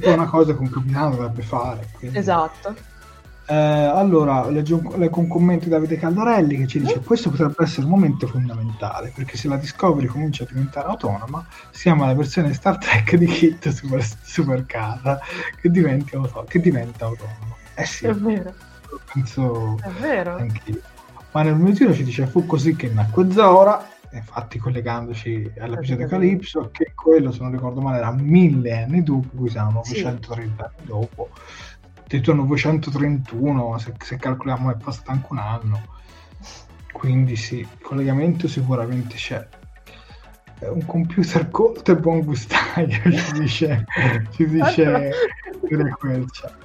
[0.00, 1.88] È una cosa che un capitano dovrebbe fare.
[1.98, 2.18] Quindi.
[2.18, 2.94] Esatto.
[3.48, 7.84] Eh, allora, leggo, leggo, un commento di Davide Caldarelli che ci dice: Questo potrebbe essere
[7.84, 12.76] un momento fondamentale perché se la Discovery comincia a diventare autonoma, siamo alla versione Star
[12.78, 15.20] Trek di Kit Super, super Casa
[15.60, 16.18] che, diventi,
[16.48, 17.54] che diventa autonoma.
[17.74, 18.52] Eh sì, è vero.
[19.12, 20.36] Penso è vero.
[20.36, 20.80] anch'io.
[21.30, 23.94] Ma nel mio giro ci dice: Fu così che nacque Zora.
[24.12, 29.50] Infatti, collegandoci all'episodio Calypso, che quello, se non ricordo male, era mille anni dopo, qui
[29.50, 30.80] siamo 930 sì.
[30.80, 31.30] anni dopo.
[32.04, 35.82] Addirittura 931 se, se calcoliamo è passato anche un anno.
[36.92, 39.46] Quindi sì, il collegamento sicuramente c'è.
[40.58, 43.84] È un computer colto e buon gustaio ci dice
[44.30, 45.10] ci dice
[45.98, 46.56] Quercia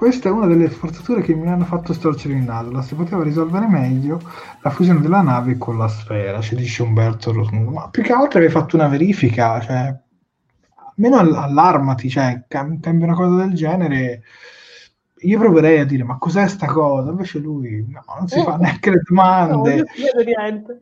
[0.00, 2.70] questa è una delle forzature che mi hanno fatto storcere il naso.
[2.70, 4.18] La si poteva risolvere meglio
[4.62, 7.70] la fusione della nave con la sfera, ci dice Umberto Rosmundo.
[7.70, 9.94] Ma più che altro avevi fatto una verifica, cioè
[10.96, 14.22] almeno allarmati, cioè cambia una cosa del genere.
[15.18, 17.10] Io proverei a dire ma cos'è sta cosa?
[17.10, 19.74] Invece lui no, non si fa neanche le domande.
[19.76, 20.80] No, non niente.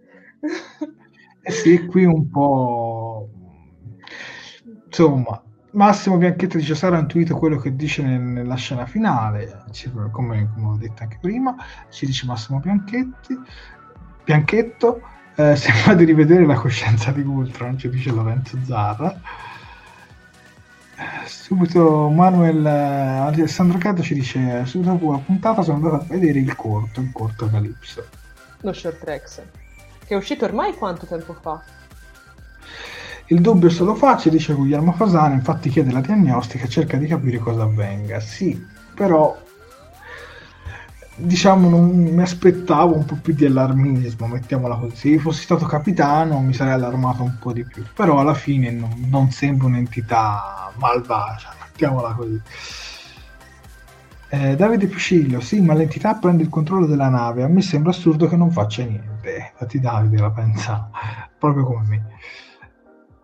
[1.43, 3.31] eh sì, qui un po'...
[4.87, 5.43] Insomma,
[5.79, 9.63] Massimo Bianchetto dice sarà intuito quello che dice nel, nella scena finale,
[10.11, 11.55] come, come, ho detto anche prima,
[11.89, 13.39] ci dice Massimo Bianchetti,
[14.25, 15.01] Bianchetto,
[15.37, 19.21] eh, sembra di rivedere la coscienza di Ultron, ci dice Lorenzo Zarra
[21.27, 26.41] subito Manuel eh, Alessandro Caddo ci dice subito dopo la puntata sono andato a vedere
[26.41, 28.05] il corto il corto Calypso
[28.63, 29.41] lo short tracks
[30.05, 31.63] che è uscito ormai quanto tempo fa?
[33.29, 37.07] Il dubbio è solo facile dice Guglielmo Fasano infatti chiede la diagnostica e cerca di
[37.07, 38.61] capire cosa avvenga sì
[38.95, 39.37] però
[41.19, 44.97] diciamo, non mi aspettavo un po' più di allarmismo, mettiamola così.
[44.97, 49.07] Se fossi stato capitano mi sarei allarmato un po' di più, però alla fine non,
[49.09, 52.41] non sembra un'entità malvagia, mettiamola così.
[54.31, 57.43] Eh, Davide Pisciglio, sì, ma l'entità prende il controllo della nave.
[57.43, 59.53] A me sembra assurdo che non faccia niente.
[59.53, 60.91] Infatti, Davide la pensa
[61.39, 62.05] proprio come me.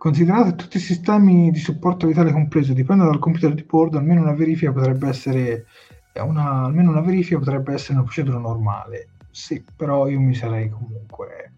[0.05, 4.21] Considerato che tutti i sistemi di supporto vitale completo dipendono dal computer di bordo, almeno
[4.21, 5.65] una verifica potrebbe essere
[6.13, 9.07] una, almeno una verifica potrebbe essere una procedura normale.
[9.31, 11.53] Sì, però io mi sarei comunque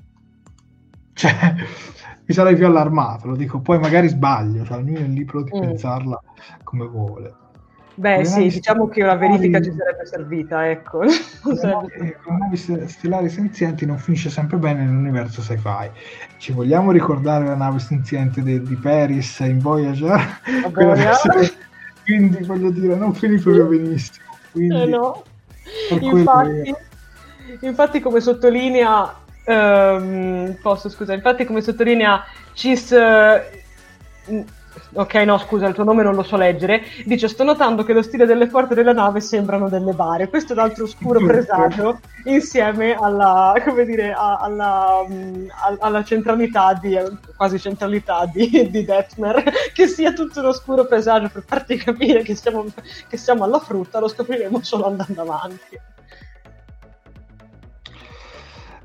[1.12, 1.34] cioè
[2.26, 5.60] mi sarei più allarmato, lo dico, poi magari sbaglio, cioè almeno è libero di mm.
[5.60, 6.18] pensarla
[6.64, 7.34] come vuole.
[8.00, 11.00] Beh, sì, diciamo che una verifica ci sarebbe servita, ecco.
[11.42, 12.56] Con navi
[12.88, 15.90] stellari senzienti non finisce sempre bene nell'universo sci-fi.
[16.38, 20.42] Ci vogliamo ricordare la nave senziente di, di Paris in Voyager?
[22.04, 24.26] Quindi voglio dire, non finì proprio benissimo.
[24.52, 25.24] Quindi, eh no.
[26.00, 26.76] Infatti,
[27.62, 29.12] infatti, come sottolinea,
[29.46, 32.96] um, posso scusa, infatti come sottolinea CIS
[34.94, 38.02] ok no scusa il tuo nome non lo so leggere, dice sto notando che lo
[38.02, 42.96] stile delle porte della nave sembrano delle bare, questo è un altro oscuro presagio insieme
[42.96, 45.48] alla, come dire, alla, mm,
[45.80, 46.98] alla centralità di,
[47.36, 49.44] quasi centralità di, di Detmer,
[49.74, 52.66] che sia tutto un oscuro presagio per farti capire che siamo,
[53.08, 55.80] che siamo alla frutta, lo scopriremo solo andando avanti.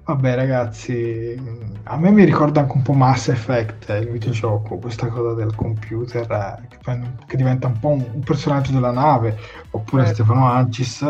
[0.04, 1.40] Vabbè ragazzi,
[1.84, 6.28] a me mi ricorda anche un po' Mass Effect, il videogioco, questa cosa del computer
[6.28, 9.38] eh, che, diventa un po' un, un, personaggio della nave,
[9.70, 10.06] oppure eh.
[10.06, 11.06] Stefano Ancis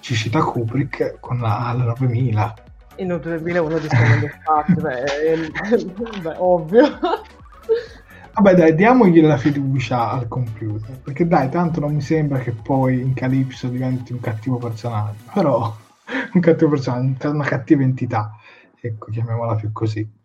[0.00, 2.54] ci cita Kubrick con la, la 9000.
[2.96, 6.84] In 2001 di Spazio, beh, beh, ovvio.
[8.32, 12.98] Vabbè dai, diamogli la fiducia al computer, perché dai, tanto non mi sembra che poi
[12.98, 15.76] in Calypso diventi un cattivo personaggio, però
[16.34, 18.32] un cattivo personaggio, una cattiva entità,
[18.80, 20.20] ecco, chiamiamola più così.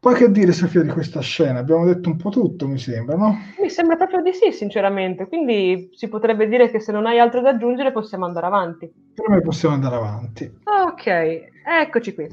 [0.00, 1.58] Poi che dire, Sofia, di questa scena?
[1.58, 3.38] Abbiamo detto un po' tutto, mi sembra, no?
[3.60, 5.28] Mi sembra proprio di sì, sinceramente.
[5.28, 8.90] Quindi si potrebbe dire che se non hai altro da aggiungere possiamo andare avanti.
[9.14, 10.50] Per me possiamo andare avanti.
[10.64, 12.28] Ok, eccoci qui.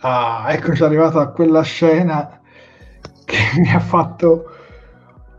[0.00, 2.38] Ah, eccoci arrivato a quella scena
[3.24, 4.50] che mi ha fatto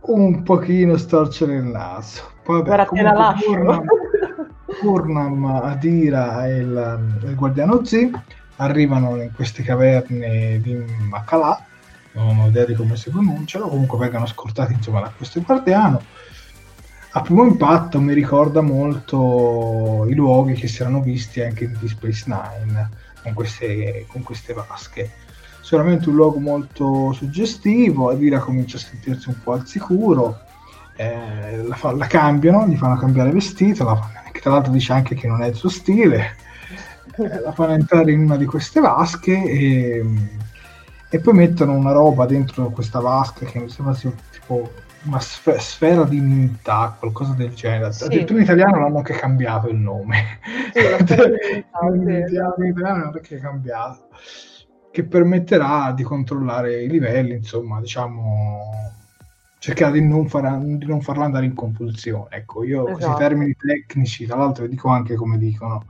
[0.06, 2.24] un pochino storcere il naso.
[2.42, 3.52] Poi, vabbè, Guarda, te la lascio.
[3.52, 3.82] Torna...
[4.82, 8.10] Burnham, Adira e il, il guardiano Z
[8.58, 11.66] arrivano in queste caverne di Macalà,
[12.14, 16.02] non ho idea di come si pronunciano, comunque vengono scortati insomma, da questo guardiano.
[17.16, 22.26] A primo impatto mi ricorda molto i luoghi che si erano visti anche in Space
[22.26, 22.90] Nine
[23.22, 25.12] con queste, con queste vasche.
[25.62, 30.40] Sicuramente un luogo molto suggestivo, Adira comincia a sentirsi un po' al sicuro,
[30.95, 35.15] eh, la, fa, la, cambiano, gli fanno cambiare vestito, la fanno tra l'altro dice anche
[35.15, 36.36] che non è il suo stile,
[37.15, 40.06] eh, la fanno entrare in una di queste vasche e,
[41.10, 44.70] e, poi mettono una roba dentro questa vasca che mi sembra sia tipo
[45.06, 47.94] una sf- sfera di immunità, qualcosa del genere.
[47.94, 48.03] Sì.
[48.03, 50.40] Addirittura in italiano l'hanno anche cambiato il nome.
[50.74, 54.10] Sì, in italiano l'hanno anche cambiato.
[54.91, 58.60] Che permetterà di controllare i livelli, insomma, diciamo
[59.64, 62.27] cercare di non, far, di non, farla andare in compulsione.
[62.31, 62.98] Ecco, io esatto.
[62.98, 65.85] questi termini tecnici, tra l'altro, dico anche come dicono,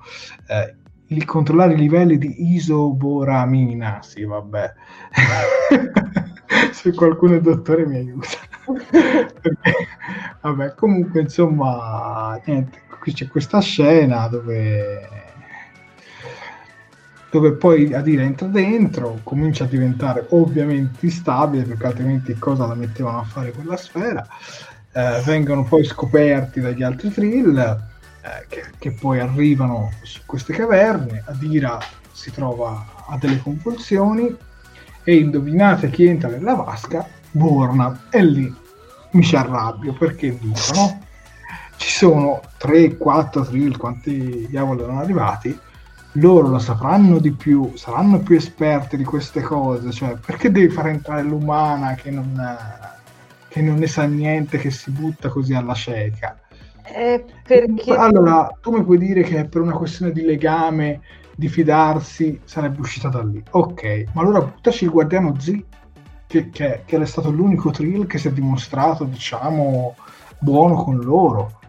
[0.48, 0.76] eh,
[1.08, 4.74] il controllare i livelli di isoboramina, sì, vabbè.
[6.72, 8.28] Se qualcuno è dottore mi aiuta.
[9.42, 9.74] Perché,
[10.42, 15.23] vabbè, comunque, insomma, niente, qui c'è questa scena dove
[17.34, 23.22] dove poi Adira entra dentro, comincia a diventare ovviamente instabile perché altrimenti cosa la mettevano
[23.22, 24.24] a fare quella sfera,
[24.92, 31.24] eh, vengono poi scoperti dagli altri thrill eh, che, che, poi arrivano su queste caverne,
[31.26, 31.80] Adira
[32.12, 34.38] si trova a delle convulsioni
[35.04, 37.04] e indovinate chi entra nella vasca?
[37.32, 38.56] Borna e lì
[39.10, 41.02] mi ci arrabbio perché dicono
[41.78, 45.60] ci sono 3-4 thrill, quanti diavoli erano arrivati
[46.14, 50.88] loro lo sapranno di più, saranno più esperti di queste cose, cioè perché devi far
[50.88, 52.58] entrare l'umana che non,
[53.48, 56.38] che non ne sa niente, che si butta così alla cieca?
[56.84, 57.96] Eh, perché...
[57.96, 61.02] Allora, tu mi puoi dire che per una questione di legame,
[61.36, 63.42] di fidarsi, sarebbe uscita da lì.
[63.52, 65.64] Ok, ma allora buttaci il guardiano Z,
[66.28, 69.96] che, che, che è stato l'unico trill che si è dimostrato, diciamo,
[70.40, 71.62] buono con loro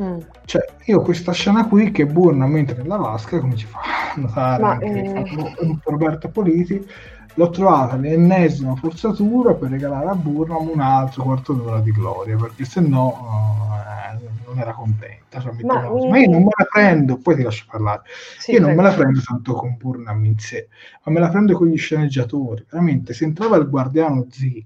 [0.00, 0.18] Mm.
[0.46, 3.80] Cioè, io questa scena qui che Burna mentre nella vasca, come ci fa
[4.16, 5.78] notare Ma, anche eh...
[5.84, 6.86] Roberto Politi,
[7.34, 12.64] l'ho trovata l'ennesima forzatura per regalare a Burnham un altro quarto d'ora di gloria, perché
[12.64, 15.40] se no eh, non era contenta.
[15.40, 18.02] Cioè, ma, ma, io non me la prendo, poi ti lascio parlare.
[18.38, 20.68] Sì, io non me la prendo tanto con Burnham in sé,
[21.04, 22.64] ma me la prendo con gli sceneggiatori.
[22.70, 24.64] Veramente, se entrava il guardiano Z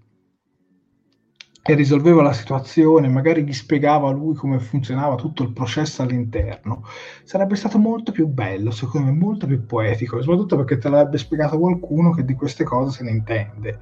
[1.67, 6.85] e risolveva la situazione, magari gli spiegava a lui come funzionava tutto il processo all'interno,
[7.23, 11.59] sarebbe stato molto più bello, secondo me, molto più poetico, soprattutto perché te l'avrebbe spiegato
[11.59, 13.79] qualcuno che di queste cose se ne intende.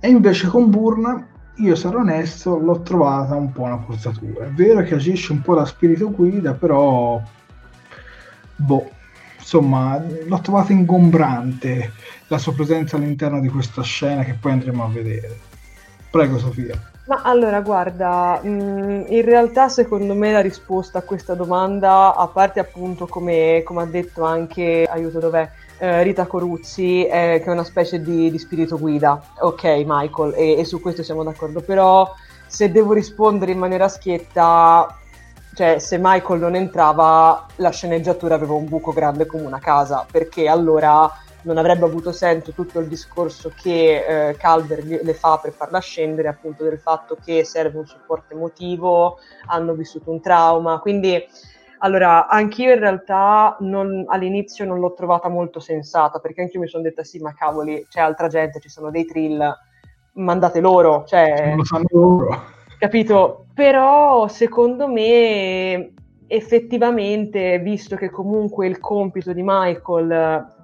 [0.00, 1.28] E invece con Burna,
[1.58, 4.46] io sarò onesto, l'ho trovata un po' una forzatura.
[4.46, 7.22] È vero che agisce un po' da spirito guida, però
[8.56, 8.90] boh,
[9.38, 11.92] insomma, l'ho trovata ingombrante
[12.26, 15.47] la sua presenza all'interno di questa scena che poi andremo a vedere.
[16.10, 16.76] Prego Sofia.
[17.08, 22.60] Ma allora, guarda, mm, in realtà secondo me la risposta a questa domanda, a parte
[22.60, 25.48] appunto come, come ha detto anche, aiuto dov'è,
[25.78, 29.22] eh, Rita Coruzzi, eh, che è una specie di, di, spirito guida.
[29.38, 32.12] Ok, Michael, e, e su questo siamo d'accordo, però
[32.46, 34.94] se devo rispondere in maniera schietta,
[35.54, 40.46] cioè se Michael non entrava, la sceneggiatura aveva un buco grande come una casa, perché
[40.46, 41.10] allora
[41.42, 46.28] non avrebbe avuto senso tutto il discorso che eh, Calder le fa per farla scendere,
[46.28, 51.22] appunto del fatto che serve un supporto emotivo, hanno vissuto un trauma, quindi
[51.80, 56.82] allora anch'io in realtà non, all'inizio non l'ho trovata molto sensata, perché anch'io mi sono
[56.82, 59.56] detta sì, ma cavoli, c'è altra gente, ci sono dei trill,
[60.14, 61.48] mandate loro, cioè...
[61.48, 62.42] Non lo sanno loro.
[62.78, 63.46] Capito?
[63.54, 65.92] Però secondo me
[66.26, 70.56] effettivamente, visto che comunque il compito di Michael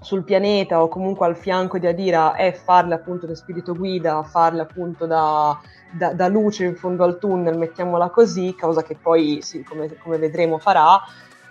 [0.00, 4.62] sul pianeta o comunque al fianco di Adira è farle appunto da spirito guida, farle
[4.62, 5.58] appunto da,
[5.90, 10.18] da, da luce in fondo al tunnel, mettiamola così, cosa che poi sì, come, come
[10.18, 11.00] vedremo farà,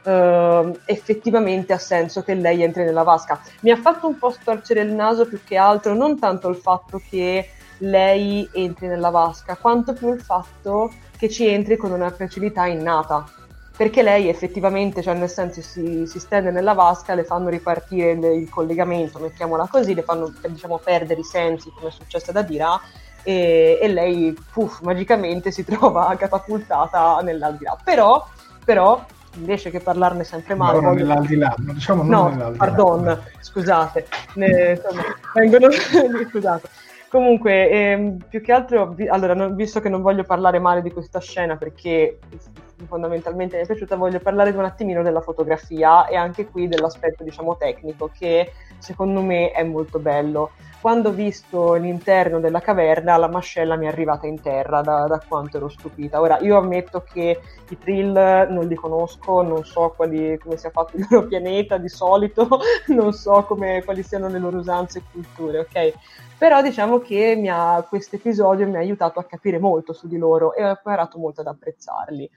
[0.08, 3.42] Uh, effettivamente ha senso che lei entri nella vasca.
[3.60, 7.02] Mi ha fatto un po' storcere il naso più che altro, non tanto il fatto
[7.10, 7.50] che
[7.80, 13.26] lei entri nella vasca, quanto più il fatto che ci entri con una facilità innata
[13.78, 18.24] perché lei effettivamente, cioè nel senso si, si stende nella vasca, le fanno ripartire il,
[18.24, 22.82] il, collegamento, mettiamola così, le fanno diciamo perdere i sensi come è successo ad Adira
[23.22, 27.78] e, e lei puff, magicamente si trova catapultata nell'aldilà.
[27.84, 28.26] Però,
[28.66, 29.06] però
[29.36, 30.80] invece che parlarne sempre male.
[30.80, 31.06] No, voglio...
[31.06, 35.04] nell'aldilà, diciamo non no, pardon, scusate, ne, insomma,
[35.36, 35.68] vengono,
[36.32, 36.68] scusate.
[37.10, 40.92] Comunque, ehm, più che altro, vi, allora, non, visto che non voglio parlare male di
[40.92, 42.18] questa scena perché
[42.86, 47.58] fondamentalmente mi è piaciuta, voglio parlare un attimino della fotografia e anche qui dell'aspetto, diciamo,
[47.58, 50.52] tecnico che secondo me è molto bello.
[50.80, 55.20] Quando ho visto l'interno della caverna, la mascella mi è arrivata in terra da, da
[55.28, 56.22] quanto ero stupita.
[56.22, 60.96] Ora, io ammetto che i Trill non li conosco, non so quali, come sia fatto
[60.96, 62.48] il loro pianeta di solito,
[62.88, 65.94] non so come, quali siano le loro usanze e culture, ok?
[66.38, 67.42] Però diciamo che
[67.90, 71.42] questo episodio mi ha aiutato a capire molto su di loro e ho imparato molto
[71.42, 72.30] ad apprezzarli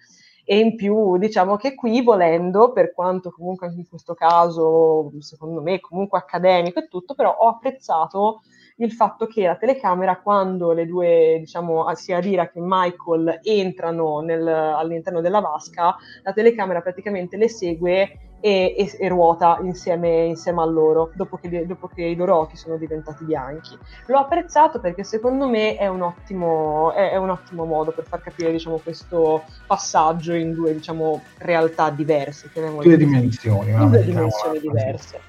[0.50, 5.62] e in più diciamo che qui volendo, per quanto comunque anche in questo caso secondo
[5.62, 8.40] me comunque accademico e tutto, però ho apprezzato
[8.78, 14.44] il fatto che la telecamera quando le due, diciamo, sia Rira che Michael entrano nel,
[14.44, 20.64] all'interno della vasca, la telecamera praticamente le segue e, e, e ruota insieme, insieme, a
[20.64, 23.76] loro dopo che, dopo che, i loro occhi sono diventati bianchi.
[24.06, 28.20] L'ho apprezzato perché secondo me è un ottimo, è, è un ottimo modo per far
[28.20, 32.50] capire diciamo, questo passaggio in due diciamo, realtà diverse.
[32.52, 33.70] Due dimensioni.
[33.70, 35.20] In due dimensioni diverse.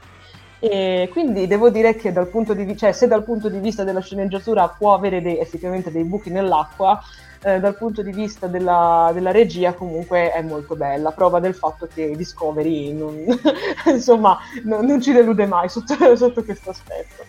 [0.64, 4.00] E quindi devo dire che dal punto di cioè, se dal punto di vista della
[4.00, 7.02] sceneggiatura può avere dei, effettivamente dei buchi nell'acqua,
[7.44, 11.88] eh, dal punto di vista della, della, regia comunque è molto bella, prova del fatto
[11.92, 13.16] che Discovery non,
[13.86, 17.24] insomma, no, non ci delude mai sotto, sotto questo aspetto.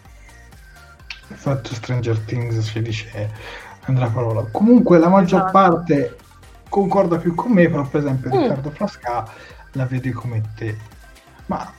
[1.29, 3.31] Il fatto Stranger Things ci dice
[3.85, 4.47] Andrea Parola.
[4.51, 5.53] Comunque la maggior esatto.
[5.53, 6.17] parte
[6.69, 8.39] concorda più con me, però per esempio mm.
[8.39, 9.27] Riccardo Frasca
[9.73, 10.77] la vede come te.
[11.47, 11.73] Ma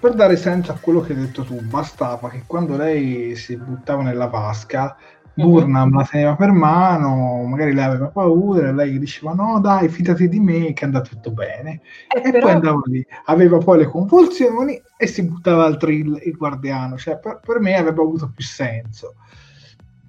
[0.00, 4.02] per dare senso a quello che hai detto tu, bastava che quando lei si buttava
[4.02, 4.96] nella vasca
[5.34, 10.28] Burnham la teneva per mano, magari lei aveva paura, lei gli diceva no dai fidati
[10.28, 11.80] di me che andrà tutto bene
[12.14, 12.46] eh, e però...
[12.46, 17.18] poi andava lì, aveva poi le convulsioni e si buttava al trill il guardiano, cioè
[17.18, 19.14] per, per me avrebbe avuto più senso.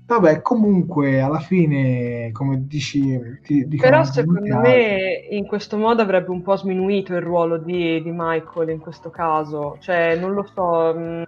[0.07, 6.43] Vabbè, comunque alla fine, come dici, ti, però secondo me in questo modo avrebbe un
[6.43, 10.93] po' sminuito il ruolo di, di Michael in questo caso, cioè non lo so.
[10.93, 11.23] Mh, mm,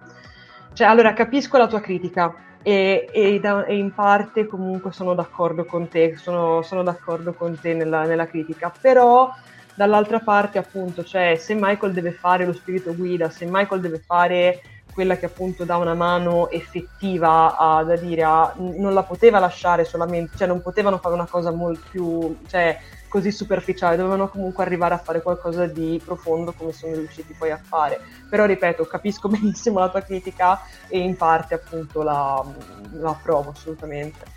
[0.74, 2.32] cioè, allora capisco la tua critica,
[2.68, 7.58] e, e, da, e, in parte comunque sono d'accordo con te, sono, sono d'accordo con
[7.58, 9.32] te nella, nella, critica, però
[9.74, 14.60] dall'altra parte appunto, cioè se Michael deve fare lo spirito guida, se Michael deve fare
[14.98, 19.84] quella che appunto dà una mano effettiva a, da dire a, non la poteva lasciare
[19.84, 22.76] solamente, cioè non potevano fare una cosa molto più, cioè
[23.06, 27.60] così superficiale, dovevano comunque arrivare a fare qualcosa di profondo come sono riusciti poi a
[27.62, 28.00] fare.
[28.28, 32.44] Però ripeto, capisco benissimo la tua critica e in parte appunto la,
[32.94, 34.34] la approvo assolutamente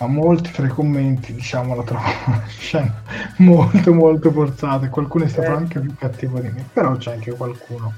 [0.00, 3.02] ma molti fra i commenti diciamo la trovano scena
[3.38, 5.54] molto molto forzata qualcuno è stato eh.
[5.54, 7.92] anche più cattivo di me però c'è anche qualcuno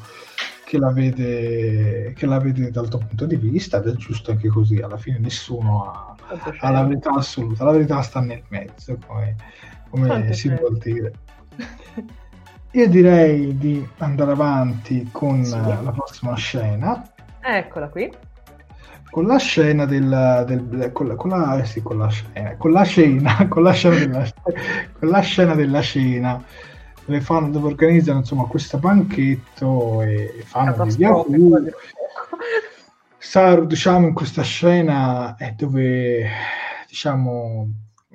[0.71, 4.47] che la, vede, che la vede dal tuo punto di vista ed è giusto anche
[4.47, 4.77] così.
[4.77, 6.15] Alla fine nessuno ha,
[6.61, 7.65] ha la verità assoluta.
[7.65, 9.35] La verità sta nel mezzo come,
[9.91, 11.13] come si vuol dire.
[12.71, 15.57] Io direi di andare avanti con sì.
[15.57, 17.03] la prossima scena.
[17.41, 18.09] Eccola qui.
[19.11, 22.71] Con la scena del, del con, la, con, la, eh sì, con la scena con
[22.71, 24.25] la scena con la scena della,
[24.97, 26.45] con la scena della scena
[27.11, 31.71] dove, fanno, dove organizzano insomma questo banchetto e fanno degli auguri.
[33.19, 36.27] Saru diciamo in questa scena è dove
[36.89, 37.69] diciamo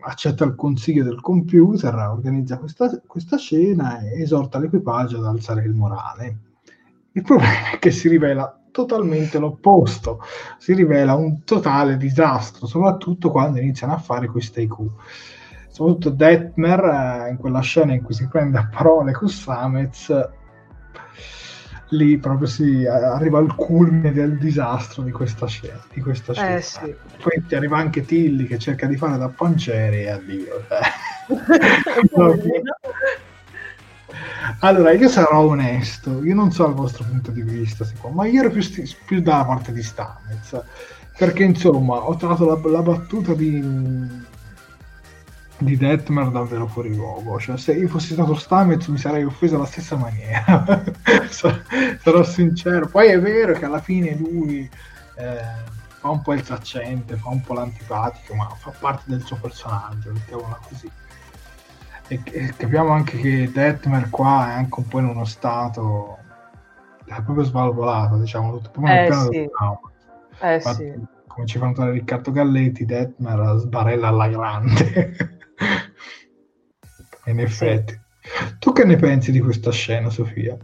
[0.08, 5.74] accetta il consiglio del computer organizza questa, questa scena e esorta l'equipaggio ad alzare il
[5.74, 6.40] morale.
[7.12, 10.20] Il problema è che si rivela totalmente l'opposto,
[10.58, 14.82] si rivela un totale disastro, soprattutto quando iniziano a fare queste IQ.
[15.76, 20.30] Soprattutto Detmer, eh, in quella scena in cui si prende a parole con Samez,
[21.90, 25.84] lì proprio si arriva al culmine del disastro di questa scena.
[25.94, 26.56] Di questa eh, scena.
[26.56, 26.96] Eh, sì.
[27.22, 30.66] Poi ti arriva anche Tilly che cerca di fare da panciere e addio.
[34.60, 38.50] Allora, io sarò onesto, io non so il vostro punto di vista, ma io ero
[38.50, 40.58] più, sti- più dalla parte di Stamez,
[41.18, 43.60] perché insomma ho trovato la, la battuta di,
[45.58, 49.66] di Detmer davvero fuori luogo, cioè se io fossi stato Stamez mi sarei offeso alla
[49.66, 50.84] stessa maniera,
[51.30, 54.70] sarò sincero, poi è vero che alla fine lui...
[55.18, 55.74] Eh,
[56.06, 60.12] fa un po' il saccente, fa un po' l'antipatico, ma fa parte del suo personaggio,
[60.12, 60.88] mettiamola così.
[62.08, 66.20] E, e capiamo anche che Detmer qua è anche un po' in uno stato
[67.06, 69.30] è proprio svalvolato, diciamo, tutto proprio eh, piano sì.
[69.30, 69.80] del trauma.
[70.40, 71.06] Eh, Infatti, sì.
[71.28, 75.16] Come ci fa notare Riccardo Galletti, Detmer sbarella alla grande.
[77.26, 78.04] in effetti.
[78.58, 80.58] Tu che ne pensi di questa scena, Sofia?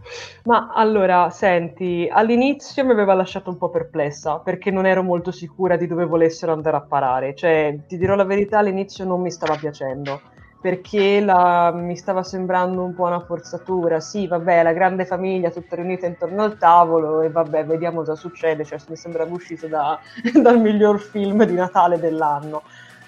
[0.44, 5.76] Ma allora, senti, all'inizio mi aveva lasciato un po' perplessa perché non ero molto sicura
[5.76, 7.34] di dove volessero andare a parare.
[7.36, 10.20] Cioè, ti dirò la verità, all'inizio non mi stava piacendo
[10.62, 13.98] perché la, mi stava sembrando un po' una forzatura.
[13.98, 18.64] Sì, vabbè, la grande famiglia tutta riunita intorno al tavolo e vabbè, vediamo cosa succede.
[18.64, 19.98] Cioè, mi sembrava uscito da,
[20.40, 22.62] dal miglior film di Natale dell'anno.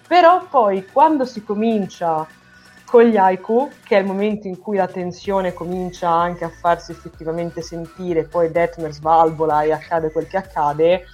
[0.07, 2.27] Però poi, quando si comincia
[2.85, 6.93] con gli haiku, che è il momento in cui la tensione comincia anche a farsi
[6.93, 11.05] effettivamente sentire, poi Detmer svalvola e accade quel che accade,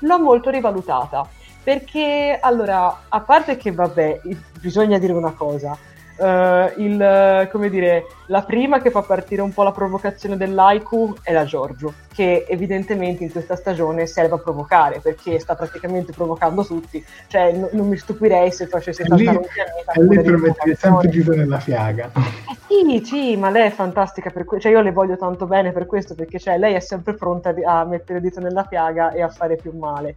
[0.00, 1.28] l'ho molto rivalutata.
[1.62, 4.22] Perché, allora, a parte che, vabbè,
[4.60, 5.76] bisogna dire una cosa,
[6.18, 11.32] Uh, il, come dire, la prima che fa partire un po' la provocazione dell'Aiku è
[11.32, 17.04] la Giorgio, che evidentemente in questa stagione serve a provocare, perché sta praticamente provocando tutti.
[17.28, 19.92] Cioè, n- non mi stupirei se facesse saltare un pianeta.
[19.92, 22.10] E lei per mettere sempre dito nella fiaga.
[22.16, 24.68] Eh sì, sì, ma lei è fantastica per questo.
[24.68, 27.84] Cioè, io le voglio tanto bene per questo, perché cioè, lei è sempre pronta a
[27.84, 30.16] mettere il dito nella piaga e a fare più male.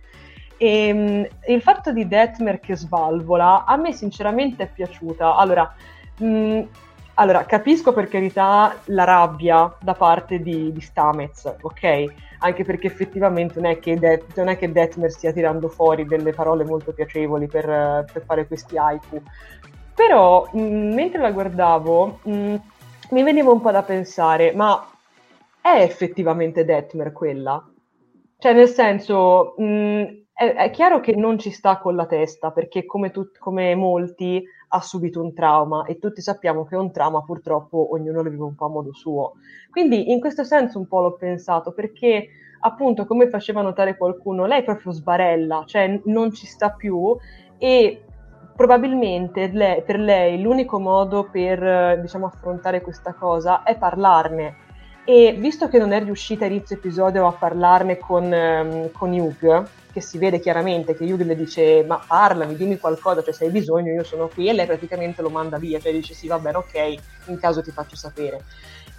[0.62, 5.36] E, um, il fatto di Detmer che svalvola a me sinceramente è piaciuta.
[5.36, 5.74] Allora,
[6.20, 6.62] mh, mm,
[7.16, 12.06] allora capisco per carità la rabbia da parte di, di Stamez, ok?
[12.42, 16.32] Anche perché effettivamente non è che, De- non è che Detmer stia tirando fuori delle
[16.32, 19.20] parole molto piacevoli per, per fare questi haiku.
[19.96, 22.56] Però mh, mm, mentre la guardavo mh, mm,
[23.10, 24.88] mi veniva un po' da pensare, ma
[25.60, 27.66] è effettivamente Detmer quella?
[28.38, 32.84] Cioè, nel senso, mh, è, è, chiaro che non ci sta con la testa, perché
[32.84, 37.90] come, tu, come molti ha subito un trauma e tutti sappiamo che un trauma purtroppo
[37.92, 39.34] ognuno lo vive un po' a modo suo.
[39.70, 42.28] Quindi in questo senso un po' l'ho pensato, perché
[42.62, 47.16] appunto come faceva notare qualcuno, lei proprio sbarella, cioè non ci sta più
[47.60, 48.04] e
[48.56, 54.70] probabilmente lei, per lei l'unico modo per diciamo, affrontare questa cosa è parlarne.
[55.04, 59.68] E visto che non è riuscita a inizio episodio a parlarne con, um, con Hugh,
[59.92, 63.52] che si vede chiaramente che Yugi le dice ma parlami, dimmi qualcosa, cioè se hai
[63.52, 66.58] bisogno io sono qui e lei praticamente lo manda via, cioè dice sì va bene
[66.58, 66.96] ok,
[67.26, 68.44] in caso ti faccio sapere.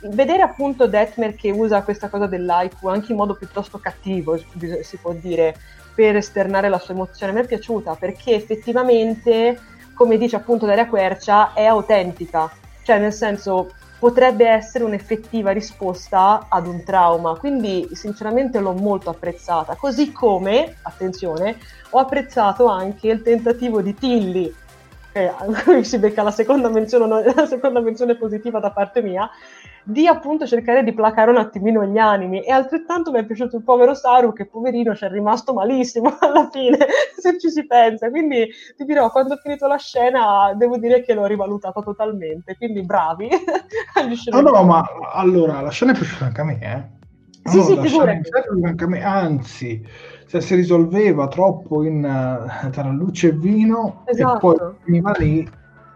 [0.00, 5.12] Vedere appunto Detmer che usa questa cosa dell'aiku anche in modo piuttosto cattivo, si può
[5.12, 5.54] dire,
[5.94, 9.58] per esternare la sua emozione, mi è piaciuta perché effettivamente,
[9.94, 12.50] come dice appunto Daria Quercia, è autentica,
[12.82, 13.70] cioè nel senso
[14.02, 17.36] potrebbe essere un'effettiva risposta ad un trauma.
[17.36, 19.76] Quindi sinceramente l'ho molto apprezzata.
[19.76, 21.56] Così come, attenzione,
[21.90, 24.52] ho apprezzato anche il tentativo di Tilly
[25.12, 25.32] eh,
[25.84, 29.28] si becca la seconda, menzione, la seconda menzione positiva da parte mia,
[29.84, 32.42] di appunto cercare di placare un attimino gli animi.
[32.42, 36.48] E altrettanto mi è piaciuto il povero Saru che poverino ci è rimasto malissimo alla
[36.50, 36.78] fine
[37.16, 38.10] se ci si pensa.
[38.10, 42.56] Quindi ti dirò quando ho finito la scena devo dire che l'ho rivalutata totalmente.
[42.56, 43.28] Quindi bravi.
[43.94, 47.00] Ah no ma allora la scena è piaciuta anche a me eh.
[47.44, 48.28] Sì, no, sì, figurati.
[48.64, 49.84] Anche a me, anzi,
[50.32, 54.36] se si risolveva troppo in, uh, tra luce e vino esatto.
[54.36, 55.50] e poi finiva lì.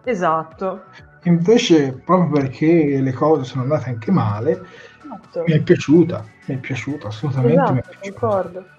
[0.05, 0.83] Esatto.
[1.23, 4.63] Invece, proprio perché le cose sono andate anche male,
[5.03, 5.43] esatto.
[5.47, 8.75] mi è piaciuta, mi è piaciuta, assolutamente esatto, mi è esatto, piaciuta.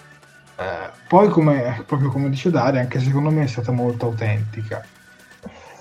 [0.60, 4.86] Eh, poi, come, proprio come dice Daria, anche secondo me è stata molto autentica.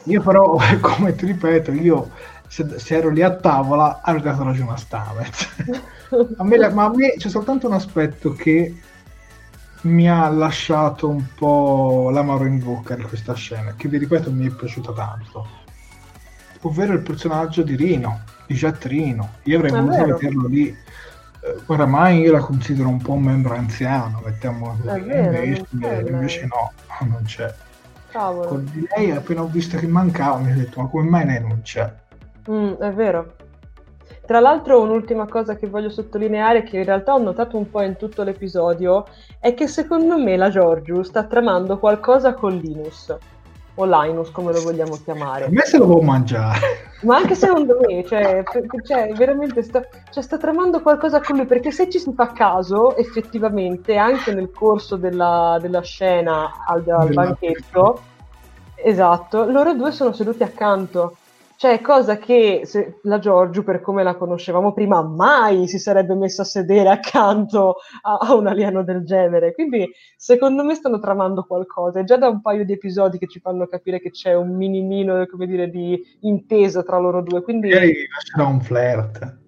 [0.05, 2.13] Io però, come ti ripeto, io
[2.49, 5.49] se, se ero lì a tavola avrei dato ragione a Stamets.
[6.39, 8.75] a me, ma a me c'è soltanto un aspetto che
[9.83, 14.47] mi ha lasciato un po' l'amaro in bocca di questa scena, che vi ripeto mi
[14.47, 15.47] è piaciuta tanto,
[16.63, 19.35] ovvero il personaggio di Rino, di Jet Rino.
[19.45, 20.69] Io avrei voluto vederlo lì.
[20.69, 25.01] Eh, oramai io la considero un po' un membro anziano, mettiamo così.
[25.01, 26.73] Vero, invece, invece no,
[27.09, 27.55] non c'è.
[28.11, 28.49] Cavolo.
[28.49, 31.41] Con di lei, appena ho visto che mancava, mi ho detto, ma come mai lei
[31.41, 31.93] non c'è?
[32.51, 33.35] Mm, è vero.
[34.27, 37.95] Tra l'altro un'ultima cosa che voglio sottolineare, che in realtà ho notato un po' in
[37.97, 39.07] tutto l'episodio,
[39.39, 43.17] è che secondo me la Giorgio sta tramando qualcosa con Linus,
[43.77, 45.45] o Linus come lo vogliamo chiamare.
[45.45, 46.59] A me se lo può mangiare.
[47.03, 48.43] Ma anche secondo me, cioè,
[48.85, 49.81] cioè veramente sta,
[50.11, 54.51] cioè, sta, tramando qualcosa con lui, perché se ci si fa caso, effettivamente, anche nel
[54.51, 58.01] corso della, della scena al, al banchetto,
[58.75, 61.19] esatto, loro due sono seduti accanto
[61.57, 66.43] cioè, cosa che se, la Giorgio, per come la conoscevamo prima, mai si sarebbe messa
[66.43, 69.55] a sedere accanto a, a, un alieno del genere.
[69.55, 72.01] Quindi, secondo me, stanno tramando qualcosa.
[72.01, 75.27] È già da un paio di episodi che ci fanno capire che c'è un minimino,
[75.27, 77.43] come dire, di intesa tra loro due.
[77.43, 77.69] Quindi...
[77.69, 79.39] Magari nascerà un flirt.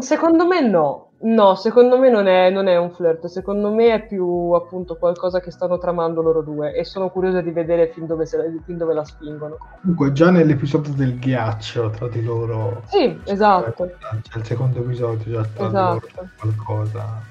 [0.00, 4.06] Secondo me no, No, secondo me non è, non è, un flirt, secondo me è
[4.06, 8.26] più appunto qualcosa che stanno tramando loro due e sono curiosa di vedere fin dove,
[8.26, 9.56] se, fin dove la spingono.
[9.80, 12.82] Comunque già nell'episodio del ghiaccio tra di loro...
[12.88, 13.90] Sì, esatto.
[14.20, 16.08] C'è il secondo episodio già tra esatto.
[16.14, 17.22] loro qualcosa.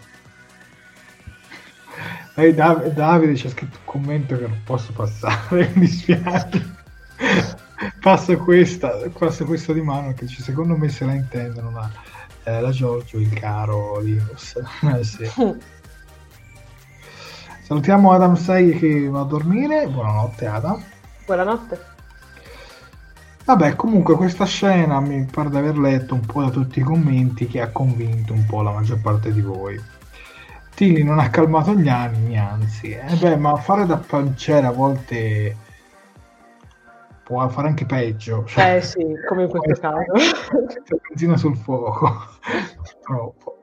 [2.34, 6.76] Dav- Davide ci ha scritto un commento che non posso passare, mi dispiace.
[8.02, 11.91] passo questa, passo questa di mano che secondo me se la intendono, ma
[12.44, 14.56] eh, la Giorgio, il caro Linus.
[14.95, 15.30] eh, sì.
[17.64, 19.88] Salutiamo Adam 6 che va a dormire.
[19.88, 20.84] Buonanotte Adam.
[21.26, 21.91] Buonanotte.
[23.45, 27.48] Vabbè, comunque questa scena mi pare di aver letto un po' da tutti i commenti
[27.48, 29.82] che ha convinto un po' la maggior parte di voi.
[30.74, 35.56] Tilly non ha calmato gli animi, anzi, eh beh, ma fare da panciera a volte
[37.24, 38.44] può fare anche peggio.
[38.45, 40.12] Cioè, eh sì, come in questo caso.
[41.08, 42.10] benzina sul fuoco,
[43.02, 43.58] troppo.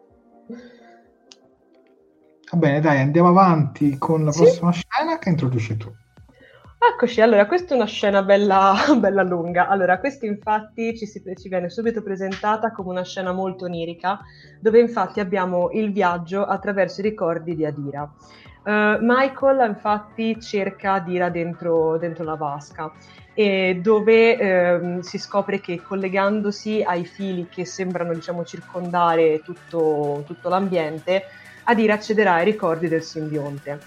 [2.52, 4.42] Va bene, dai, andiamo avanti con la sì?
[4.42, 5.92] prossima scena che introduci tu.
[6.82, 9.68] Eccoci, allora questa è una scena bella, bella lunga.
[9.68, 14.18] Allora, questa infatti ci, si, ci, viene subito presentata come una scena molto onirica,
[14.58, 18.10] dove infatti abbiamo il viaggio attraverso i ricordi di Adira.
[18.64, 22.92] Uh, Michael infatti cerca Adira dentro, dentro la vasca
[23.40, 30.50] e dove ehm, si scopre che collegandosi ai fili che sembrano diciamo, circondare tutto, tutto
[30.50, 31.24] l'ambiente,
[31.64, 33.80] Adira accederà ai ricordi del simbionte.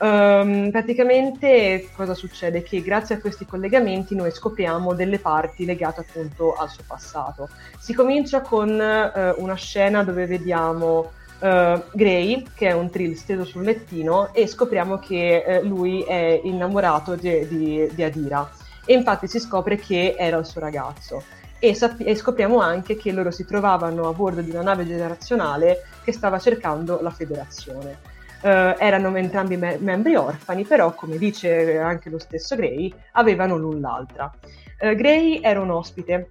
[0.00, 2.64] Um, praticamente cosa succede?
[2.64, 7.48] Che grazie a questi collegamenti noi scopriamo delle parti legate appunto al suo passato.
[7.78, 13.44] Si comincia con uh, una scena dove vediamo uh, Gray, che è un trill steso
[13.44, 19.26] sul lettino, e scopriamo che uh, lui è innamorato di, di, di Adira e infatti
[19.26, 21.22] si scopre che era il suo ragazzo.
[21.58, 25.82] E, sapp- e, scopriamo anche che loro si trovavano a bordo di una nave generazionale
[26.02, 28.14] che stava cercando la federazione.
[28.42, 33.80] Uh, erano entrambi me- membri orfani, però, come dice anche lo stesso Gray, avevano l'un
[33.80, 34.32] l'altra.
[34.78, 36.28] Uh, Gray era un ospite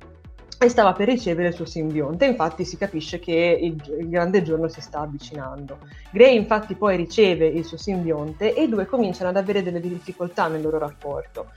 [0.57, 4.67] e stava per ricevere il suo simbionte, infatti si capisce che il, il, grande giorno
[4.67, 5.79] si sta avvicinando.
[6.11, 10.47] Gray infatti poi riceve il suo simbionte e i due cominciano ad avere delle difficoltà
[10.47, 11.47] nel loro rapporto.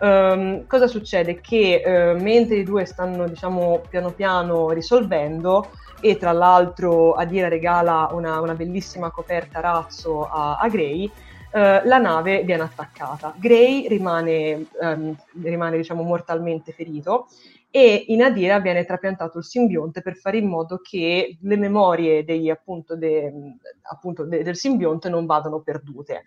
[0.00, 1.40] Um, cosa succede?
[1.40, 5.70] Che uh, mentre i due stanno, diciamo, piano piano risolvendo,
[6.00, 11.10] e tra l'altro Adira regala una, una bellissima coperta razzo a, a Gray,
[11.46, 13.32] Uh, la nave viene attaccata.
[13.38, 17.28] Gray rimane, um, rimane diciamo, mortalmente ferito
[17.70, 22.50] e in Adira viene trapiantato il simbionte per fare in modo che le memorie dei,
[22.50, 23.32] appunto, de,
[23.90, 26.24] appunto de, del simbionte non vadano perdute.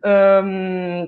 [0.00, 1.06] Um,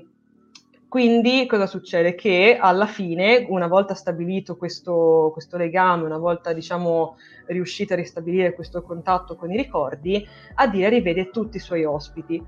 [0.93, 2.13] quindi cosa succede?
[2.13, 7.17] Che alla fine, una volta stabilito questo, questo legame, una volta diciamo
[7.47, 12.39] riuscita a ristabilire questo contatto con i ricordi, Adira rivede tutti i suoi ospiti.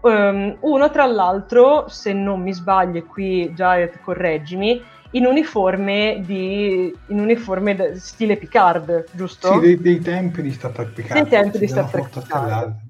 [0.00, 6.90] Um, uno tra l'altro, se non mi sbaglio, e qui Jared correggimi, in uniforme di
[7.08, 9.52] in uniforme stile Picard, giusto?
[9.52, 11.28] Sì, dei, dei, tempi di Star Trek Picard.
[11.28, 12.81] Dei tempi di Star Trek Picard.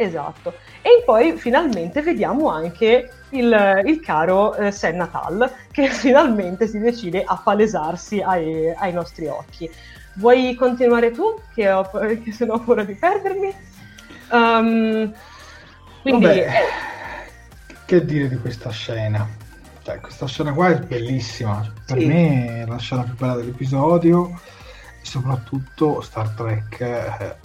[0.00, 0.54] Esatto.
[0.80, 7.22] E poi finalmente vediamo anche il, il caro eh, Sen Natal che finalmente si decide
[7.22, 9.70] a palesarsi ai, ai nostri occhi.
[10.14, 11.38] Vuoi continuare tu?
[11.54, 11.88] Che, ho,
[12.24, 13.54] che se no ho paura di perdermi.
[14.30, 15.12] Um,
[16.00, 17.74] quindi, Vabbè, eh.
[17.84, 19.28] che dire di questa scena?
[19.82, 21.70] Cioè, questa scena qua è bellissima.
[21.84, 22.06] Per sì.
[22.06, 24.40] me è la scena più bella dell'episodio
[25.02, 27.36] e soprattutto Star Trek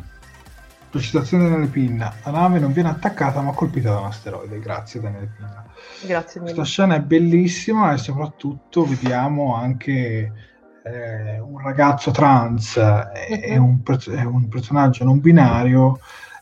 [0.99, 2.13] Citazione Daniele Pinna.
[2.23, 4.59] La nave non viene attaccata ma colpita da un asteroide.
[4.59, 5.65] Grazie Daniele Pinna.
[6.05, 6.53] Grazie mille.
[6.53, 10.31] Questa scena è bellissima e soprattutto vediamo anche
[10.83, 15.99] eh, un ragazzo trans e un, un, personaggio non binario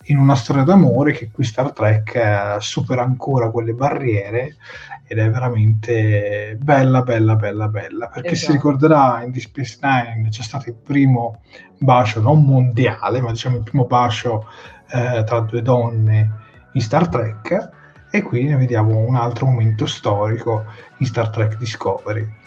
[0.08, 4.58] in una storia d'amore che qui Star Trek eh, supera ancora quelle barriere
[5.06, 8.08] ed è veramente bella, bella, bella, bella.
[8.08, 8.52] Perché esatto.
[8.52, 11.42] si ricorderà in Deep Space Nine c'è stato il primo
[11.78, 14.48] bacio, non mondiale, ma diciamo il primo bacio
[14.92, 16.32] eh, tra due donne
[16.74, 17.70] in Star Trek.
[18.10, 20.66] E qui ne vediamo un altro momento storico
[20.98, 22.42] in Star Trek Discovery.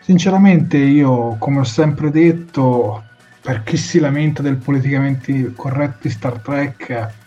[0.00, 3.04] Sinceramente, io, come ho sempre detto,
[3.40, 7.18] per chi si lamenta del politicamente corretto di Star Trek,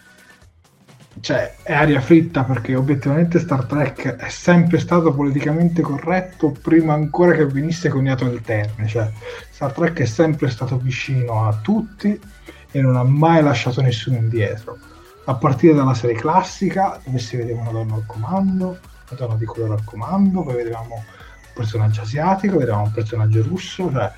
[1.19, 7.33] cioè è aria fritta perché obiettivamente Star Trek è sempre stato politicamente corretto prima ancora
[7.33, 8.87] che venisse coniato il termine.
[8.87, 9.11] Cioè
[9.49, 12.19] Star Trek è sempre stato vicino a tutti
[12.71, 14.77] e non ha mai lasciato nessuno indietro.
[15.25, 18.79] A partire dalla serie classica dove si vedeva una donna al comando
[19.09, 21.03] una donna di colore al comando poi vedevamo un
[21.53, 24.11] personaggio asiatico vedevamo un personaggio russo cioè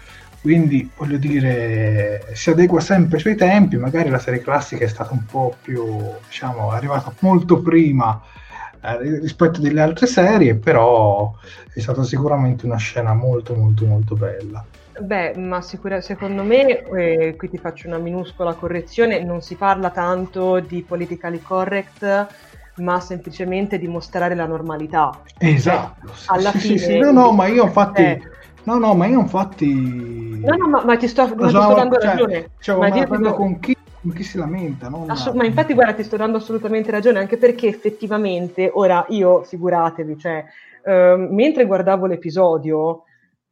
[0.45, 5.11] quindi voglio dire si adegua sempre ai suoi tempi magari la serie classica è stata
[5.11, 5.83] un po' più
[6.27, 8.21] diciamo arrivata molto prima
[8.79, 11.33] eh, rispetto delle altre serie però
[11.73, 14.63] è stata sicuramente una scena molto molto molto bella
[14.97, 19.89] Beh, ma sicura, secondo me, eh, qui ti faccio una minuscola correzione, non si parla
[19.89, 22.27] tanto di politically correct,
[22.75, 25.19] ma semplicemente di mostrare la normalità.
[25.37, 26.13] Esatto.
[26.27, 26.97] Alla sì, fine, sì, sì.
[26.97, 28.01] No, no, ma io infatti...
[28.03, 28.21] Eh,
[28.65, 30.39] No, no, ma io infatti...
[30.43, 32.49] No, no, ma, ma ti sto, ma ti sto dando cioè, ragione.
[32.59, 33.33] Cioè, ma, ma dico...
[33.33, 35.05] con, chi, con chi si lamenta, no?
[35.07, 40.17] Assu- ma infatti, guarda, ti sto dando assolutamente ragione, anche perché effettivamente, ora io, figuratevi,
[40.17, 40.43] cioè,
[40.83, 43.03] uh, mentre guardavo l'episodio,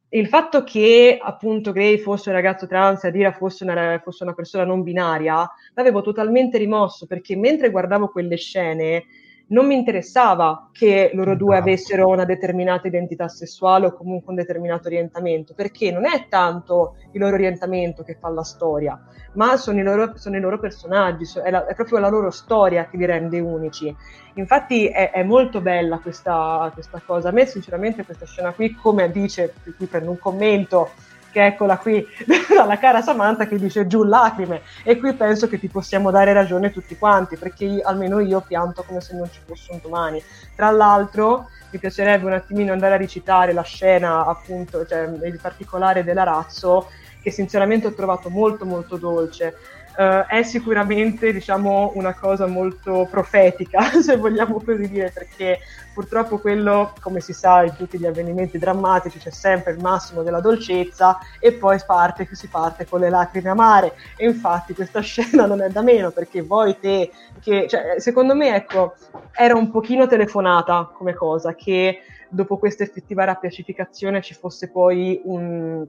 [0.09, 4.33] il fatto che appunto Gray fosse un ragazzo trans e Adira fosse una, fosse una
[4.33, 9.05] persona non binaria, l'avevo totalmente rimosso, perché mentre guardavo quelle scene
[9.53, 11.69] non mi interessava che loro due esatto.
[11.69, 17.21] avessero una determinata identità sessuale o comunque un determinato orientamento, perché non è tanto il
[17.21, 18.99] loro orientamento che fa la storia,
[19.33, 22.87] ma sono i loro, sono i loro personaggi, è, la, è, proprio la loro storia
[22.87, 23.95] che li rende unici.
[24.33, 27.29] Infatti è, è molto bella questa, questa, cosa.
[27.29, 30.89] A me sinceramente questa scena qui, come dice, qui prendo un commento,
[31.33, 32.05] che eccola qui
[32.47, 34.61] dalla cara Samantha che dice giù lacrime.
[34.83, 38.83] E qui penso che ti possiamo dare ragione tutti quanti perché io, almeno io pianto
[38.83, 40.23] come se non ci fosse un domani.
[40.55, 46.03] Tra l'altro mi piacerebbe un attimino andare a recitare la scena appunto cioè il particolare
[46.03, 46.87] dell'arazzo
[47.19, 49.55] che sinceramente ho trovato molto molto dolce
[49.95, 55.59] Uh, è sicuramente diciamo, una cosa molto profetica, se vogliamo così dire, perché
[55.93, 60.39] purtroppo quello, come si sa, in tutti gli avvenimenti drammatici c'è sempre il massimo della
[60.39, 63.93] dolcezza e poi parte, si parte con le lacrime amare.
[64.17, 68.55] E infatti questa scena non è da meno perché voi te, che, cioè, secondo me,
[68.55, 68.95] ecco,
[69.31, 71.99] era un pochino telefonata come cosa, che
[72.29, 75.85] dopo questa effettiva rappacificazione ci fosse poi un,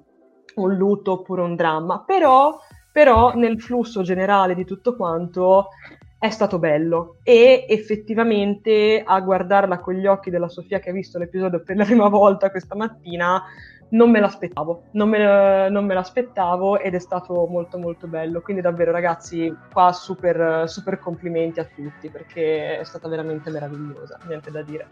[0.56, 2.58] un lutto oppure un dramma, però
[2.94, 5.70] però nel flusso generale di tutto quanto
[6.16, 11.18] è stato bello e effettivamente a guardarla con gli occhi della Sofia che ha visto
[11.18, 13.42] l'episodio per la prima volta questa mattina
[13.88, 18.62] non me l'aspettavo, non me, non me l'aspettavo ed è stato molto molto bello, quindi
[18.62, 24.62] davvero ragazzi qua super, super complimenti a tutti perché è stata veramente meravigliosa, niente da
[24.62, 24.86] dire.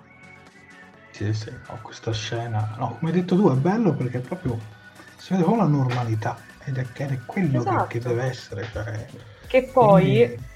[1.13, 4.59] Sì, sì, no, questa scena, no, come hai detto tu, è bello perché proprio
[5.17, 7.87] si vede con la normalità ed è, ed è quello esatto.
[7.87, 8.67] che, che, deve essere.
[8.73, 9.07] Cioè,
[9.47, 10.51] che poi, quindi...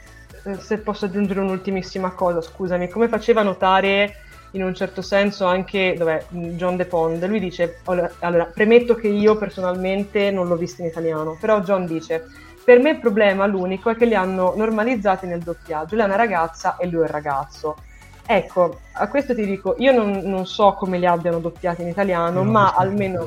[0.45, 4.20] Eh, se posso aggiungere un'ultimissima cosa, scusami, come faceva notare
[4.53, 7.81] in un certo senso anche dov'è, John De Pond, lui dice,
[8.20, 12.27] allora, premetto che io personalmente non l'ho visto in italiano, però John dice,
[12.65, 16.16] per me il problema, l'unico, è che li hanno normalizzati nel doppiaggio, lei è una
[16.16, 17.77] ragazza e lui è un ragazzo.
[18.24, 22.43] Ecco, a questo ti dico, io non, non so come li abbiano doppiati in italiano,
[22.43, 23.27] ma almeno...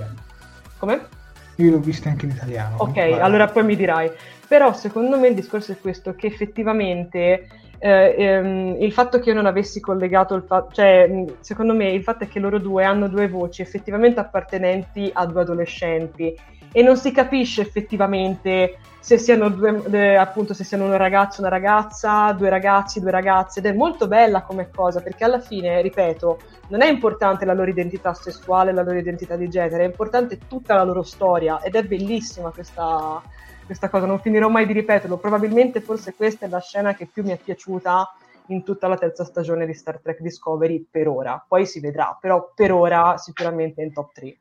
[0.78, 1.18] Come?
[1.60, 2.78] Io l'ho visto anche in italiano.
[2.78, 4.10] Ok, allora poi mi dirai.
[4.48, 7.48] Però secondo me il discorso è questo, che effettivamente
[7.80, 12.04] eh, ehm, il fatto che io non avessi collegato il fatto, cioè secondo me il
[12.04, 16.36] fatto è che loro due hanno due voci effettivamente appartenenti a due adolescenti
[16.72, 21.50] e non si capisce effettivamente se siano due, de, appunto se siano un ragazzo una
[21.50, 23.60] ragazza, due ragazzi, due ragazze.
[23.60, 27.70] Ed è molto bella come cosa perché alla fine, ripeto, non è importante la loro
[27.70, 31.62] identità sessuale, la loro identità di genere, è importante tutta la loro storia.
[31.62, 33.22] Ed è bellissima questa,
[33.66, 37.24] questa cosa, non finirò mai di ripeterlo, probabilmente forse questa è la scena che più
[37.24, 38.14] mi è piaciuta
[38.48, 42.52] in tutta la terza stagione di Star Trek Discovery per ora, poi si vedrà, però
[42.54, 44.38] per ora sicuramente in top 3.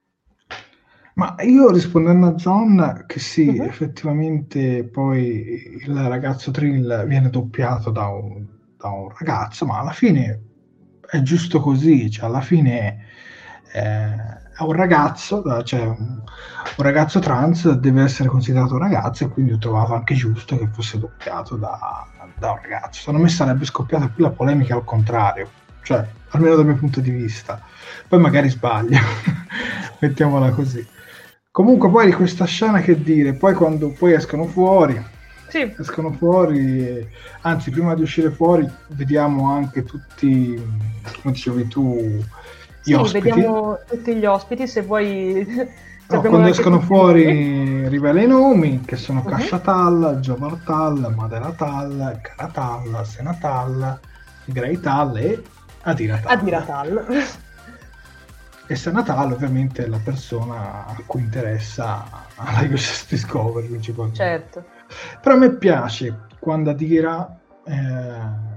[1.19, 3.65] Ma io rispondendo a John, che sì, uh-huh.
[3.65, 8.47] effettivamente poi il ragazzo Trill viene doppiato da un,
[8.77, 10.41] da un, ragazzo, ma alla fine
[11.11, 13.05] è giusto così, cioè alla fine
[13.73, 19.29] eh, è un ragazzo, cioè un, un, ragazzo trans deve essere considerato un ragazzo e
[19.29, 22.07] quindi ho trovato anche giusto che fosse doppiato da,
[22.39, 23.01] da un ragazzo.
[23.01, 25.51] Secondo me sarebbe scoppiata qui la polemica al contrario,
[25.83, 27.61] cioè almeno dal mio punto di vista.
[28.07, 29.01] Poi magari sbaglio,
[29.99, 30.97] mettiamola così.
[31.59, 35.05] Comunque poi di questa scena che dire, poi quando poi escono fuori,
[35.49, 35.75] sì.
[35.77, 37.05] escono fuori,
[37.41, 40.55] anzi prima di uscire fuori vediamo anche tutti,
[41.21, 42.23] come dicevi tu,
[42.79, 43.31] sì, ospiti.
[43.31, 45.45] vediamo tutti gli ospiti, se vuoi...
[46.11, 49.29] No, quando escono fuori rivela i nomi che sono uh-huh.
[49.29, 53.99] Kashatal, Jovartal, Maderatal, Karatal, Senatal,
[54.45, 55.43] Greital e
[55.83, 56.33] Adiratal.
[56.39, 57.05] Adiratal.
[58.69, 64.19] E Senatal ovviamente è la persona a cui interessa la USS Discovery principalmente.
[64.19, 64.65] Certo.
[65.23, 68.57] Però a me piace quando Adira eh,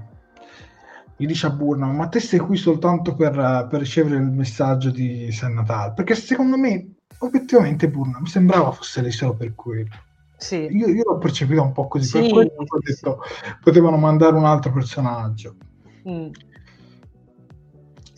[1.16, 5.30] gli dice a Burnham ma te sei qui soltanto per, per ricevere il messaggio di
[5.30, 9.90] San Natal perché secondo me obiettivamente Burnham sembrava fosse lì solo per quello
[10.36, 10.68] sì.
[10.70, 13.54] io, io l'ho percepita un po' così sì, per quello ho detto sì.
[13.62, 15.54] potevano mandare un altro personaggio
[16.08, 16.30] mm.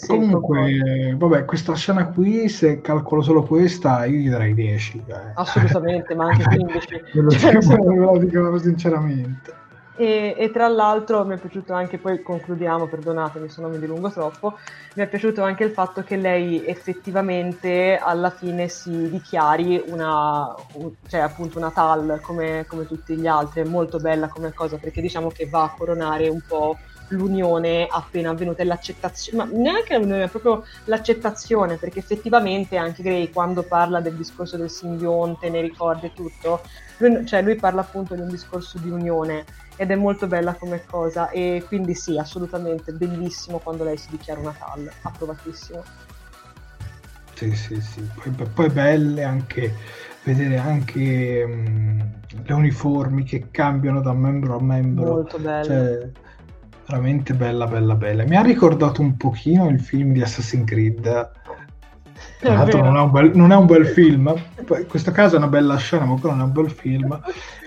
[0.07, 5.05] Comunque, vabbè, questa scena qui, se calcolo solo questa, io gli darei 10.
[5.07, 5.15] Eh.
[5.35, 7.03] Assolutamente, ma anche 15.
[7.13, 7.23] me,
[7.97, 9.63] lo dico, dico sinceramente.
[9.97, 14.11] E, e, tra l'altro mi è piaciuto anche, poi concludiamo, perdonatemi se non mi dilungo
[14.11, 14.59] troppo,
[14.95, 20.53] mi è piaciuto anche il fatto che lei effettivamente alla fine si dichiari una,
[21.07, 25.01] cioè appunto una tal come, come tutti gli altri, è molto bella come cosa perché
[25.01, 26.77] diciamo che va a coronare un po'
[27.09, 33.63] l'unione appena avvenuta e l'accettazione, ma neanche l'unione, proprio l'accettazione, perché effettivamente anche Gray quando
[33.63, 36.63] parla del discorso del simbionte, ne ricorda tutto,
[36.99, 39.45] lui, cioè lui parla appunto di un discorso di unione
[39.77, 44.41] ed è molto bella come cosa e quindi sì, assolutamente bellissimo quando lei si dichiara
[44.41, 45.83] una tal, approvatissimo.
[47.35, 49.75] Sì, sì, sì, poi, poi belle anche
[50.23, 52.11] vedere anche um,
[52.45, 55.11] le uniformi che cambiano da membro a membro.
[55.15, 55.65] Molto belle.
[55.65, 56.11] Cioè,
[56.87, 58.25] veramente bella, bella, bella.
[58.25, 61.31] Mi ha ricordato un pochino il film di Assassin's Creed.
[62.39, 65.39] Tra l'altro non è, un bel, non è un bel film, in questo caso è
[65.39, 67.19] una bella scena, ma quello non è un bel film,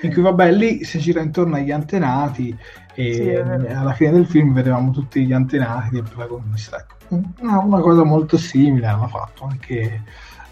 [0.03, 2.56] in cui vabbè lì si gira intorno agli antenati
[2.94, 3.30] e sì,
[3.72, 6.77] alla fine del film vedevamo tutti gli antenati del protagonista.
[6.77, 10.03] Ecco, una, una, cosa molto simile hanno fatto anche,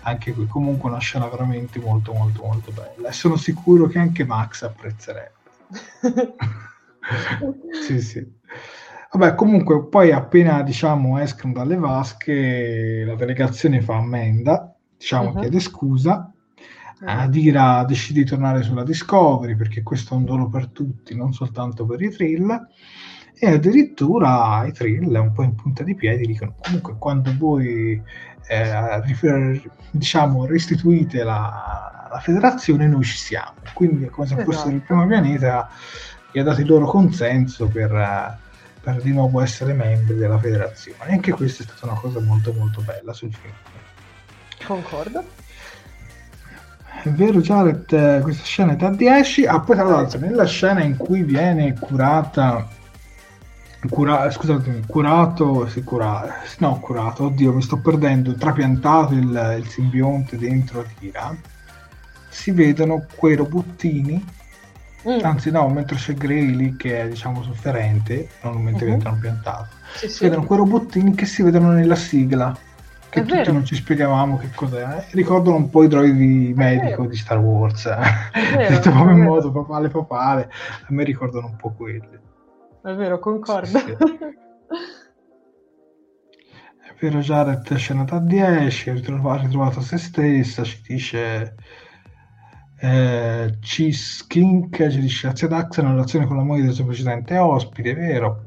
[0.01, 4.25] anche qui, comunque una scena veramente molto molto molto bella e sono sicuro che anche
[4.25, 5.33] Max apprezzerebbe.
[7.85, 8.33] sì, sì.
[9.11, 15.39] Vabbè, comunque, poi appena diciamo escono dalle vasche, la delegazione fa ammenda, diciamo, uh-huh.
[15.39, 16.31] chiede scusa.
[16.99, 17.07] Uh-huh.
[17.07, 21.85] Adira decide di tornare sulla Discovery perché questo è un dono per tutti, non soltanto
[21.85, 22.67] per i Trill.
[23.37, 28.01] E addirittura i Trill, un po' in punta di piedi, dicono comunque quando voi
[28.47, 29.01] eh,
[29.91, 33.55] diciamo restituite la, la, federazione, noi ci siamo.
[33.73, 34.85] Quindi è come se fosse il esatto.
[34.85, 35.69] primo pianeta
[36.35, 38.37] gli ha dato il loro consenso per,
[38.81, 41.11] per, di nuovo essere membri della federazione.
[41.11, 43.53] E anche questa è stata una cosa molto molto bella sul film.
[44.65, 45.23] Concordo.
[47.03, 49.45] È vero Jared, questa scena è da 10.
[49.45, 52.67] Ah, poi tra l'altro nella scena in cui viene curata
[53.87, 60.37] Cura, scusate, curato, sì, cura, no, curato, oddio, mi sto perdendo, trapiantato il, il simbionte
[60.37, 61.35] dentro Tira,
[62.29, 64.25] si vedono quei robottini
[65.07, 65.23] Mm.
[65.23, 68.97] Anzi, no, mentre c'è Grey lì che è diciamo sofferente, non mentre uh-huh.
[68.97, 70.23] viene piantato, sì, sì.
[70.23, 72.57] vedono quei robottini che si vedono nella sigla.
[73.07, 73.53] Che è tutti vero.
[73.53, 75.05] non ci spiegavamo che cos'è.
[75.11, 77.85] Ricordano un po' i droidi medico di Star Wars.
[77.85, 77.95] Eh.
[78.57, 80.49] Vero, Detto proprio in modo papale papale.
[80.81, 82.19] A me ricordano un po' quelli.
[82.83, 83.79] È vero, concordo.
[83.79, 83.95] Sì,
[86.81, 91.55] è vero, Jared è scenata a 10, ha ritrovato se stessa, ci dice
[92.77, 96.85] eh, Cheese Kink ci dice grazie ad Axel in relazione con la moglie del suo
[96.85, 98.43] precedente ospite, vero.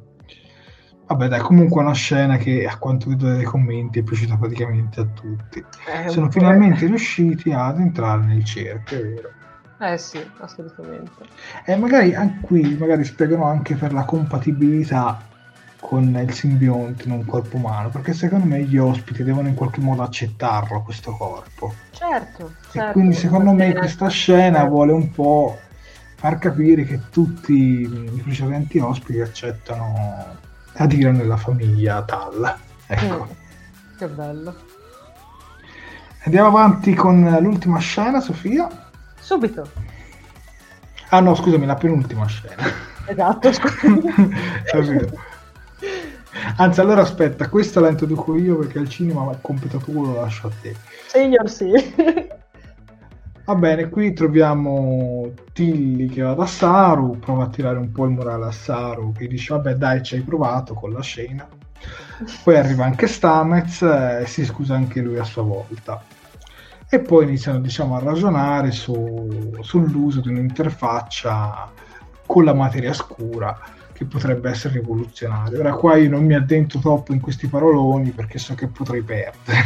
[1.07, 5.05] Vabbè, dai, comunque una scena che a quanto vedo dai commenti è piaciuta praticamente a
[5.07, 5.65] tutti.
[5.87, 6.89] Eh, Sono finalmente è...
[6.89, 9.31] riusciti ad entrare nel cerchio, vero.
[9.81, 11.13] Eh sì, assolutamente.
[11.65, 15.28] E magari anche qui magari spiegano anche per la compatibilità
[15.89, 19.81] con il simbionte in un corpo umano, perché secondo me gli ospiti devono in qualche
[19.81, 21.73] modo accettarlo questo corpo.
[21.93, 22.90] Certo, certo.
[22.90, 25.56] E quindi secondo me questa scena vuole un po'
[26.16, 30.36] far capire che tutti i precedenti ospiti accettano
[30.74, 32.55] adire nella famiglia Tal.
[32.86, 33.24] Ecco.
[33.24, 34.55] Mm, che bello.
[36.24, 38.69] Andiamo avanti con l'ultima scena, Sofia.
[39.19, 39.66] Subito.
[41.09, 42.62] Ah no, scusami, la penultima scena.
[43.06, 44.02] Esatto, scusami.
[46.57, 50.49] Anzi, allora aspetta, questa la introduco io perché al cinema il compito tuo lo lascio
[50.49, 50.75] a te.
[51.07, 51.73] Signor sì.
[53.45, 58.11] Va bene, qui troviamo Tilly che va da Saru, prova a tirare un po' il
[58.11, 61.49] morale a Saru, che dice vabbè dai ci hai provato con la scena.
[62.45, 66.03] Poi arriva anche Stamez e si scusa anche lui a sua volta.
[66.91, 71.71] E poi iniziano diciamo, a ragionare su, sull'uso di un'interfaccia
[72.27, 73.59] con la materia scura
[73.99, 75.59] che potrebbe essere rivoluzionario.
[75.59, 79.59] Ora qua io non mi addentro troppo in questi paroloni perché so che potrei perdere.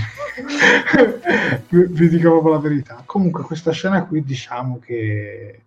[1.69, 3.03] Vi dico proprio la verità.
[3.05, 5.65] Comunque questa scena qui diciamo che,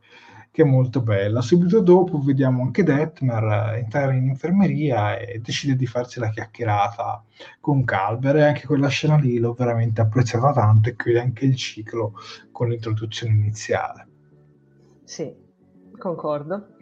[0.50, 1.42] che, è molto bella.
[1.42, 7.24] Subito dopo vediamo anche Detmer entrare in infermeria e decide di farsi la chiacchierata
[7.60, 11.56] con Calver e anche quella scena lì l'ho veramente apprezzata tanto e chiude anche il
[11.56, 12.14] ciclo
[12.52, 14.08] con l'introduzione iniziale.
[15.04, 15.32] Sì,
[16.00, 16.75] concordo.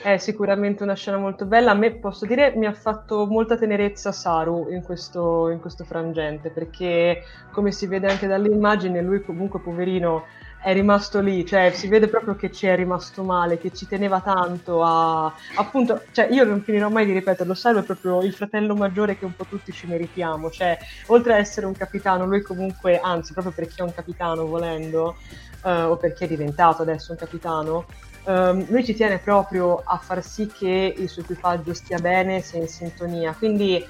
[0.00, 1.72] È sicuramente una scena molto bella.
[1.72, 6.50] A me, posso dire, mi ha fatto molta tenerezza Saru in questo, in questo frangente,
[6.50, 10.24] perché come si vede anche dalle immagini, lui comunque, poverino,
[10.62, 14.20] è rimasto lì, cioè si vede proprio che ci è rimasto male, che ci teneva
[14.20, 15.32] tanto a...
[15.54, 19.24] appunto, cioè io non finirò mai di ripeterlo, Saru è proprio il fratello maggiore che
[19.24, 20.76] un po' tutti ci meritiamo, cioè
[21.06, 25.16] oltre a essere un capitano, lui comunque, anzi proprio perché è un capitano volendo,
[25.62, 27.86] uh, o perché è diventato adesso un capitano,
[28.28, 32.60] um, lui ci tiene proprio a far sì che il suo equipaggio stia bene, sia
[32.60, 33.32] in sintonia.
[33.32, 33.86] Quindi eh,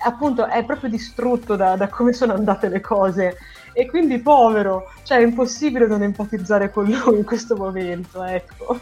[0.00, 3.36] appunto è proprio distrutto da, da, come sono andate le cose
[3.72, 8.80] e quindi povero, cioè è impossibile non empatizzare con lui in questo momento, ecco.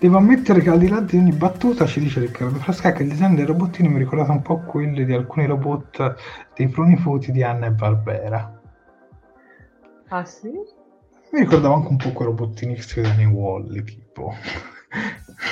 [0.00, 3.08] Devo ammettere che al di là di ogni battuta ci dice Riccardo Frasca che il
[3.08, 6.14] design dei robottini mi ricordava un po' quelli di alcuni robot
[6.54, 8.57] dei pronipoti di Anna e Barbera.
[10.08, 10.50] Ah sì?
[11.30, 14.32] Mi ricordavo anche un po' quei robottini che si vedono in Wally, tipo.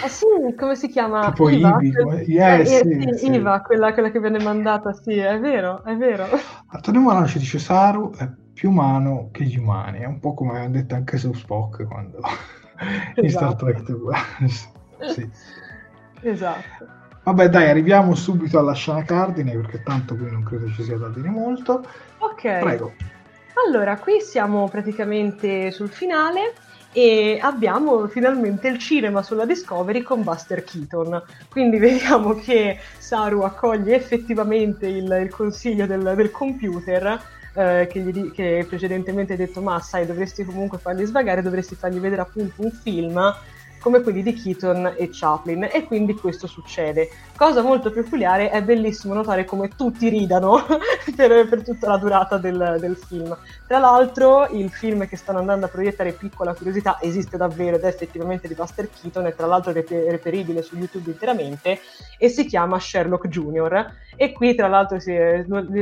[0.02, 0.26] Ah sì,
[0.56, 1.26] come si chiama?
[1.26, 1.76] Tipo Iva?
[1.80, 2.22] Ivi, come...
[2.22, 3.30] yeah, eh, sì, sì.
[3.32, 6.26] Iva, quella, quella, che viene mandata, sì, è vero, è vero.
[6.68, 10.58] Antonio Marano ci dice Saru è più umano che gli umani, è un po' come
[10.58, 13.20] hanno detto anche su Spock quando esatto.
[13.20, 14.14] in Star Trek 2.
[15.12, 15.30] sì.
[16.22, 16.94] Esatto.
[17.22, 21.08] Vabbè dai, arriviamo subito alla scena cardine perché tanto qui non credo ci sia da
[21.08, 21.84] dire molto.
[22.18, 22.58] Ok.
[22.60, 22.92] Prego.
[23.64, 26.52] Allora, qui siamo praticamente sul finale
[26.92, 31.22] e abbiamo finalmente il cinema sulla Discovery con Buster Keaton.
[31.48, 37.18] Quindi vediamo che Saru accoglie effettivamente il, il consiglio del, del computer
[37.54, 41.98] eh, che, gli, che, precedentemente ha detto ma sai dovresti comunque farli svagare, dovresti fargli
[41.98, 43.34] vedere appunto un film
[43.86, 47.08] come quelli di Keaton e Chaplin e quindi questo succede.
[47.36, 50.66] Cosa molto peculiare, è bellissimo notare come tutti ridano
[51.14, 53.38] per, per, tutta la durata del, del, film.
[53.64, 57.86] Tra l'altro il film che stanno andando a proiettare, piccola curiosità, esiste davvero ed è
[57.86, 61.78] effettivamente di Buster Keaton, è tra l'altro reperibile su YouTube interamente
[62.18, 63.92] e si chiama Sherlock Jr.
[64.16, 65.14] E qui tra l'altro si,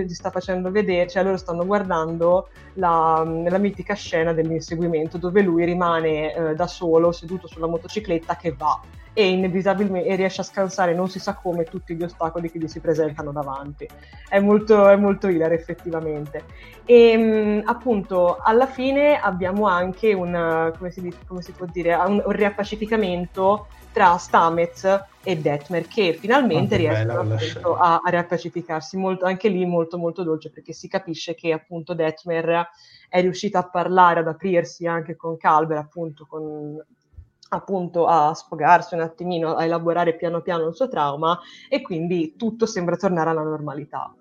[0.06, 5.64] si sta facendo vedere, cioè loro stanno guardando la, la mitica scena dell'inseguimento dove lui
[5.64, 8.80] rimane eh, da solo seduto sulla motocicletta che va
[9.16, 12.80] e inevitabilmente riesce a scansare non si sa come tutti gli ostacoli che gli si
[12.80, 13.88] presentano davanti.
[14.28, 16.44] È molto, è molto hilare effettivamente.
[16.84, 22.20] E mh, appunto alla fine abbiamo anche un, come si, come si può dire, un,
[22.24, 29.48] un riappacificamento tra Stamez e Detmer che finalmente riescono appunto, a, a riappacificarsi molto, anche
[29.48, 32.68] lì molto molto dolce perché si capisce che appunto Detmer
[33.08, 36.84] è riuscito a parlare, ad aprirsi anche con Calber appunto con
[37.50, 41.38] appunto a sfogarsi un attimino, a elaborare piano piano il suo trauma
[41.68, 44.12] e quindi tutto sembra tornare alla normalità.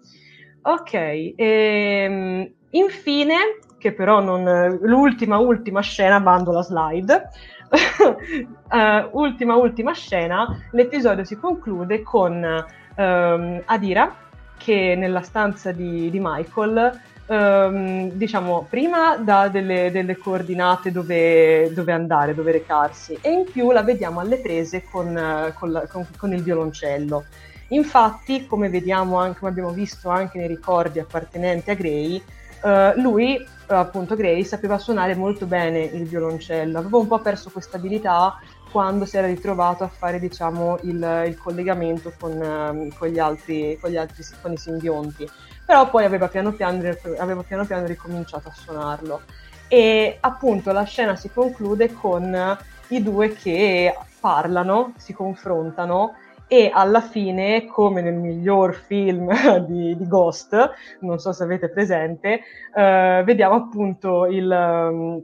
[0.61, 3.35] Ok, ehm, infine,
[3.79, 4.77] che però non...
[4.81, 7.29] l'ultima, ultima scena, bando la slide,
[7.73, 14.15] uh, ultima, ultima scena, l'episodio si conclude con um, Adira
[14.57, 21.93] che nella stanza di, di Michael Um, diciamo, prima dà delle, delle coordinate dove, dove,
[21.93, 26.33] andare, dove recarsi, e in più la vediamo alle prese con, con, la, con, con,
[26.33, 27.23] il violoncello.
[27.69, 32.21] Infatti, come vediamo anche, come abbiamo visto anche nei ricordi appartenenti a Gray,
[32.63, 37.49] uh, lui, uh, appunto Gray, sapeva suonare molto bene il violoncello, aveva un po' perso
[37.49, 38.39] questa abilità
[38.71, 43.77] quando si era ritrovato a fare diciamo, il, il collegamento con, um, con, gli altri,
[43.79, 45.29] con, gli altri, con i simbionti
[45.65, 46.81] però poi aveva piano piano,
[47.17, 49.21] aveva piano, piano ricominciato a suonarlo.
[49.67, 52.57] E appunto la scena si conclude con
[52.89, 56.15] i due che parlano, si confrontano
[56.53, 59.27] e alla fine, come nel miglior film
[59.65, 60.55] di, di Ghost,
[60.99, 62.41] non so se avete presente,
[62.75, 64.47] eh, vediamo appunto il...
[64.47, 65.23] Um,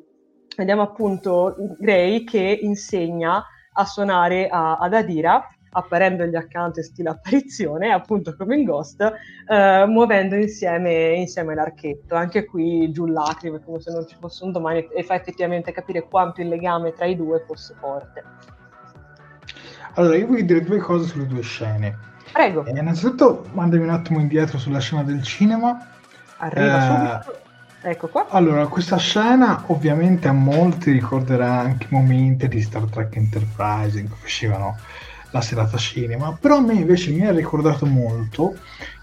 [0.58, 7.92] vediamo appunto Gray che insegna a suonare a, ad Adira apparendogli accanto in stile apparizione,
[7.92, 9.00] appunto come in Ghost,
[9.48, 12.16] eh, muovendo insieme, insieme, l'archetto.
[12.16, 16.08] Anche qui giù lacrime, come se non ci fosse un domani, e fa effettivamente capire
[16.08, 18.24] quanto il legame tra i due fosse forte.
[20.00, 21.98] Allora, io voglio dire due cose sulle due scene.
[22.32, 22.64] Prego.
[22.64, 25.90] Eh, innanzitutto, mandami un attimo indietro sulla scena del cinema.
[26.38, 27.40] Arriva eh, subito.
[27.82, 28.28] Ecco qua.
[28.30, 34.08] Allora, questa scena ovviamente a molti ricorderà anche i momenti di Star Trek Enterprise in
[34.08, 34.78] cui uscivano
[35.32, 38.58] la serata cinema, però a me invece mi ha ricordato molto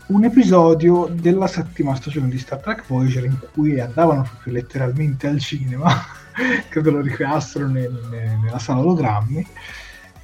[0.07, 5.41] un episodio della settima stagione di Star Trek Voyager in cui andavano proprio letteralmente al
[5.41, 5.93] cinema,
[6.71, 9.47] credo lo ricreassero nel, nel, nella sala ologrammi,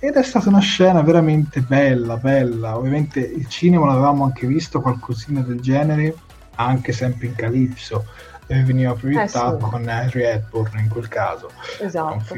[0.05, 2.77] ed è stata una scena veramente bella, bella.
[2.77, 6.13] Ovviamente il cinema l'avevamo anche visto, qualcosina del genere,
[6.57, 8.07] anche sempre in Calypso,
[8.49, 9.71] dove veniva proiettato eh sì.
[9.71, 11.51] con Henry Hepburn in quel caso.
[11.81, 12.35] Esatto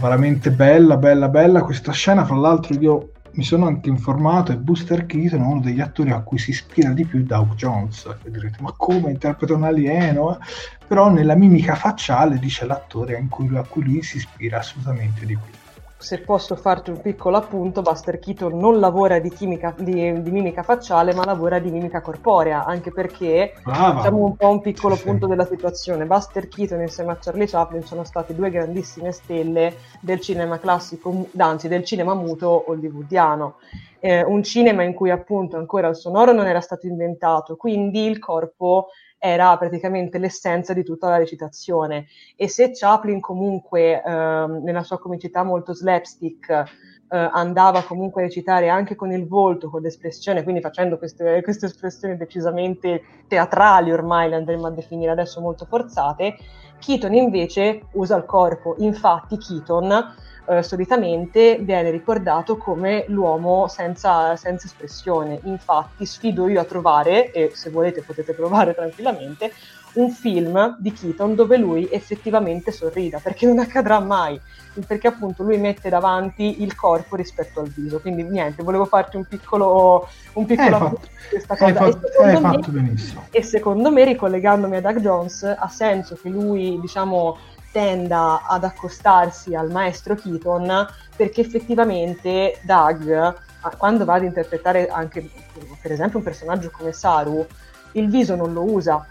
[0.00, 2.26] veramente bella, bella, bella questa scena.
[2.26, 6.20] Fra l'altro, io mi sono anche informato e Booster Keaton è uno degli attori a
[6.22, 8.04] cui si ispira di più Doug Jones.
[8.24, 10.38] E direte, ma come interpreta un alieno?
[10.88, 15.38] Però nella mimica facciale dice l'attore a cui, a cui lui si ispira assolutamente di
[15.38, 15.57] più
[15.98, 20.62] se posso farti un piccolo appunto, Buster Keaton non lavora di, chimica, di, di, mimica
[20.62, 23.96] facciale, ma lavora di mimica corporea, anche perché Brava.
[23.96, 25.30] facciamo un po' un piccolo sì, punto sì.
[25.30, 26.06] della situazione.
[26.06, 31.66] Buster Keaton insieme a Charlie Chaplin sono state due grandissime stelle del cinema classico, anzi
[31.66, 33.56] del cinema muto hollywoodiano.
[33.98, 38.20] Eh, un cinema in cui appunto ancora il sonoro non era stato inventato, quindi il
[38.20, 42.06] corpo era praticamente l'essenza di tutta la recitazione.
[42.36, 48.68] E se Chaplin comunque ehm, nella sua comicità molto slapstick eh, andava comunque a recitare
[48.68, 54.36] anche con il volto, con l'espressione, quindi facendo queste, queste espressioni decisamente teatrali ormai, le
[54.36, 56.36] andremo a definire adesso molto forzate,
[56.78, 58.76] Keaton invece usa il corpo.
[58.78, 60.14] Infatti Keaton
[60.48, 65.40] eh, solitamente viene ricordato come l'uomo senza, senza, espressione.
[65.44, 69.52] Infatti sfido io a trovare, e se volete potete provare tranquillamente,
[69.94, 74.40] un film di Keaton dove lui effettivamente sorrida, perché non accadrà mai,
[74.86, 78.00] perché appunto lui mette davanti il corpo rispetto al viso.
[78.00, 81.00] Quindi niente, volevo farti un piccolo, un piccolo eh, fatto,
[81.30, 81.74] questa cosa.
[81.74, 82.94] Fatto, e, secondo me,
[83.30, 87.36] e secondo me, ricollegandomi a Doug Jones, ha senso che lui, diciamo,
[87.72, 90.86] tenda ad accostarsi al maestro Keaton
[91.16, 93.34] perché effettivamente Doug,
[93.76, 95.28] quando va ad interpretare anche
[95.80, 97.46] per esempio un personaggio come Saru,
[97.92, 99.06] il viso non lo usa.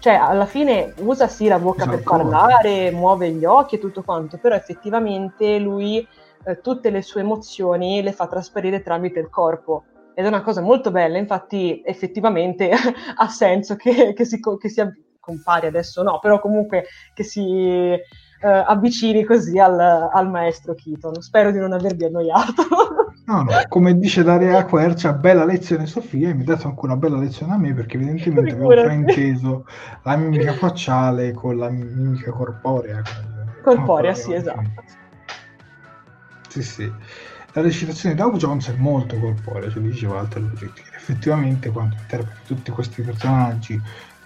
[0.00, 4.38] Cioè, alla fine usa sì la bocca per parlare, muove gli occhi e tutto quanto,
[4.38, 6.06] però effettivamente lui
[6.44, 10.60] eh, tutte le sue emozioni le fa trasferire tramite il corpo ed è una cosa
[10.60, 12.70] molto bella, infatti effettivamente
[13.16, 14.92] ha senso che, che, si, che sia
[15.28, 17.92] compari adesso no, però comunque che si
[18.40, 21.20] eh, avvicini così al, al, maestro Keaton.
[21.20, 22.62] Spero di non avervi annoiato.
[23.28, 26.96] No, no, come dice Daria Quercia, bella lezione Sofia, e mi ha dato anche una
[26.96, 29.66] bella lezione a me perché evidentemente avevo frainteso
[30.04, 33.02] la mimica facciale con la mimica corporea.
[33.62, 34.82] Corporea, sì, esatto.
[36.48, 36.92] Sì, sì.
[37.52, 40.82] La recitazione di Doug Jones è molto corporea, cioè dice Walter Lucitti.
[40.94, 43.78] Effettivamente quando interpreti tutti questi personaggi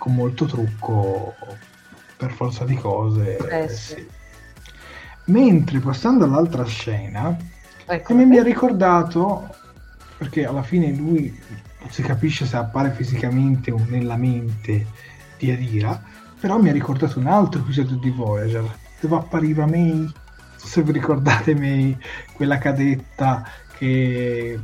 [0.02, 1.32] con molto trucco,
[2.16, 3.94] per forza di cose, Eh, eh, sì.
[3.94, 4.06] sì.
[5.26, 7.36] Mentre passando all'altra scena,
[7.86, 8.12] Ecco.
[8.12, 9.48] mi ha ricordato,
[10.18, 11.32] perché alla fine lui
[11.78, 14.86] non si capisce se appare fisicamente o nella mente
[15.38, 16.02] di Adira,
[16.40, 18.68] però mi ha ricordato un altro episodio di Voyager,
[18.98, 20.12] dove appariva May, non
[20.56, 21.96] so se vi ricordate May,
[22.32, 23.44] quella cadetta
[23.78, 24.58] che,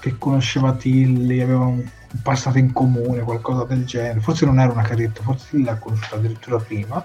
[0.00, 1.86] che conosceva Tilly, aveva un
[2.22, 6.58] passato in comune, qualcosa del genere, forse non era una cadetta, forse l'ha conosciuta addirittura
[6.58, 7.04] prima,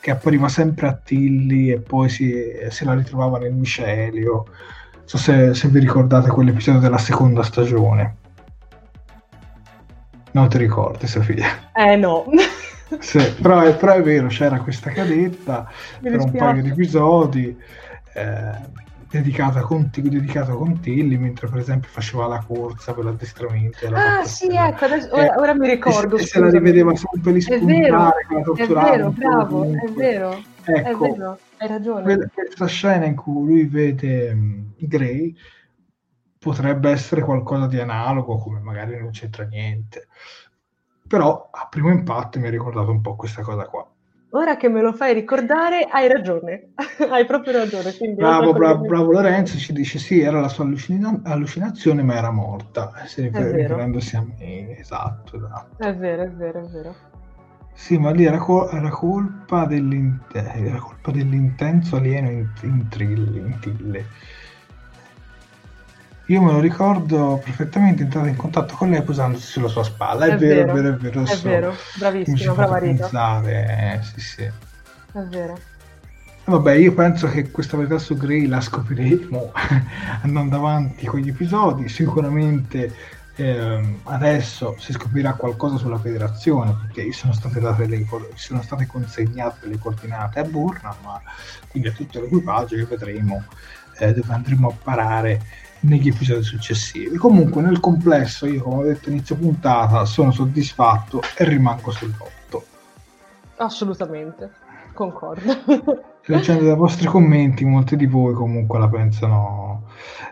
[0.00, 2.32] che appariva sempre a Tilly e poi si,
[2.68, 4.46] se la ritrovava nel micelio.
[4.92, 8.16] Non so se, se vi ricordate quell'episodio della seconda stagione.
[10.32, 11.70] Non ti ricordi, Sofia?
[11.72, 12.26] Eh no,
[13.00, 17.56] Sì, però, è, però è vero, c'era questa cadetta mi per un paio di episodi
[18.14, 18.50] eh,
[19.10, 23.84] dedicata, con, dedicata con Tilly, mentre per esempio faceva la corsa per l'addestramento.
[23.84, 26.16] e la Ah sì, ecco, adesso, ora, Eh, ora mi ricordo.
[26.16, 29.14] E se, se la rivedeva sempre lì È spuntare, vero, la è torturava vero, un
[29.14, 32.02] po' bravo, è vero, è Ecco, vero, hai ragione.
[32.02, 35.34] quella- questa scena in cui lui vede mh, Grey
[36.38, 40.06] potrebbe essere qualcosa di analogo, come magari non c'entra niente.
[41.06, 43.90] Però a primo impatto mi ha ricordato un po' questa cosa qua.
[44.30, 46.72] Ora che me lo fai ricordare, hai ragione,
[47.10, 47.94] hai proprio ragione.
[48.14, 52.92] Bravo, bravo, bravo Lorenzo ci dice sì, era la sua allucina- allucinazione, ma era morta.
[53.04, 53.50] Eh, vero.
[53.56, 55.82] riferendosi a me, esatto, esatto.
[55.82, 56.94] È vero, è vero, è vero.
[57.72, 63.36] Sì, ma lì era, col- era colpa, dell'inte- era colpa dell'intenso alieno in, in, Trill-
[63.36, 64.04] in Tille.
[66.28, 70.26] Io me lo ricordo perfettamente entrato in contatto con lei posandosi sulla sua spalla.
[70.26, 71.74] È, È vero, vero, è vero, è vero.
[71.94, 73.42] È vero, ha brava Rita.
[73.44, 74.42] eh, sì, sì.
[74.42, 75.58] È vero.
[76.44, 79.52] Vabbè, io penso che questa verità su Grey la scopriremo
[80.22, 81.88] andando avanti con gli episodi.
[81.88, 82.92] Sicuramente
[83.36, 89.66] ehm, adesso si scoprirà qualcosa sulla federazione perché sono state, date le, sono state consegnate
[89.66, 91.20] le coordinate a Burnham, ma
[91.68, 93.44] quindi a tutto l'equipaggio che vedremo
[93.98, 95.42] eh, dove andremo a parare
[95.80, 97.16] negli episodi successivi.
[97.16, 102.62] Comunque, nel complesso, io come ho detto inizio puntata, sono soddisfatto e rimango sull'8.
[103.56, 104.50] Assolutamente,
[104.94, 105.52] concordo.
[106.26, 109.86] Leggendo dai vostri commenti, molti di voi comunque la pensano.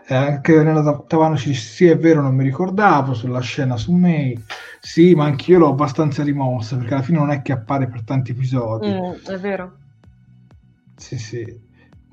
[0.07, 3.91] Eh, anche Renata Tavano ci dice: Sì, è vero, non mi ricordavo sulla scena su
[3.93, 4.39] May.
[4.79, 8.31] Sì, ma anch'io l'ho abbastanza rimossa perché alla fine non è che appare per tanti
[8.31, 8.91] episodi.
[8.91, 9.77] Mm, è vero.
[10.95, 11.66] Sì, sì.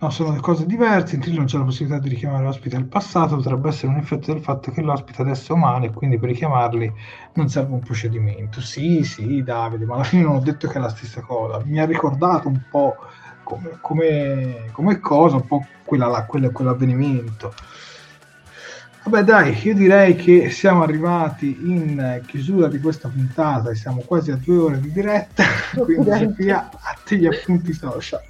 [0.05, 1.15] No, sono cose diverse.
[1.15, 3.37] In Trill non c'è la possibilità di richiamare l'ospite al passato.
[3.37, 6.93] Potrebbe essere un effetto del fatto che l'ospite adesso è umano e quindi per richiamarli
[7.33, 8.61] non serve un procedimento.
[8.61, 11.63] Sì, sì, Davide, ma alla fine non ho detto che è la stessa cosa.
[11.65, 12.97] Mi ha ricordato un po'
[13.45, 17.55] come, come, come cosa, un po' quella, là, quella- quell'avvenimento.
[19.05, 24.31] Vabbè, dai, io direi che siamo arrivati in chiusura di questa puntata e siamo quasi
[24.31, 25.45] a due ore di diretta.
[25.83, 26.11] Quindi.
[26.11, 28.21] Sofia, a te gli appunti social.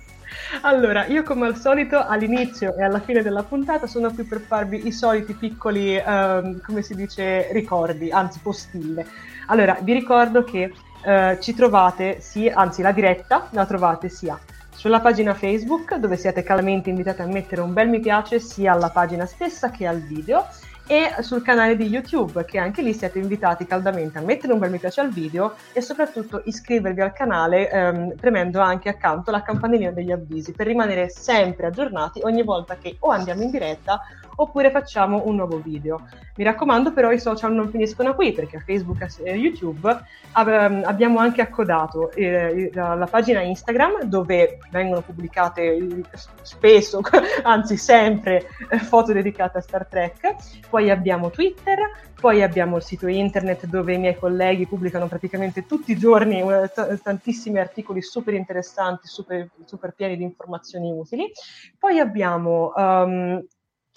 [0.62, 4.86] Allora, io come al solito all'inizio e alla fine della puntata sono qui per farvi
[4.86, 9.06] i soliti piccoli, ehm, come si dice, ricordi, anzi postille.
[9.46, 10.72] Allora, vi ricordo che
[11.04, 14.38] eh, ci trovate, sì, anzi la diretta la trovate sia
[14.74, 18.90] sulla pagina Facebook dove siete caldamente invitati a mettere un bel mi piace sia alla
[18.90, 20.46] pagina stessa che al video
[20.86, 24.70] e sul canale di YouTube che anche lì siete invitati caldamente a mettere un bel
[24.70, 29.92] mi piace al video e soprattutto iscrivervi al canale ehm, premendo anche accanto la campanellina
[29.92, 34.00] degli avvisi per rimanere sempre aggiornati ogni volta che o andiamo in diretta
[34.36, 36.06] oppure facciamo un nuovo video.
[36.36, 39.88] Mi raccomando però i social non finiscono qui perché a Facebook e YouTube
[40.32, 46.02] ab- abbiamo anche accodato eh, la, la pagina Instagram dove vengono pubblicate
[46.42, 47.00] spesso,
[47.42, 50.34] anzi sempre, eh, foto dedicate a Star Trek.
[50.74, 51.78] Poi abbiamo Twitter,
[52.20, 56.68] poi abbiamo il sito internet dove i miei colleghi pubblicano praticamente tutti i giorni eh,
[56.74, 61.30] t- tantissimi articoli super interessanti, super, super pieni di informazioni utili.
[61.78, 63.40] Poi abbiamo um,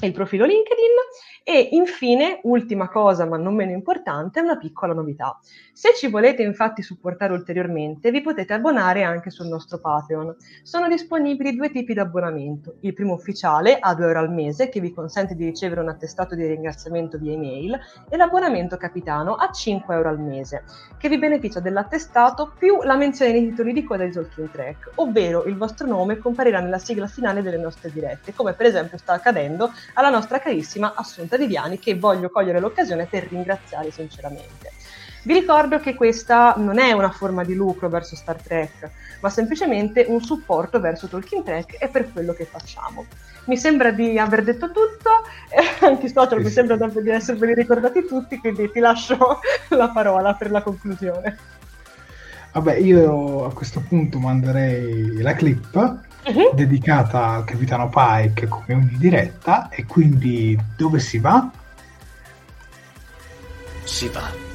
[0.04, 0.94] il profilo LinkedIn
[1.44, 5.36] e infine, ultima cosa ma non meno importante, una piccola novità.
[5.78, 10.36] Se ci volete infatti supportare ulteriormente, vi potete abbonare anche sul nostro Patreon.
[10.64, 12.78] Sono disponibili due tipi di abbonamento.
[12.80, 16.34] Il primo ufficiale a 2 euro al mese che vi consente di ricevere un attestato
[16.34, 17.80] di ringraziamento via email
[18.10, 20.64] e l'abbonamento capitano a 5 euro al mese
[20.98, 25.44] che vi beneficia dell'attestato più la menzione nei titoli di coda di Talking Track, ovvero
[25.44, 29.72] il vostro nome comparirà nella sigla finale delle nostre dirette, come per esempio sta accadendo
[29.94, 34.72] alla nostra carissima Assunta Viviani che voglio cogliere l'occasione per ringraziare sinceramente.
[35.28, 38.90] Vi ricordo che questa non è una forma di lucro verso Star Trek,
[39.20, 43.06] ma semplicemente un supporto verso Talking Trek e per quello che facciamo.
[43.48, 45.10] Mi sembra di aver detto tutto,
[45.86, 49.42] anche i social mi sembra di esserveli ricordati tutti, quindi ti lascio
[49.76, 51.38] la parola per la conclusione.
[52.54, 56.54] Vabbè, io a questo punto manderei la clip uh-huh.
[56.54, 61.52] dedicata al capitano Pike come ogni diretta e quindi dove si va?
[63.84, 64.47] Si va.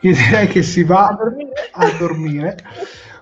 [0.00, 1.52] Io direi che si va a dormire.
[1.72, 2.56] A dormire.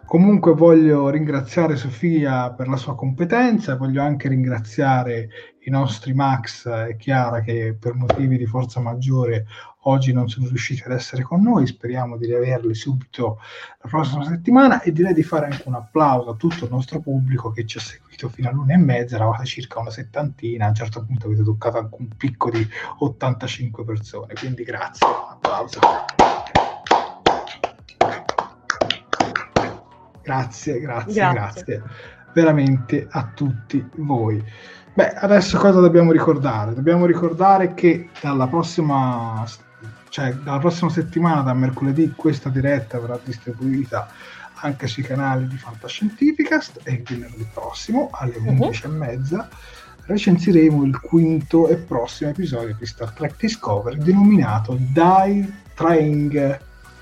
[0.07, 5.29] Comunque voglio ringraziare Sofia per la sua competenza, voglio anche ringraziare
[5.61, 9.47] i nostri Max e Chiara che per motivi di forza maggiore
[9.85, 13.41] oggi non sono riusciti ad essere con noi, speriamo di riaverli subito
[13.81, 17.51] la prossima settimana e direi di fare anche un applauso a tutto il nostro pubblico
[17.51, 21.05] che ci ha seguito fino all'una e mezza, eravate circa una settantina, a un certo
[21.05, 22.67] punto avete toccato anche un picco di
[22.99, 26.24] 85 persone, quindi grazie, un applauso.
[30.25, 31.83] Grazie, grazie, grazie, grazie
[32.35, 34.45] veramente a tutti voi.
[34.93, 36.75] Beh, adesso cosa dobbiamo ricordare?
[36.75, 39.45] Dobbiamo ricordare che dalla prossima,
[40.09, 44.09] cioè, dalla prossima settimana, da mercoledì, questa diretta verrà distribuita
[44.57, 48.69] anche sui canali di Fantascientificast e il venerdì prossimo alle uh-huh.
[48.69, 49.47] 11.30
[50.07, 56.61] recensiremo il quinto e prossimo episodio di Star Trek Discovery denominato Die Trying.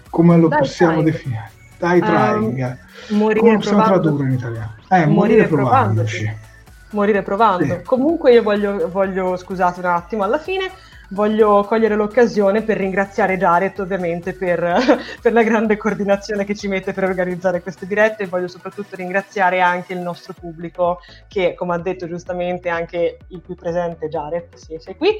[0.08, 1.10] Come lo Die possiamo trying.
[1.10, 1.61] definire?
[1.82, 2.78] Die Trying.
[3.10, 4.74] Um, Come lo possiamo tradurre in italiano?
[4.88, 6.50] Eh, morire, morire provandoci
[6.92, 7.64] morire provando.
[7.64, 7.82] Sì.
[7.84, 10.70] Comunque io voglio, voglio, scusate un attimo, alla fine
[11.12, 14.58] voglio cogliere l'occasione per ringraziare Jared ovviamente per,
[15.20, 19.60] per, la grande coordinazione che ci mette per organizzare queste dirette e voglio soprattutto ringraziare
[19.60, 24.76] anche il nostro pubblico che come ha detto giustamente anche il qui presente Jared, sì,
[24.78, 25.10] sei qui,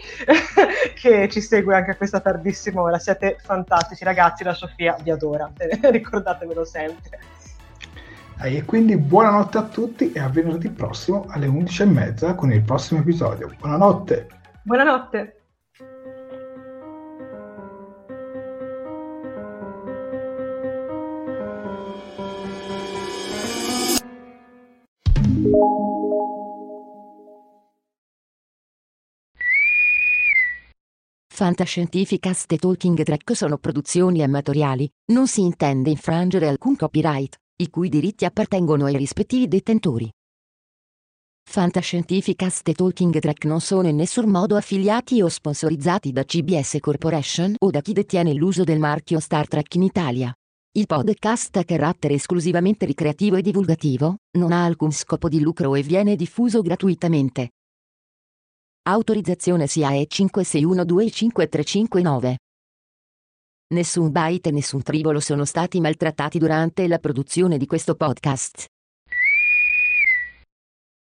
[0.95, 2.99] che ci segue anche a questa tardissima ora.
[2.99, 7.19] Siete fantastici ragazzi, la Sofia vi adora, ricordatevelo sempre.
[8.45, 13.51] E quindi buonanotte a tutti e a venerdì prossimo alle 11.30 con il prossimo episodio.
[13.61, 14.27] Buonanotte.
[14.63, 15.42] Buonanotte.
[31.35, 37.89] Fantascientificast e Talking Track sono produzioni amatoriali, non si intende infrangere alcun copyright i cui
[37.89, 40.09] diritti appartengono ai rispettivi detentori.
[41.51, 47.57] Fantascientificast e Talking Track non sono in nessun modo affiliati o sponsorizzati da CBS Corporation
[47.59, 50.33] o da chi detiene l'uso del marchio Star Trek in Italia.
[50.75, 55.83] Il podcast ha carattere esclusivamente ricreativo e divulgativo, non ha alcun scopo di lucro e
[55.83, 57.51] viene diffuso gratuitamente.
[58.89, 62.37] Autorizzazione SIAE 56125359
[63.75, 68.65] Nessun byte e nessun tribolo sono stati maltrattati durante la produzione di questo podcast.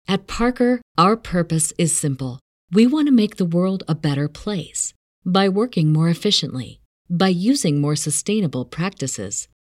[0.08, 2.40] At Parker, our purpose is simple.
[2.72, 4.92] We want to make the world a better place
[5.24, 9.46] by working more efficiently, by using more sustainable practices,